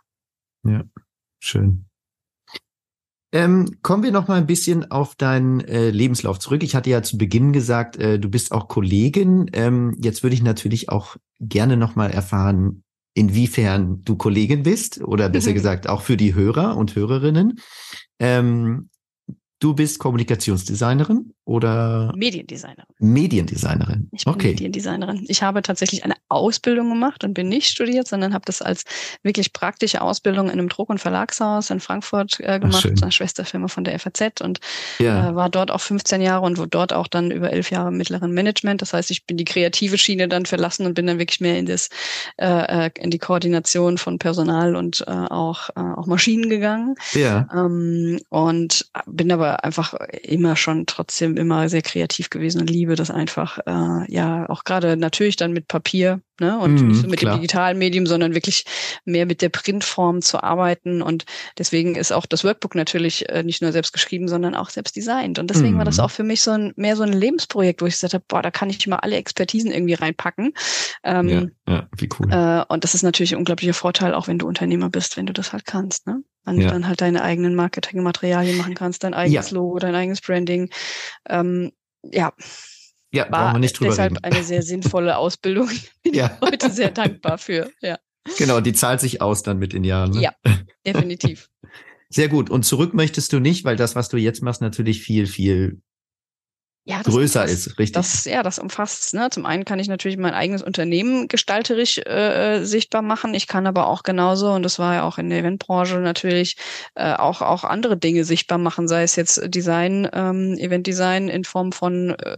Ja, 0.67 0.83
schön. 1.39 1.88
Ähm, 3.31 3.77
kommen 3.83 4.03
wir 4.03 4.11
noch 4.11 4.27
mal 4.27 4.37
ein 4.37 4.47
bisschen 4.47 4.89
auf 4.89 5.15
deinen 5.15 5.59
äh, 5.61 5.91
Lebenslauf 5.91 6.39
zurück. 6.39 6.63
Ich 6.63 6.75
hatte 6.75 6.89
ja 6.89 7.03
zu 7.03 7.17
Beginn 7.17 7.53
gesagt, 7.53 7.97
äh, 7.97 8.19
du 8.19 8.29
bist 8.29 8.51
auch 8.51 8.67
Kollegin. 8.67 9.49
Ähm, 9.53 9.95
jetzt 10.01 10.23
würde 10.23 10.33
ich 10.33 10.41
natürlich 10.41 10.89
auch 10.89 11.15
gerne 11.39 11.77
noch 11.77 11.95
mal 11.95 12.09
erfahren, 12.09 12.83
inwiefern 13.13 14.01
du 14.03 14.15
Kollegin 14.15 14.63
bist 14.63 15.01
oder 15.01 15.29
besser 15.29 15.53
gesagt 15.59 15.87
auch 15.87 16.01
für 16.01 16.17
die 16.17 16.33
Hörer 16.33 16.75
und 16.75 16.95
Hörerinnen. 16.95 17.59
Ähm, 18.19 18.89
Du 19.59 19.73
bist 19.73 19.99
Kommunikationsdesignerin 19.99 21.33
oder? 21.49 22.13
Mediendesignerin. 22.15 22.85
Mediendesignerin. 22.99 24.07
Ich 24.11 24.23
bin 24.23 24.33
okay. 24.35 24.49
Mediendesignerin. 24.49 25.25
Ich 25.27 25.41
habe 25.41 25.63
tatsächlich 25.63 26.03
eine 26.03 26.13
Ausbildung 26.27 26.89
gemacht 26.89 27.23
und 27.23 27.33
bin 27.33 27.49
nicht 27.49 27.69
studiert, 27.69 28.07
sondern 28.07 28.35
habe 28.35 28.45
das 28.45 28.61
als 28.61 28.83
wirklich 29.23 29.51
praktische 29.51 30.01
Ausbildung 30.01 30.45
in 30.45 30.53
einem 30.53 30.69
Druck- 30.69 30.91
und 30.91 30.99
Verlagshaus 30.99 31.71
in 31.71 31.79
Frankfurt 31.79 32.39
äh, 32.39 32.59
gemacht, 32.59 32.87
Ach, 32.87 33.01
einer 33.01 33.11
Schwesterfirma 33.11 33.67
von 33.67 33.83
der 33.83 33.97
FAZ 33.97 34.41
und 34.41 34.59
ja. 34.99 35.31
äh, 35.31 35.35
war 35.35 35.49
dort 35.49 35.71
auch 35.71 35.81
15 35.81 36.21
Jahre 36.21 36.45
und 36.45 36.59
wurde 36.59 36.69
dort 36.69 36.93
auch 36.93 37.07
dann 37.07 37.31
über 37.31 37.51
elf 37.51 37.71
Jahre 37.71 37.87
im 37.87 37.97
mittleren 37.97 38.31
Management. 38.31 38.83
Das 38.83 38.93
heißt, 38.93 39.09
ich 39.09 39.25
bin 39.25 39.35
die 39.37 39.45
kreative 39.45 39.97
Schiene 39.97 40.27
dann 40.27 40.45
verlassen 40.45 40.85
und 40.85 40.93
bin 40.93 41.07
dann 41.07 41.17
wirklich 41.17 41.41
mehr 41.41 41.57
in 41.57 41.65
das 41.65 41.89
äh, 42.37 42.85
äh 42.85 42.91
in 42.99 43.09
die 43.09 43.17
Koordination 43.17 43.97
von 43.97 44.19
Personal 44.19 44.75
und 44.75 45.03
äh, 45.07 45.11
auch 45.11 45.69
äh, 45.75 45.79
auch 45.79 46.05
Maschinen 46.05 46.47
gegangen. 46.47 46.93
Ja. 47.13 47.47
Ähm, 47.51 48.19
und 48.29 48.91
bin 49.07 49.31
aber 49.31 49.48
einfach 49.55 49.93
immer 50.23 50.55
schon 50.55 50.85
trotzdem 50.85 51.37
immer 51.37 51.69
sehr 51.69 51.81
kreativ 51.81 52.29
gewesen 52.29 52.61
und 52.61 52.69
liebe 52.69 52.95
das 52.95 53.11
einfach, 53.11 53.59
äh, 53.65 54.11
ja, 54.11 54.49
auch 54.49 54.63
gerade 54.63 54.97
natürlich 54.97 55.35
dann 55.35 55.53
mit 55.53 55.67
Papier, 55.67 56.21
ne? 56.39 56.57
Und 56.59 56.81
mm, 56.81 56.87
nicht 56.87 57.01
so 57.01 57.07
mit 57.07 57.19
klar. 57.19 57.35
dem 57.35 57.41
digitalen 57.41 57.77
Medium, 57.77 58.05
sondern 58.05 58.33
wirklich 58.33 58.65
mehr 59.05 59.25
mit 59.25 59.41
der 59.41 59.49
Printform 59.49 60.21
zu 60.21 60.41
arbeiten. 60.43 61.01
Und 61.01 61.25
deswegen 61.57 61.95
ist 61.95 62.11
auch 62.11 62.25
das 62.25 62.43
Workbook 62.43 62.75
natürlich 62.75 63.29
äh, 63.29 63.43
nicht 63.43 63.61
nur 63.61 63.71
selbst 63.71 63.93
geschrieben, 63.93 64.27
sondern 64.27 64.55
auch 64.55 64.69
selbst 64.69 64.95
designt. 64.95 65.39
Und 65.39 65.49
deswegen 65.49 65.75
mm. 65.75 65.77
war 65.77 65.85
das 65.85 65.97
mhm. 65.97 66.03
auch 66.03 66.11
für 66.11 66.23
mich 66.23 66.41
so 66.41 66.51
ein 66.51 66.73
mehr 66.75 66.95
so 66.95 67.03
ein 67.03 67.13
Lebensprojekt, 67.13 67.81
wo 67.81 67.85
ich 67.85 67.93
gesagt 67.93 68.13
habe, 68.13 68.23
boah, 68.27 68.41
da 68.41 68.51
kann 68.51 68.69
ich 68.69 68.85
mal 68.87 68.97
alle 68.97 69.15
Expertisen 69.15 69.71
irgendwie 69.71 69.95
reinpacken. 69.95 70.53
Ähm, 71.03 71.53
ja, 71.67 71.73
ja, 71.73 71.89
wie 71.97 72.09
cool. 72.19 72.31
Äh, 72.31 72.65
und 72.67 72.83
das 72.83 72.95
ist 72.95 73.03
natürlich 73.03 73.33
ein 73.33 73.39
unglaublicher 73.39 73.73
Vorteil, 73.73 74.13
auch 74.13 74.27
wenn 74.27 74.39
du 74.39 74.47
Unternehmer 74.47 74.89
bist, 74.89 75.17
wenn 75.17 75.25
du 75.25 75.33
das 75.33 75.53
halt 75.53 75.65
kannst, 75.65 76.07
ne? 76.07 76.23
Wenn 76.57 76.61
ja. 76.61 76.71
dann 76.71 76.87
halt 76.87 77.01
deine 77.01 77.21
eigenen 77.21 77.55
Marketingmaterialien 77.55 78.57
machen 78.57 78.75
kannst, 78.75 79.03
dein 79.03 79.13
eigenes 79.13 79.51
ja. 79.51 79.55
Logo, 79.55 79.79
dein 79.79 79.95
eigenes 79.95 80.21
Branding. 80.21 80.69
Ähm, 81.27 81.71
ja. 82.03 82.33
Ja, 83.11 83.31
war 83.31 83.53
wir 83.53 83.59
nicht 83.59 83.79
drüber 83.79 83.91
deshalb 83.91 84.13
reden. 84.13 84.23
eine 84.23 84.43
sehr 84.43 84.61
sinnvolle 84.61 85.17
Ausbildung. 85.17 85.69
Bin 86.03 86.13
ja. 86.13 86.37
ich 86.41 86.47
heute 86.47 86.69
sehr 86.69 86.91
dankbar 86.91 87.37
für. 87.37 87.71
Ja. 87.81 87.97
Genau, 88.37 88.61
die 88.61 88.73
zahlt 88.73 88.99
sich 88.99 89.21
aus 89.21 89.43
dann 89.43 89.57
mit 89.57 89.73
den 89.73 89.83
Jahren. 89.83 90.11
Ne? 90.11 90.21
Ja, 90.21 90.33
definitiv. 90.85 91.49
Sehr 92.09 92.27
gut. 92.27 92.49
Und 92.49 92.63
zurück 92.63 92.93
möchtest 92.93 93.33
du 93.33 93.39
nicht, 93.39 93.65
weil 93.65 93.75
das, 93.75 93.95
was 93.95 94.09
du 94.09 94.17
jetzt 94.17 94.41
machst, 94.41 94.61
natürlich 94.61 95.01
viel, 95.01 95.27
viel 95.27 95.81
ja, 96.85 97.03
das, 97.03 97.13
größer 97.13 97.41
das, 97.41 97.51
ist, 97.51 97.79
richtig. 97.79 97.91
Das, 97.91 98.25
ja, 98.25 98.41
das 98.41 98.57
umfasst 98.57 99.13
Ne? 99.13 99.29
Zum 99.29 99.45
einen 99.45 99.65
kann 99.65 99.79
ich 99.79 99.87
natürlich 99.87 100.17
mein 100.17 100.33
eigenes 100.33 100.63
Unternehmen 100.63 101.27
gestalterisch 101.27 101.99
äh, 101.99 102.57
äh, 102.57 102.65
sichtbar 102.65 103.01
machen. 103.01 103.33
Ich 103.33 103.47
kann 103.47 103.67
aber 103.67 103.87
auch 103.87 104.03
genauso, 104.03 104.51
und 104.51 104.63
das 104.63 104.79
war 104.79 104.95
ja 104.95 105.03
auch 105.03 105.17
in 105.17 105.29
der 105.29 105.39
Eventbranche 105.39 105.99
natürlich, 105.99 106.57
äh, 106.95 107.13
auch, 107.13 107.41
auch 107.41 107.63
andere 107.63 107.97
Dinge 107.97 108.23
sichtbar 108.25 108.57
machen, 108.57 108.87
sei 108.87 109.03
es 109.03 109.15
jetzt 109.15 109.41
Design, 109.53 110.09
ähm, 110.13 110.55
Eventdesign 110.57 111.29
in 111.29 111.43
Form 111.43 111.71
von 111.71 112.11
äh, 112.11 112.37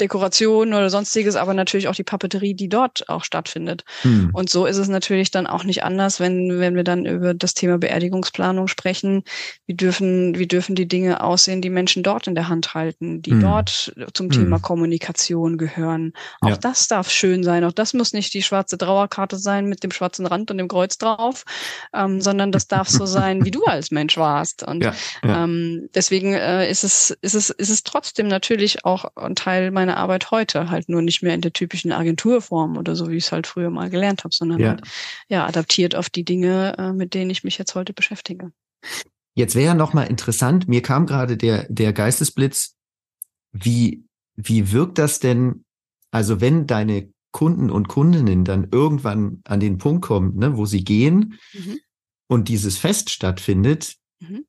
Dekoration 0.00 0.74
oder 0.74 0.90
sonstiges, 0.90 1.36
aber 1.36 1.54
natürlich 1.54 1.86
auch 1.86 1.94
die 1.94 2.02
Papeterie, 2.02 2.54
die 2.54 2.68
dort 2.68 3.08
auch 3.08 3.22
stattfindet. 3.22 3.84
Hm. 4.02 4.30
Und 4.32 4.50
so 4.50 4.66
ist 4.66 4.76
es 4.76 4.88
natürlich 4.88 5.30
dann 5.30 5.46
auch 5.46 5.62
nicht 5.62 5.84
anders, 5.84 6.18
wenn, 6.18 6.58
wenn 6.58 6.74
wir 6.74 6.82
dann 6.82 7.06
über 7.06 7.32
das 7.32 7.54
Thema 7.54 7.78
Beerdigungsplanung 7.78 8.66
sprechen. 8.66 9.22
Wie 9.66 9.74
dürfen, 9.74 10.36
wie 10.36 10.48
dürfen 10.48 10.74
die 10.74 10.88
Dinge 10.88 11.22
aussehen, 11.22 11.62
die 11.62 11.70
Menschen 11.70 12.02
dort 12.02 12.26
in 12.26 12.34
der 12.34 12.48
Hand 12.48 12.74
halten, 12.74 13.22
die 13.22 13.32
hm. 13.32 13.40
dort 13.40 13.94
zum 14.14 14.26
hm. 14.26 14.32
Thema 14.32 14.58
Kommunikation 14.58 15.58
gehören. 15.58 16.12
Auch 16.40 16.50
ja. 16.50 16.56
das 16.56 16.88
darf 16.88 17.10
schön 17.10 17.44
sein. 17.44 17.64
Auch 17.64 17.72
das 17.72 17.94
muss 17.94 18.12
nicht 18.12 18.34
die 18.34 18.42
schwarze 18.42 18.76
Trauerkarte 18.78 19.36
sein 19.36 19.66
mit 19.66 19.84
dem 19.84 19.92
schwarzen 19.92 20.26
Rand 20.26 20.50
und 20.50 20.58
dem 20.58 20.68
Kreuz 20.68 20.98
drauf, 20.98 21.44
ähm, 21.92 22.20
sondern 22.20 22.50
das 22.50 22.66
darf 22.66 22.88
so 22.88 23.06
sein, 23.06 23.44
wie 23.44 23.50
du 23.52 23.64
als 23.66 23.92
Mensch 23.92 24.16
warst. 24.16 24.64
Und 24.64 24.82
ja, 24.82 24.92
ja. 25.22 25.44
Ähm, 25.44 25.88
deswegen 25.94 26.34
äh, 26.34 26.68
ist 26.68 26.82
es, 26.82 27.16
ist 27.20 27.34
es, 27.34 27.50
ist 27.50 27.70
es 27.70 27.84
trotzdem 27.84 28.26
natürlich 28.26 28.84
auch 28.84 29.04
ein 29.14 29.36
Teil 29.36 29.70
meiner 29.70 29.83
meine 29.84 29.98
Arbeit 29.98 30.30
heute, 30.30 30.70
halt 30.70 30.88
nur 30.88 31.02
nicht 31.02 31.22
mehr 31.22 31.34
in 31.34 31.42
der 31.42 31.52
typischen 31.52 31.92
Agenturform 31.92 32.78
oder 32.78 32.96
so, 32.96 33.10
wie 33.10 33.16
ich 33.16 33.24
es 33.24 33.32
halt 33.32 33.46
früher 33.46 33.68
mal 33.68 33.90
gelernt 33.90 34.24
habe, 34.24 34.34
sondern 34.34 34.60
ja. 34.60 34.68
halt 34.70 34.82
ja 35.28 35.46
adaptiert 35.46 35.94
auf 35.94 36.08
die 36.08 36.24
Dinge, 36.24 36.74
äh, 36.78 36.92
mit 36.92 37.12
denen 37.12 37.30
ich 37.30 37.44
mich 37.44 37.58
jetzt 37.58 37.74
heute 37.74 37.92
beschäftige. 37.92 38.50
Jetzt 39.34 39.54
wäre 39.54 39.74
noch 39.74 39.92
mal 39.92 40.04
interessant, 40.04 40.68
mir 40.68 40.80
kam 40.80 41.06
gerade 41.06 41.36
der, 41.36 41.66
der 41.68 41.92
Geistesblitz, 41.92 42.76
wie, 43.52 44.04
wie 44.36 44.72
wirkt 44.72 44.96
das 44.96 45.20
denn, 45.20 45.64
also 46.10 46.40
wenn 46.40 46.66
deine 46.66 47.12
Kunden 47.32 47.68
und 47.68 47.88
Kundinnen 47.88 48.44
dann 48.44 48.68
irgendwann 48.70 49.42
an 49.44 49.60
den 49.60 49.76
Punkt 49.76 50.02
kommen, 50.02 50.36
ne, 50.38 50.56
wo 50.56 50.64
sie 50.64 50.82
gehen 50.82 51.38
mhm. 51.52 51.78
und 52.26 52.48
dieses 52.48 52.78
Fest 52.78 53.10
stattfindet, 53.10 53.96
mhm. 54.20 54.46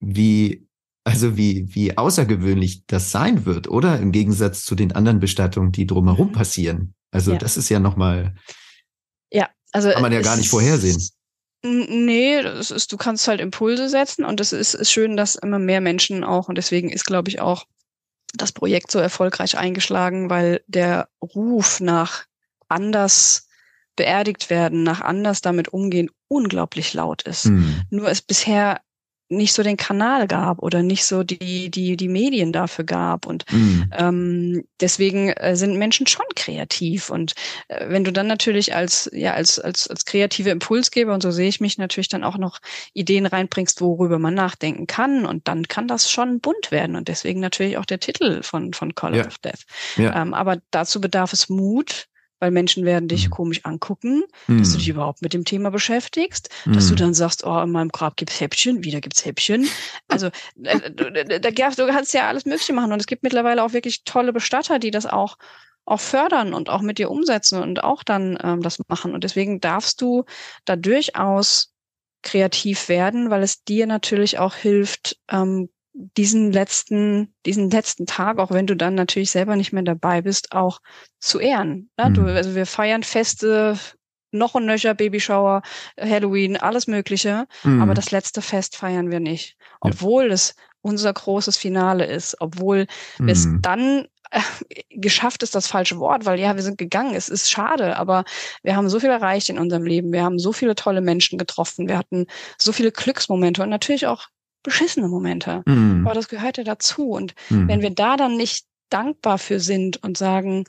wie, 0.00 0.66
also 1.04 1.36
wie, 1.36 1.74
wie 1.74 1.96
außergewöhnlich 1.96 2.86
das 2.86 3.10
sein 3.10 3.44
wird, 3.44 3.68
oder? 3.68 3.98
Im 3.98 4.12
Gegensatz 4.12 4.64
zu 4.64 4.74
den 4.74 4.92
anderen 4.92 5.20
Bestattungen, 5.20 5.72
die 5.72 5.86
drumherum 5.86 6.28
mhm. 6.28 6.32
passieren. 6.32 6.94
Also 7.10 7.32
ja. 7.32 7.38
das 7.38 7.56
ist 7.56 7.68
ja 7.68 7.80
nochmal. 7.80 8.34
Ja, 9.30 9.48
also. 9.72 9.90
Kann 9.90 10.02
man 10.02 10.12
ja 10.12 10.20
gar 10.20 10.36
nicht 10.36 10.48
vorhersehen. 10.48 11.00
Nee, 11.64 12.40
ist, 12.40 12.90
du 12.90 12.96
kannst 12.96 13.28
halt 13.28 13.40
Impulse 13.40 13.88
setzen 13.88 14.24
und 14.24 14.40
es 14.40 14.52
ist, 14.52 14.74
ist 14.74 14.90
schön, 14.90 15.16
dass 15.16 15.36
immer 15.36 15.60
mehr 15.60 15.80
Menschen 15.80 16.24
auch, 16.24 16.48
und 16.48 16.58
deswegen 16.58 16.90
ist, 16.90 17.04
glaube 17.04 17.30
ich, 17.30 17.40
auch 17.40 17.66
das 18.34 18.50
Projekt 18.50 18.90
so 18.90 18.98
erfolgreich 18.98 19.56
eingeschlagen, 19.56 20.28
weil 20.28 20.62
der 20.66 21.08
Ruf 21.22 21.78
nach 21.78 22.24
anders 22.68 23.46
beerdigt 23.94 24.50
werden, 24.50 24.82
nach 24.82 25.02
anders 25.02 25.40
damit 25.40 25.68
umgehen, 25.68 26.10
unglaublich 26.28 26.94
laut 26.94 27.22
ist. 27.22 27.44
Hm. 27.44 27.82
Nur 27.90 28.10
ist 28.10 28.26
bisher 28.26 28.80
nicht 29.36 29.52
so 29.52 29.62
den 29.62 29.76
Kanal 29.76 30.26
gab 30.26 30.62
oder 30.62 30.82
nicht 30.82 31.04
so 31.04 31.22
die, 31.22 31.70
die, 31.70 31.96
die 31.96 32.08
Medien 32.08 32.52
dafür 32.52 32.84
gab. 32.84 33.26
Und 33.26 33.44
mhm. 33.50 33.90
ähm, 33.96 34.64
deswegen 34.80 35.30
äh, 35.30 35.56
sind 35.56 35.78
Menschen 35.78 36.06
schon 36.06 36.26
kreativ. 36.36 37.10
Und 37.10 37.32
äh, 37.68 37.88
wenn 37.88 38.04
du 38.04 38.12
dann 38.12 38.26
natürlich 38.26 38.74
als, 38.74 39.10
ja, 39.12 39.34
als, 39.34 39.58
als, 39.58 39.88
als 39.88 40.04
kreative 40.04 40.50
Impulsgeber, 40.50 41.14
und 41.14 41.22
so 41.22 41.30
sehe 41.30 41.48
ich 41.48 41.60
mich 41.60 41.78
natürlich 41.78 42.08
dann 42.08 42.24
auch 42.24 42.38
noch 42.38 42.58
Ideen 42.92 43.26
reinbringst, 43.26 43.80
worüber 43.80 44.18
man 44.18 44.34
nachdenken 44.34 44.86
kann. 44.86 45.26
Und 45.26 45.48
dann 45.48 45.68
kann 45.68 45.88
das 45.88 46.10
schon 46.10 46.40
bunt 46.40 46.70
werden. 46.70 46.96
Und 46.96 47.08
deswegen 47.08 47.40
natürlich 47.40 47.78
auch 47.78 47.86
der 47.86 48.00
Titel 48.00 48.42
von, 48.42 48.72
von 48.72 48.94
Call 48.94 49.16
ja. 49.16 49.26
of 49.26 49.38
Death. 49.38 49.64
Ja. 49.96 50.22
Ähm, 50.22 50.34
aber 50.34 50.58
dazu 50.70 51.00
bedarf 51.00 51.32
es 51.32 51.48
Mut, 51.48 52.08
weil 52.42 52.50
Menschen 52.50 52.84
werden 52.84 53.06
dich 53.06 53.26
mhm. 53.26 53.30
komisch 53.30 53.60
angucken, 53.62 54.24
mhm. 54.48 54.58
dass 54.58 54.72
du 54.72 54.78
dich 54.78 54.88
überhaupt 54.88 55.22
mit 55.22 55.32
dem 55.32 55.44
Thema 55.44 55.70
beschäftigst, 55.70 56.48
dass 56.66 56.88
du 56.88 56.94
mhm. 56.94 56.96
dann 56.96 57.14
sagst, 57.14 57.46
oh, 57.46 57.60
in 57.60 57.70
meinem 57.70 57.90
Grab 57.90 58.16
gibt's 58.16 58.40
Häppchen, 58.40 58.82
wieder 58.82 59.00
gibt's 59.00 59.24
Häppchen. 59.24 59.68
Also 60.08 60.26
äh, 60.60 60.90
da, 60.90 61.38
da, 61.38 61.50
du 61.70 61.86
kannst 61.86 62.12
ja 62.14 62.26
alles 62.26 62.44
Mögliche 62.44 62.72
machen 62.72 62.92
und 62.92 62.98
es 62.98 63.06
gibt 63.06 63.22
mittlerweile 63.22 63.62
auch 63.62 63.72
wirklich 63.72 64.02
tolle 64.02 64.32
Bestatter, 64.32 64.80
die 64.80 64.90
das 64.90 65.06
auch 65.06 65.38
auch 65.84 66.00
fördern 66.00 66.52
und 66.52 66.68
auch 66.68 66.80
mit 66.80 66.98
dir 66.98 67.10
umsetzen 67.10 67.62
und 67.62 67.84
auch 67.84 68.02
dann 68.02 68.36
ähm, 68.42 68.60
das 68.60 68.80
machen. 68.88 69.14
Und 69.14 69.22
deswegen 69.22 69.60
darfst 69.60 70.00
du 70.00 70.24
da 70.64 70.74
durchaus 70.74 71.72
kreativ 72.22 72.88
werden, 72.88 73.30
weil 73.30 73.42
es 73.42 73.62
dir 73.62 73.86
natürlich 73.86 74.38
auch 74.38 74.54
hilft, 74.54 75.16
ähm, 75.30 75.68
diesen 75.94 76.52
letzten, 76.52 77.34
diesen 77.44 77.70
letzten 77.70 78.06
Tag, 78.06 78.38
auch 78.38 78.50
wenn 78.50 78.66
du 78.66 78.76
dann 78.76 78.94
natürlich 78.94 79.30
selber 79.30 79.56
nicht 79.56 79.72
mehr 79.72 79.82
dabei 79.82 80.22
bist, 80.22 80.52
auch 80.52 80.80
zu 81.20 81.38
ehren. 81.38 81.90
Ne? 81.98 82.10
Mhm. 82.10 82.14
Du, 82.14 82.22
also 82.24 82.54
wir 82.54 82.66
feiern 82.66 83.02
Feste, 83.02 83.78
noch 84.32 84.54
und 84.54 84.66
nöcher, 84.66 84.94
Babyshower, 84.94 85.62
Halloween, 86.00 86.56
alles 86.56 86.86
Mögliche. 86.86 87.46
Mhm. 87.62 87.82
Aber 87.82 87.94
das 87.94 88.10
letzte 88.10 88.42
Fest 88.42 88.76
feiern 88.76 89.10
wir 89.10 89.20
nicht. 89.20 89.56
Obwohl 89.80 90.28
ja. 90.28 90.32
es 90.32 90.54
unser 90.80 91.12
großes 91.12 91.56
Finale 91.56 92.06
ist, 92.06 92.36
obwohl 92.40 92.86
mhm. 93.18 93.28
es 93.28 93.46
dann 93.60 94.06
äh, 94.30 94.40
geschafft 94.90 95.42
ist 95.42 95.54
das 95.54 95.66
falsche 95.66 95.98
Wort, 95.98 96.24
weil 96.24 96.40
ja, 96.40 96.56
wir 96.56 96.62
sind 96.62 96.78
gegangen. 96.78 97.14
Es 97.14 97.28
ist 97.28 97.50
schade, 97.50 97.96
aber 97.98 98.24
wir 98.62 98.74
haben 98.74 98.88
so 98.88 98.98
viel 98.98 99.10
erreicht 99.10 99.48
in 99.50 99.58
unserem 99.58 99.84
Leben. 99.84 100.12
Wir 100.12 100.24
haben 100.24 100.38
so 100.38 100.52
viele 100.52 100.74
tolle 100.74 101.02
Menschen 101.02 101.38
getroffen. 101.38 101.88
Wir 101.88 101.98
hatten 101.98 102.26
so 102.58 102.72
viele 102.72 102.90
Glücksmomente 102.90 103.62
und 103.62 103.68
natürlich 103.68 104.06
auch 104.06 104.28
beschissene 104.62 105.08
Momente. 105.08 105.62
Mhm. 105.66 106.06
Aber 106.06 106.14
das 106.14 106.28
gehört 106.28 106.58
ja 106.58 106.64
dazu. 106.64 107.10
Und 107.10 107.34
mhm. 107.50 107.68
wenn 107.68 107.82
wir 107.82 107.90
da 107.90 108.16
dann 108.16 108.36
nicht 108.36 108.66
dankbar 108.88 109.38
für 109.38 109.60
sind 109.60 110.02
und 110.02 110.16
sagen, 110.16 110.64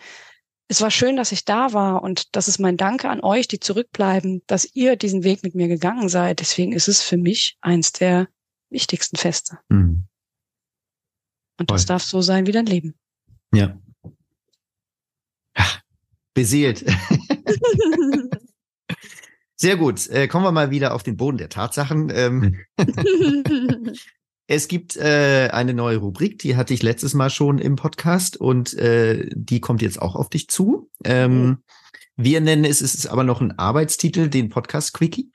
es 0.67 0.81
war 0.81 0.91
schön, 0.91 1.15
dass 1.17 1.31
ich 1.31 1.45
da 1.45 1.73
war 1.73 2.01
und 2.03 2.35
das 2.35 2.47
ist 2.47 2.59
mein 2.59 2.77
Danke 2.77 3.09
an 3.09 3.21
euch, 3.21 3.47
die 3.47 3.59
zurückbleiben, 3.59 4.41
dass 4.47 4.69
ihr 4.73 4.95
diesen 4.95 5.23
Weg 5.23 5.43
mit 5.43 5.55
mir 5.55 5.67
gegangen 5.67 6.09
seid. 6.09 6.39
Deswegen 6.39 6.71
ist 6.71 6.87
es 6.87 7.01
für 7.01 7.17
mich 7.17 7.57
eins 7.61 7.91
der 7.91 8.27
wichtigsten 8.69 9.17
Feste. 9.17 9.59
Mhm. 9.69 10.05
Und 11.59 11.69
das 11.69 11.83
Voll. 11.83 11.87
darf 11.87 12.03
so 12.03 12.21
sein 12.21 12.47
wie 12.47 12.51
dein 12.51 12.65
Leben. 12.65 12.95
Ja. 13.53 13.77
Ach, 15.53 15.81
beseelt. 16.33 16.83
Sehr 19.55 19.77
gut. 19.77 20.09
Äh, 20.09 20.27
kommen 20.27 20.45
wir 20.45 20.51
mal 20.51 20.71
wieder 20.71 20.93
auf 20.93 21.03
den 21.03 21.17
Boden 21.17 21.37
der 21.37 21.49
Tatsachen. 21.49 22.11
Ähm, 22.13 22.57
es 24.47 24.67
gibt 24.67 24.97
äh, 24.97 25.49
eine 25.51 25.73
neue 25.73 25.97
Rubrik, 25.97 26.39
die 26.39 26.55
hatte 26.55 26.73
ich 26.73 26.83
letztes 26.83 27.13
Mal 27.13 27.29
schon 27.29 27.59
im 27.59 27.75
Podcast 27.75 28.37
und 28.37 28.73
äh, 28.73 29.29
die 29.33 29.61
kommt 29.61 29.81
jetzt 29.81 30.01
auch 30.01 30.15
auf 30.15 30.29
dich 30.29 30.47
zu. 30.47 30.89
Ähm, 31.03 31.45
mhm. 31.45 31.57
Wir 32.15 32.41
nennen 32.41 32.63
es, 32.63 32.81
es 32.81 32.93
ist 32.93 33.07
aber 33.07 33.23
noch 33.23 33.41
ein 33.41 33.57
Arbeitstitel, 33.57 34.29
den 34.29 34.49
Podcast 34.49 34.93
Quickie. 34.93 35.31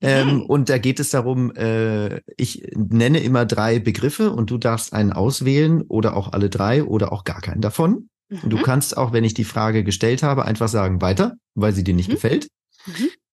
Ähm, 0.00 0.36
mhm. 0.36 0.42
Und 0.42 0.68
da 0.68 0.78
geht 0.78 0.98
es 0.98 1.10
darum, 1.10 1.54
äh, 1.54 2.20
ich 2.36 2.62
nenne 2.74 3.20
immer 3.20 3.46
drei 3.46 3.78
Begriffe 3.78 4.32
und 4.32 4.50
du 4.50 4.58
darfst 4.58 4.92
einen 4.92 5.12
auswählen 5.12 5.82
oder 5.82 6.16
auch 6.16 6.32
alle 6.32 6.50
drei 6.50 6.82
oder 6.82 7.12
auch 7.12 7.24
gar 7.24 7.40
keinen 7.40 7.60
davon. 7.60 8.08
Mhm. 8.28 8.50
Du 8.50 8.62
kannst 8.62 8.96
auch, 8.96 9.12
wenn 9.12 9.24
ich 9.24 9.34
die 9.34 9.44
Frage 9.44 9.84
gestellt 9.84 10.22
habe, 10.22 10.44
einfach 10.44 10.68
sagen 10.68 11.00
weiter, 11.00 11.34
weil 11.54 11.72
sie 11.72 11.84
dir 11.84 11.94
nicht 11.94 12.08
mhm. 12.08 12.14
gefällt. 12.14 12.48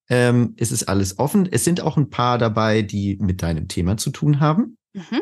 Ähm, 0.10 0.54
es 0.58 0.72
ist 0.72 0.84
alles 0.84 1.20
offen. 1.20 1.48
Es 1.52 1.63
sind 1.63 1.82
auch 1.82 1.98
ein 1.98 2.10
paar 2.10 2.38
dabei, 2.38 2.82
die 2.82 3.18
mit 3.20 3.41
deinem 3.41 3.68
Thema 3.68 3.98
zu 3.98 4.12
tun 4.12 4.39
haben. 4.39 4.78
Mhm. 4.94 5.22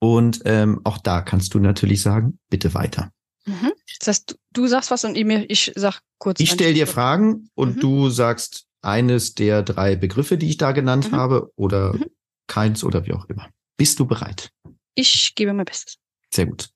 Und 0.00 0.42
ähm, 0.44 0.80
auch 0.84 0.98
da 0.98 1.22
kannst 1.22 1.54
du 1.54 1.58
natürlich 1.58 2.02
sagen, 2.02 2.38
bitte 2.50 2.74
weiter. 2.74 3.10
Mhm. 3.46 3.72
Das 3.98 4.08
heißt, 4.08 4.38
du, 4.52 4.66
sagst 4.66 4.90
was 4.90 5.04
und 5.04 5.16
ich, 5.16 5.26
ich 5.50 5.72
sag 5.76 6.00
kurz. 6.18 6.40
Ich 6.40 6.50
stelle 6.50 6.74
dir 6.74 6.86
Fragen 6.86 7.48
und 7.54 7.76
mhm. 7.76 7.80
du 7.80 8.10
sagst 8.10 8.66
eines 8.82 9.34
der 9.34 9.62
drei 9.62 9.96
Begriffe, 9.96 10.36
die 10.36 10.50
ich 10.50 10.58
da 10.58 10.72
genannt 10.72 11.10
mhm. 11.10 11.16
habe, 11.16 11.52
oder 11.56 11.94
mhm. 11.94 12.06
keins 12.46 12.84
oder 12.84 13.06
wie 13.06 13.12
auch 13.12 13.24
immer. 13.26 13.48
Bist 13.76 13.98
du 13.98 14.06
bereit? 14.06 14.50
Ich 14.94 15.34
gebe 15.34 15.52
mein 15.52 15.64
Bestes. 15.64 15.96
Sehr 16.30 16.46
gut. 16.46 16.70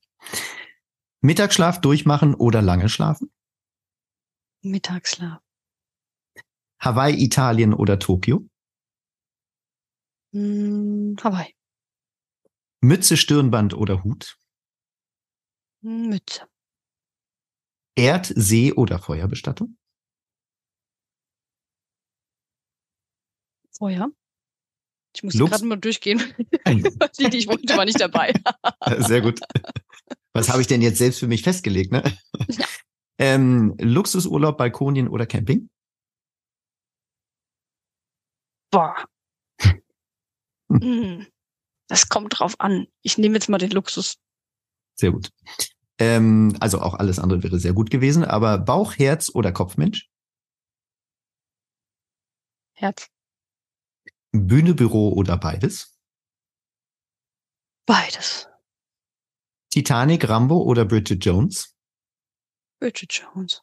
Mittagsschlaf 1.21 1.81
durchmachen 1.81 2.35
oder 2.35 2.63
lange 2.63 2.89
schlafen? 2.89 3.31
Mittagsschlaf. 4.63 5.41
Hawaii, 6.81 7.23
Italien 7.23 7.75
oder 7.75 7.99
Tokio? 7.99 8.47
Hm, 10.33 11.17
Hawaii. 11.23 11.55
Mütze, 12.81 13.17
Stirnband 13.17 13.75
oder 13.75 14.05
Hut? 14.05 14.39
Mütze. 15.83 16.47
Erd-, 17.97 18.33
See- 18.37 18.73
oder 18.73 18.99
Feuerbestattung? 19.01 19.77
Feuer. 23.77 24.11
Ich 25.15 25.23
muss 25.23 25.35
gerade 25.35 25.65
mal 25.65 25.77
durchgehen. 25.77 26.23
die, 26.69 27.31
die 27.31 27.39
ich 27.39 27.49
wollte, 27.49 27.77
war 27.77 27.85
nicht 27.85 28.01
dabei. 28.01 28.33
Sehr 28.99 29.21
gut. 29.21 29.41
Was 30.33 30.49
habe 30.49 30.61
ich 30.61 30.69
denn 30.69 30.83
jetzt 30.83 30.99
selbst 30.99 31.19
für 31.19 31.27
mich 31.27 31.43
festgelegt? 31.43 31.91
Ne? 31.91 32.05
Ja. 32.49 32.67
Ähm, 33.19 33.75
Luxusurlaub, 33.81 34.59
Balkonien 34.59 35.09
oder 35.09 35.27
Camping? 35.27 35.71
Boah. 38.71 39.05
Hm. 40.71 41.27
Das 41.89 42.09
kommt 42.09 42.39
drauf 42.39 42.61
an. 42.61 42.87
Ich 43.03 43.17
nehme 43.17 43.35
jetzt 43.35 43.49
mal 43.49 43.59
den 43.59 43.71
Luxus. 43.71 44.19
Sehr 44.95 45.13
gut. 45.13 45.31
Ähm, 45.99 46.57
also 46.61 46.81
auch 46.81 46.95
alles 46.95 47.19
andere 47.19 47.43
wäre 47.43 47.59
sehr 47.59 47.73
gut 47.73 47.91
gewesen, 47.91 48.25
aber 48.25 48.59
Bauch, 48.59 48.99
Herz 48.99 49.31
oder 49.35 49.53
Kopfmensch? 49.53 50.09
Herz. 52.75 53.09
Bühne, 54.33 54.75
Büro 54.75 55.13
oder 55.15 55.37
beides? 55.39 55.99
Beides. 57.87 58.47
Titanic, 59.71 60.29
Rambo 60.29 60.63
oder 60.63 60.85
Bridget 60.85 61.25
Jones? 61.25 61.75
Bridget 62.81 63.13
Jones. 63.13 63.63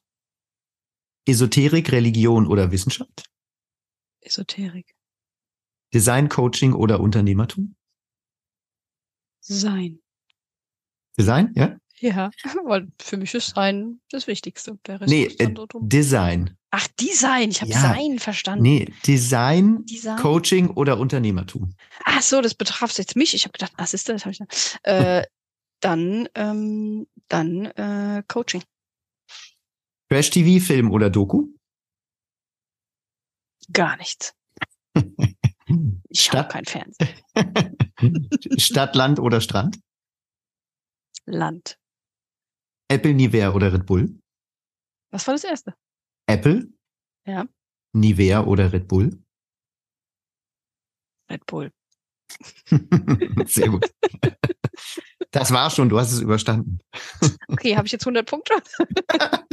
Esoterik, 1.28 1.92
Religion 1.92 2.48
oder 2.48 2.72
Wissenschaft? 2.72 3.30
Esoterik. 4.22 4.95
Design, 5.96 6.28
Coaching 6.28 6.74
oder 6.74 7.00
Unternehmertum? 7.00 7.74
Sein. 9.40 10.00
Design, 11.18 11.54
ja? 11.56 11.78
Ja, 12.00 12.32
weil 12.66 12.92
für 13.02 13.16
mich 13.16 13.34
ist 13.34 13.56
Sein 13.56 14.02
das 14.10 14.28
Wichtigste. 14.28 14.78
Der 14.86 15.00
Rest 15.00 15.10
Nee, 15.10 15.28
äh. 15.40 15.56
Design. 15.80 16.58
Ach, 16.72 16.86
Design. 17.00 17.52
Ich 17.52 17.62
habe 17.62 17.72
Ja. 17.72 17.80
Sein 17.80 18.20
verstanden. 18.20 18.64
Nee, 18.64 18.92
Design, 19.08 19.86
Design. 19.86 20.18
Coaching 20.18 20.70
oder 20.72 21.00
Unternehmertum? 21.00 21.74
Ach 22.04 22.22
so, 22.22 22.42
das 22.42 22.56
betraf 22.56 22.92
jetzt 22.98 23.16
mich. 23.16 23.34
Ich 23.34 23.46
habe 23.46 23.54
gedacht, 23.54 23.72
was 23.78 23.94
ist 23.94 24.10
das? 24.10 24.26
Hab 24.26 24.34
ich 24.34 24.40
dann, 24.40 24.48
äh, 24.84 25.24
dann, 25.80 26.28
ähm, 26.36 27.08
dann 27.30 27.66
äh, 27.68 28.22
Coaching. 28.28 28.64
Trash-TV, 30.10 30.62
Film 30.62 30.92
oder 30.92 31.10
Doku? 31.10 31.48
Gar 33.72 33.96
nichts. 33.96 34.34
Ich 36.10 36.32
habe 36.32 36.50
Stadt, 36.50 36.52
kein 36.52 36.66
Fernsehen. 36.66 37.10
Stadt, 38.60 38.96
Land 38.96 39.20
oder 39.20 39.42
Strand? 39.42 39.80
Land. 41.26 41.78
Apple, 42.88 43.14
Nivea 43.14 43.54
oder 43.54 43.74
Red 43.74 43.86
Bull? 43.86 44.20
Was 45.12 45.26
war 45.28 45.34
das 45.34 45.44
erste? 45.44 45.74
Apple, 46.28 46.68
Ja, 47.26 47.46
Nivea 47.94 48.44
oder 48.44 48.72
Red 48.72 48.88
Bull? 48.88 49.24
Red 51.30 51.46
Bull. 51.46 51.72
Sehr 53.48 53.70
gut. 53.70 53.90
Das 55.32 55.52
war 55.52 55.70
schon, 55.70 55.90
du 55.90 56.00
hast 56.00 56.12
es 56.12 56.20
überstanden. 56.20 56.80
Okay, 57.48 57.76
habe 57.76 57.88
ich 57.88 57.92
jetzt 57.94 58.06
100 58.06 58.28
Punkte? 58.30 58.54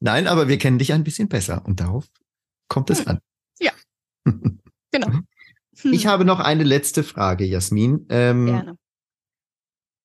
Nein, 0.00 0.26
aber 0.26 0.48
wir 0.48 0.58
kennen 0.58 0.78
dich 0.78 0.92
ein 0.92 1.04
bisschen 1.04 1.28
besser 1.28 1.64
und 1.64 1.80
darauf 1.80 2.08
kommt 2.68 2.90
es 2.90 3.06
an. 3.06 3.20
Genau. 4.92 5.08
Hm, 5.08 5.92
Ich 5.92 6.06
habe 6.06 6.24
noch 6.24 6.38
eine 6.38 6.64
letzte 6.64 7.02
Frage, 7.02 7.44
Jasmin. 7.44 8.06
Ähm, 8.10 8.46
Gerne. 8.46 8.76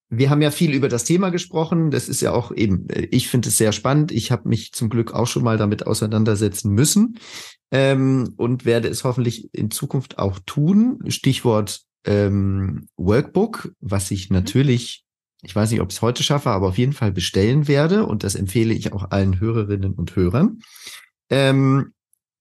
wir 0.09 0.29
haben 0.29 0.41
ja 0.41 0.49
viel 0.49 0.73
über 0.73 0.87
das 0.87 1.03
Thema 1.03 1.29
gesprochen. 1.29 1.91
Das 1.91 2.09
ist 2.09 2.21
ja 2.21 2.31
auch 2.31 2.51
eben, 2.51 2.89
äh, 2.89 3.07
ich 3.11 3.27
finde 3.27 3.49
es 3.49 3.57
sehr 3.57 3.73
spannend. 3.73 4.11
Ich 4.11 4.31
habe 4.31 4.47
mich 4.49 4.71
zum 4.71 4.89
Glück 4.89 5.13
auch 5.13 5.27
schon 5.27 5.43
mal 5.43 5.57
damit 5.57 5.85
auseinandersetzen 5.85 6.71
müssen 6.71 7.19
ähm, 7.71 8.33
und 8.37 8.65
werde 8.65 8.87
es 8.87 9.03
hoffentlich 9.03 9.53
in 9.53 9.69
Zukunft 9.69 10.17
auch 10.17 10.39
tun. 10.45 10.99
Stichwort 11.09 11.81
ähm, 12.05 12.87
Workbook, 12.95 13.73
was 13.81 14.09
ich 14.11 14.29
natürlich, 14.29 15.03
ich 15.43 15.53
weiß 15.53 15.69
nicht, 15.71 15.81
ob 15.81 15.91
ich 15.91 15.97
es 15.97 16.01
heute 16.01 16.23
schaffe, 16.23 16.49
aber 16.51 16.69
auf 16.69 16.77
jeden 16.77 16.93
Fall 16.93 17.11
bestellen 17.11 17.67
werde 17.67 18.05
und 18.05 18.23
das 18.23 18.35
empfehle 18.35 18.73
ich 18.73 18.93
auch 18.93 19.11
allen 19.11 19.41
Hörerinnen 19.41 19.93
und 19.93 20.15
Hörern. 20.15 20.59
Ähm, 21.29 21.91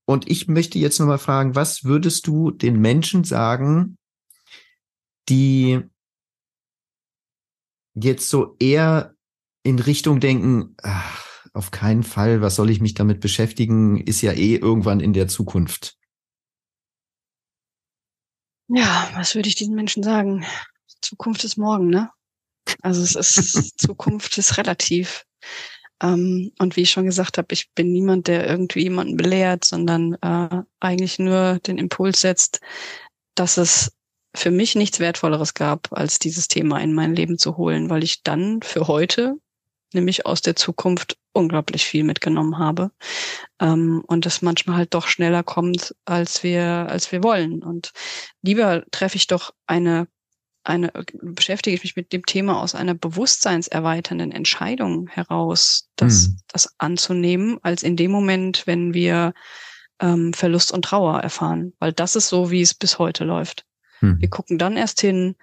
und 0.06 0.30
ich 0.30 0.48
möchte 0.48 0.78
jetzt 0.78 0.98
nochmal 0.98 1.18
fragen, 1.18 1.54
was 1.54 1.84
würdest 1.84 2.26
du 2.26 2.50
den 2.50 2.80
Menschen 2.80 3.24
sagen, 3.24 3.98
die 5.28 5.82
jetzt 7.94 8.28
so 8.28 8.56
eher 8.58 9.14
in 9.64 9.78
Richtung 9.78 10.20
denken, 10.20 10.76
ach, 10.82 11.44
auf 11.52 11.70
keinen 11.70 12.04
Fall, 12.04 12.40
was 12.40 12.54
soll 12.54 12.70
ich 12.70 12.80
mich 12.80 12.94
damit 12.94 13.20
beschäftigen, 13.20 13.98
ist 13.98 14.20
ja 14.20 14.32
eh 14.32 14.56
irgendwann 14.56 15.00
in 15.00 15.12
der 15.12 15.26
Zukunft. 15.26 15.96
Ja, 18.68 19.10
was 19.14 19.34
würde 19.34 19.48
ich 19.48 19.54
diesen 19.54 19.74
Menschen 19.74 20.02
sagen? 20.02 20.44
Zukunft 21.00 21.44
ist 21.44 21.56
morgen, 21.56 21.88
ne? 21.88 22.10
Also 22.82 23.02
es 23.02 23.14
ist 23.14 23.78
Zukunft 23.78 24.38
ist 24.38 24.58
relativ. 24.58 25.24
Ähm, 26.02 26.52
und 26.58 26.76
wie 26.76 26.82
ich 26.82 26.90
schon 26.90 27.06
gesagt 27.06 27.38
habe, 27.38 27.48
ich 27.50 27.70
bin 27.74 27.92
niemand, 27.92 28.28
der 28.28 28.48
irgendwie 28.48 28.82
jemanden 28.82 29.16
belehrt, 29.16 29.64
sondern 29.64 30.14
äh, 30.22 30.62
eigentlich 30.80 31.18
nur 31.18 31.58
den 31.60 31.78
Impuls 31.78 32.20
setzt, 32.20 32.60
dass 33.34 33.56
es 33.56 33.92
für 34.34 34.50
mich 34.50 34.74
nichts 34.74 35.00
Wertvolleres 35.00 35.54
gab, 35.54 35.92
als 35.92 36.18
dieses 36.18 36.48
Thema 36.48 36.78
in 36.80 36.92
mein 36.92 37.14
Leben 37.14 37.38
zu 37.38 37.56
holen, 37.56 37.88
weil 37.88 38.04
ich 38.04 38.22
dann 38.22 38.60
für 38.62 38.86
heute, 38.86 39.36
nämlich 39.94 40.26
aus 40.26 40.42
der 40.42 40.56
Zukunft, 40.56 41.16
unglaublich 41.32 41.84
viel 41.84 42.02
mitgenommen 42.02 42.58
habe. 42.58 42.90
Ähm, 43.60 44.02
und 44.06 44.26
das 44.26 44.42
manchmal 44.42 44.76
halt 44.76 44.94
doch 44.94 45.06
schneller 45.06 45.42
kommt, 45.42 45.94
als 46.06 46.42
wir, 46.42 46.62
als 46.62 47.12
wir 47.12 47.22
wollen. 47.22 47.62
Und 47.62 47.92
lieber 48.42 48.84
treffe 48.90 49.16
ich 49.16 49.26
doch 49.26 49.52
eine 49.66 50.08
eine, 50.66 50.92
beschäftige 51.22 51.76
ich 51.76 51.82
mich 51.82 51.96
mit 51.96 52.12
dem 52.12 52.26
Thema 52.26 52.60
aus 52.60 52.74
einer 52.74 52.94
bewusstseinserweiternden 52.94 54.32
Entscheidung 54.32 55.06
heraus, 55.08 55.88
das, 55.96 56.26
Hm. 56.26 56.38
das 56.48 56.74
anzunehmen, 56.78 57.58
als 57.62 57.82
in 57.82 57.96
dem 57.96 58.10
Moment, 58.10 58.66
wenn 58.66 58.92
wir 58.92 59.32
ähm, 60.00 60.32
Verlust 60.32 60.72
und 60.72 60.84
Trauer 60.84 61.20
erfahren. 61.20 61.72
Weil 61.78 61.92
das 61.92 62.16
ist 62.16 62.28
so, 62.28 62.50
wie 62.50 62.62
es 62.62 62.74
bis 62.74 62.98
heute 62.98 63.24
läuft. 63.24 63.64
Hm. 64.00 64.20
Wir 64.20 64.28
gucken 64.28 64.58
dann 64.58 64.76
erst 64.76 65.00
hin, 65.00 65.36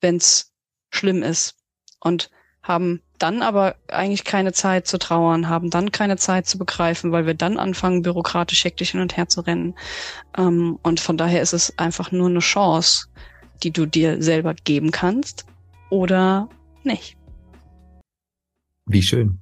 wenn 0.00 0.16
es 0.16 0.52
schlimm 0.90 1.22
ist 1.22 1.56
und 2.00 2.30
haben 2.62 3.02
dann 3.18 3.42
aber 3.42 3.76
eigentlich 3.88 4.24
keine 4.24 4.52
Zeit 4.52 4.86
zu 4.86 4.98
trauern, 4.98 5.48
haben 5.48 5.70
dann 5.70 5.90
keine 5.90 6.18
Zeit 6.18 6.46
zu 6.46 6.58
begreifen, 6.58 7.10
weil 7.10 7.26
wir 7.26 7.34
dann 7.34 7.58
anfangen, 7.58 8.02
bürokratisch 8.02 8.64
hektisch 8.64 8.90
hin 8.90 9.00
und 9.00 9.16
her 9.16 9.28
zu 9.28 9.40
rennen. 9.40 9.74
Ähm, 10.36 10.78
und 10.82 11.00
von 11.00 11.16
daher 11.16 11.40
ist 11.40 11.54
es 11.54 11.76
einfach 11.78 12.12
nur 12.12 12.28
eine 12.28 12.40
Chance, 12.40 13.08
die 13.62 13.70
du 13.70 13.86
dir 13.86 14.22
selber 14.22 14.54
geben 14.54 14.90
kannst 14.90 15.46
oder 15.90 16.48
nicht. 16.84 17.16
Wie 18.86 19.02
schön. 19.02 19.38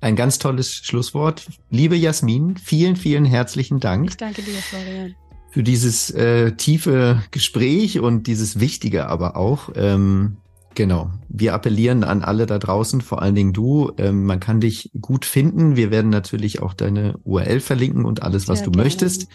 Ein 0.00 0.16
ganz 0.16 0.38
tolles 0.38 0.74
Schlusswort. 0.74 1.46
Liebe 1.70 1.96
Jasmin, 1.96 2.56
vielen, 2.56 2.96
vielen 2.96 3.24
herzlichen 3.24 3.80
Dank 3.80 4.08
Ich 4.10 4.16
danke 4.16 4.42
dir, 4.42 4.54
Florian. 4.54 5.14
für 5.50 5.62
dieses 5.62 6.10
äh, 6.10 6.52
tiefe 6.52 7.22
Gespräch 7.32 8.00
und 8.00 8.26
dieses 8.26 8.60
Wichtige 8.60 9.06
aber 9.08 9.36
auch. 9.36 9.68
Ähm, 9.74 10.38
genau. 10.74 11.10
Wir 11.28 11.52
appellieren 11.52 12.02
an 12.04 12.22
alle 12.22 12.46
da 12.46 12.58
draußen, 12.58 13.02
vor 13.02 13.20
allen 13.20 13.34
Dingen 13.34 13.52
du. 13.52 13.92
Ähm, 13.98 14.24
man 14.24 14.40
kann 14.40 14.60
dich 14.60 14.90
gut 15.00 15.26
finden. 15.26 15.76
Wir 15.76 15.90
werden 15.90 16.10
natürlich 16.10 16.62
auch 16.62 16.72
deine 16.72 17.18
URL 17.24 17.60
verlinken 17.60 18.04
und 18.06 18.22
alles, 18.22 18.48
was 18.48 18.60
Sehr 18.60 18.66
du 18.66 18.70
gerne. 18.70 18.84
möchtest. 18.84 19.28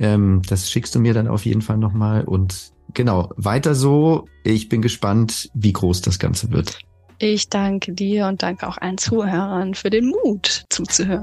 Ähm, 0.00 0.42
das 0.48 0.70
schickst 0.72 0.92
du 0.96 0.98
mir 0.98 1.14
dann 1.14 1.28
auf 1.28 1.44
jeden 1.44 1.62
Fall 1.62 1.78
nochmal. 1.78 2.24
Und 2.24 2.72
genau, 2.94 3.30
weiter 3.36 3.74
so. 3.74 4.26
Ich 4.44 4.68
bin 4.68 4.82
gespannt, 4.82 5.50
wie 5.54 5.72
groß 5.72 6.02
das 6.02 6.18
Ganze 6.18 6.50
wird. 6.50 6.78
Ich 7.18 7.48
danke 7.48 7.92
dir 7.92 8.26
und 8.26 8.42
danke 8.42 8.66
auch 8.66 8.78
allen 8.78 8.98
Zuhörern 8.98 9.74
für 9.74 9.90
den 9.90 10.06
Mut 10.06 10.64
zuzuhören. 10.70 11.22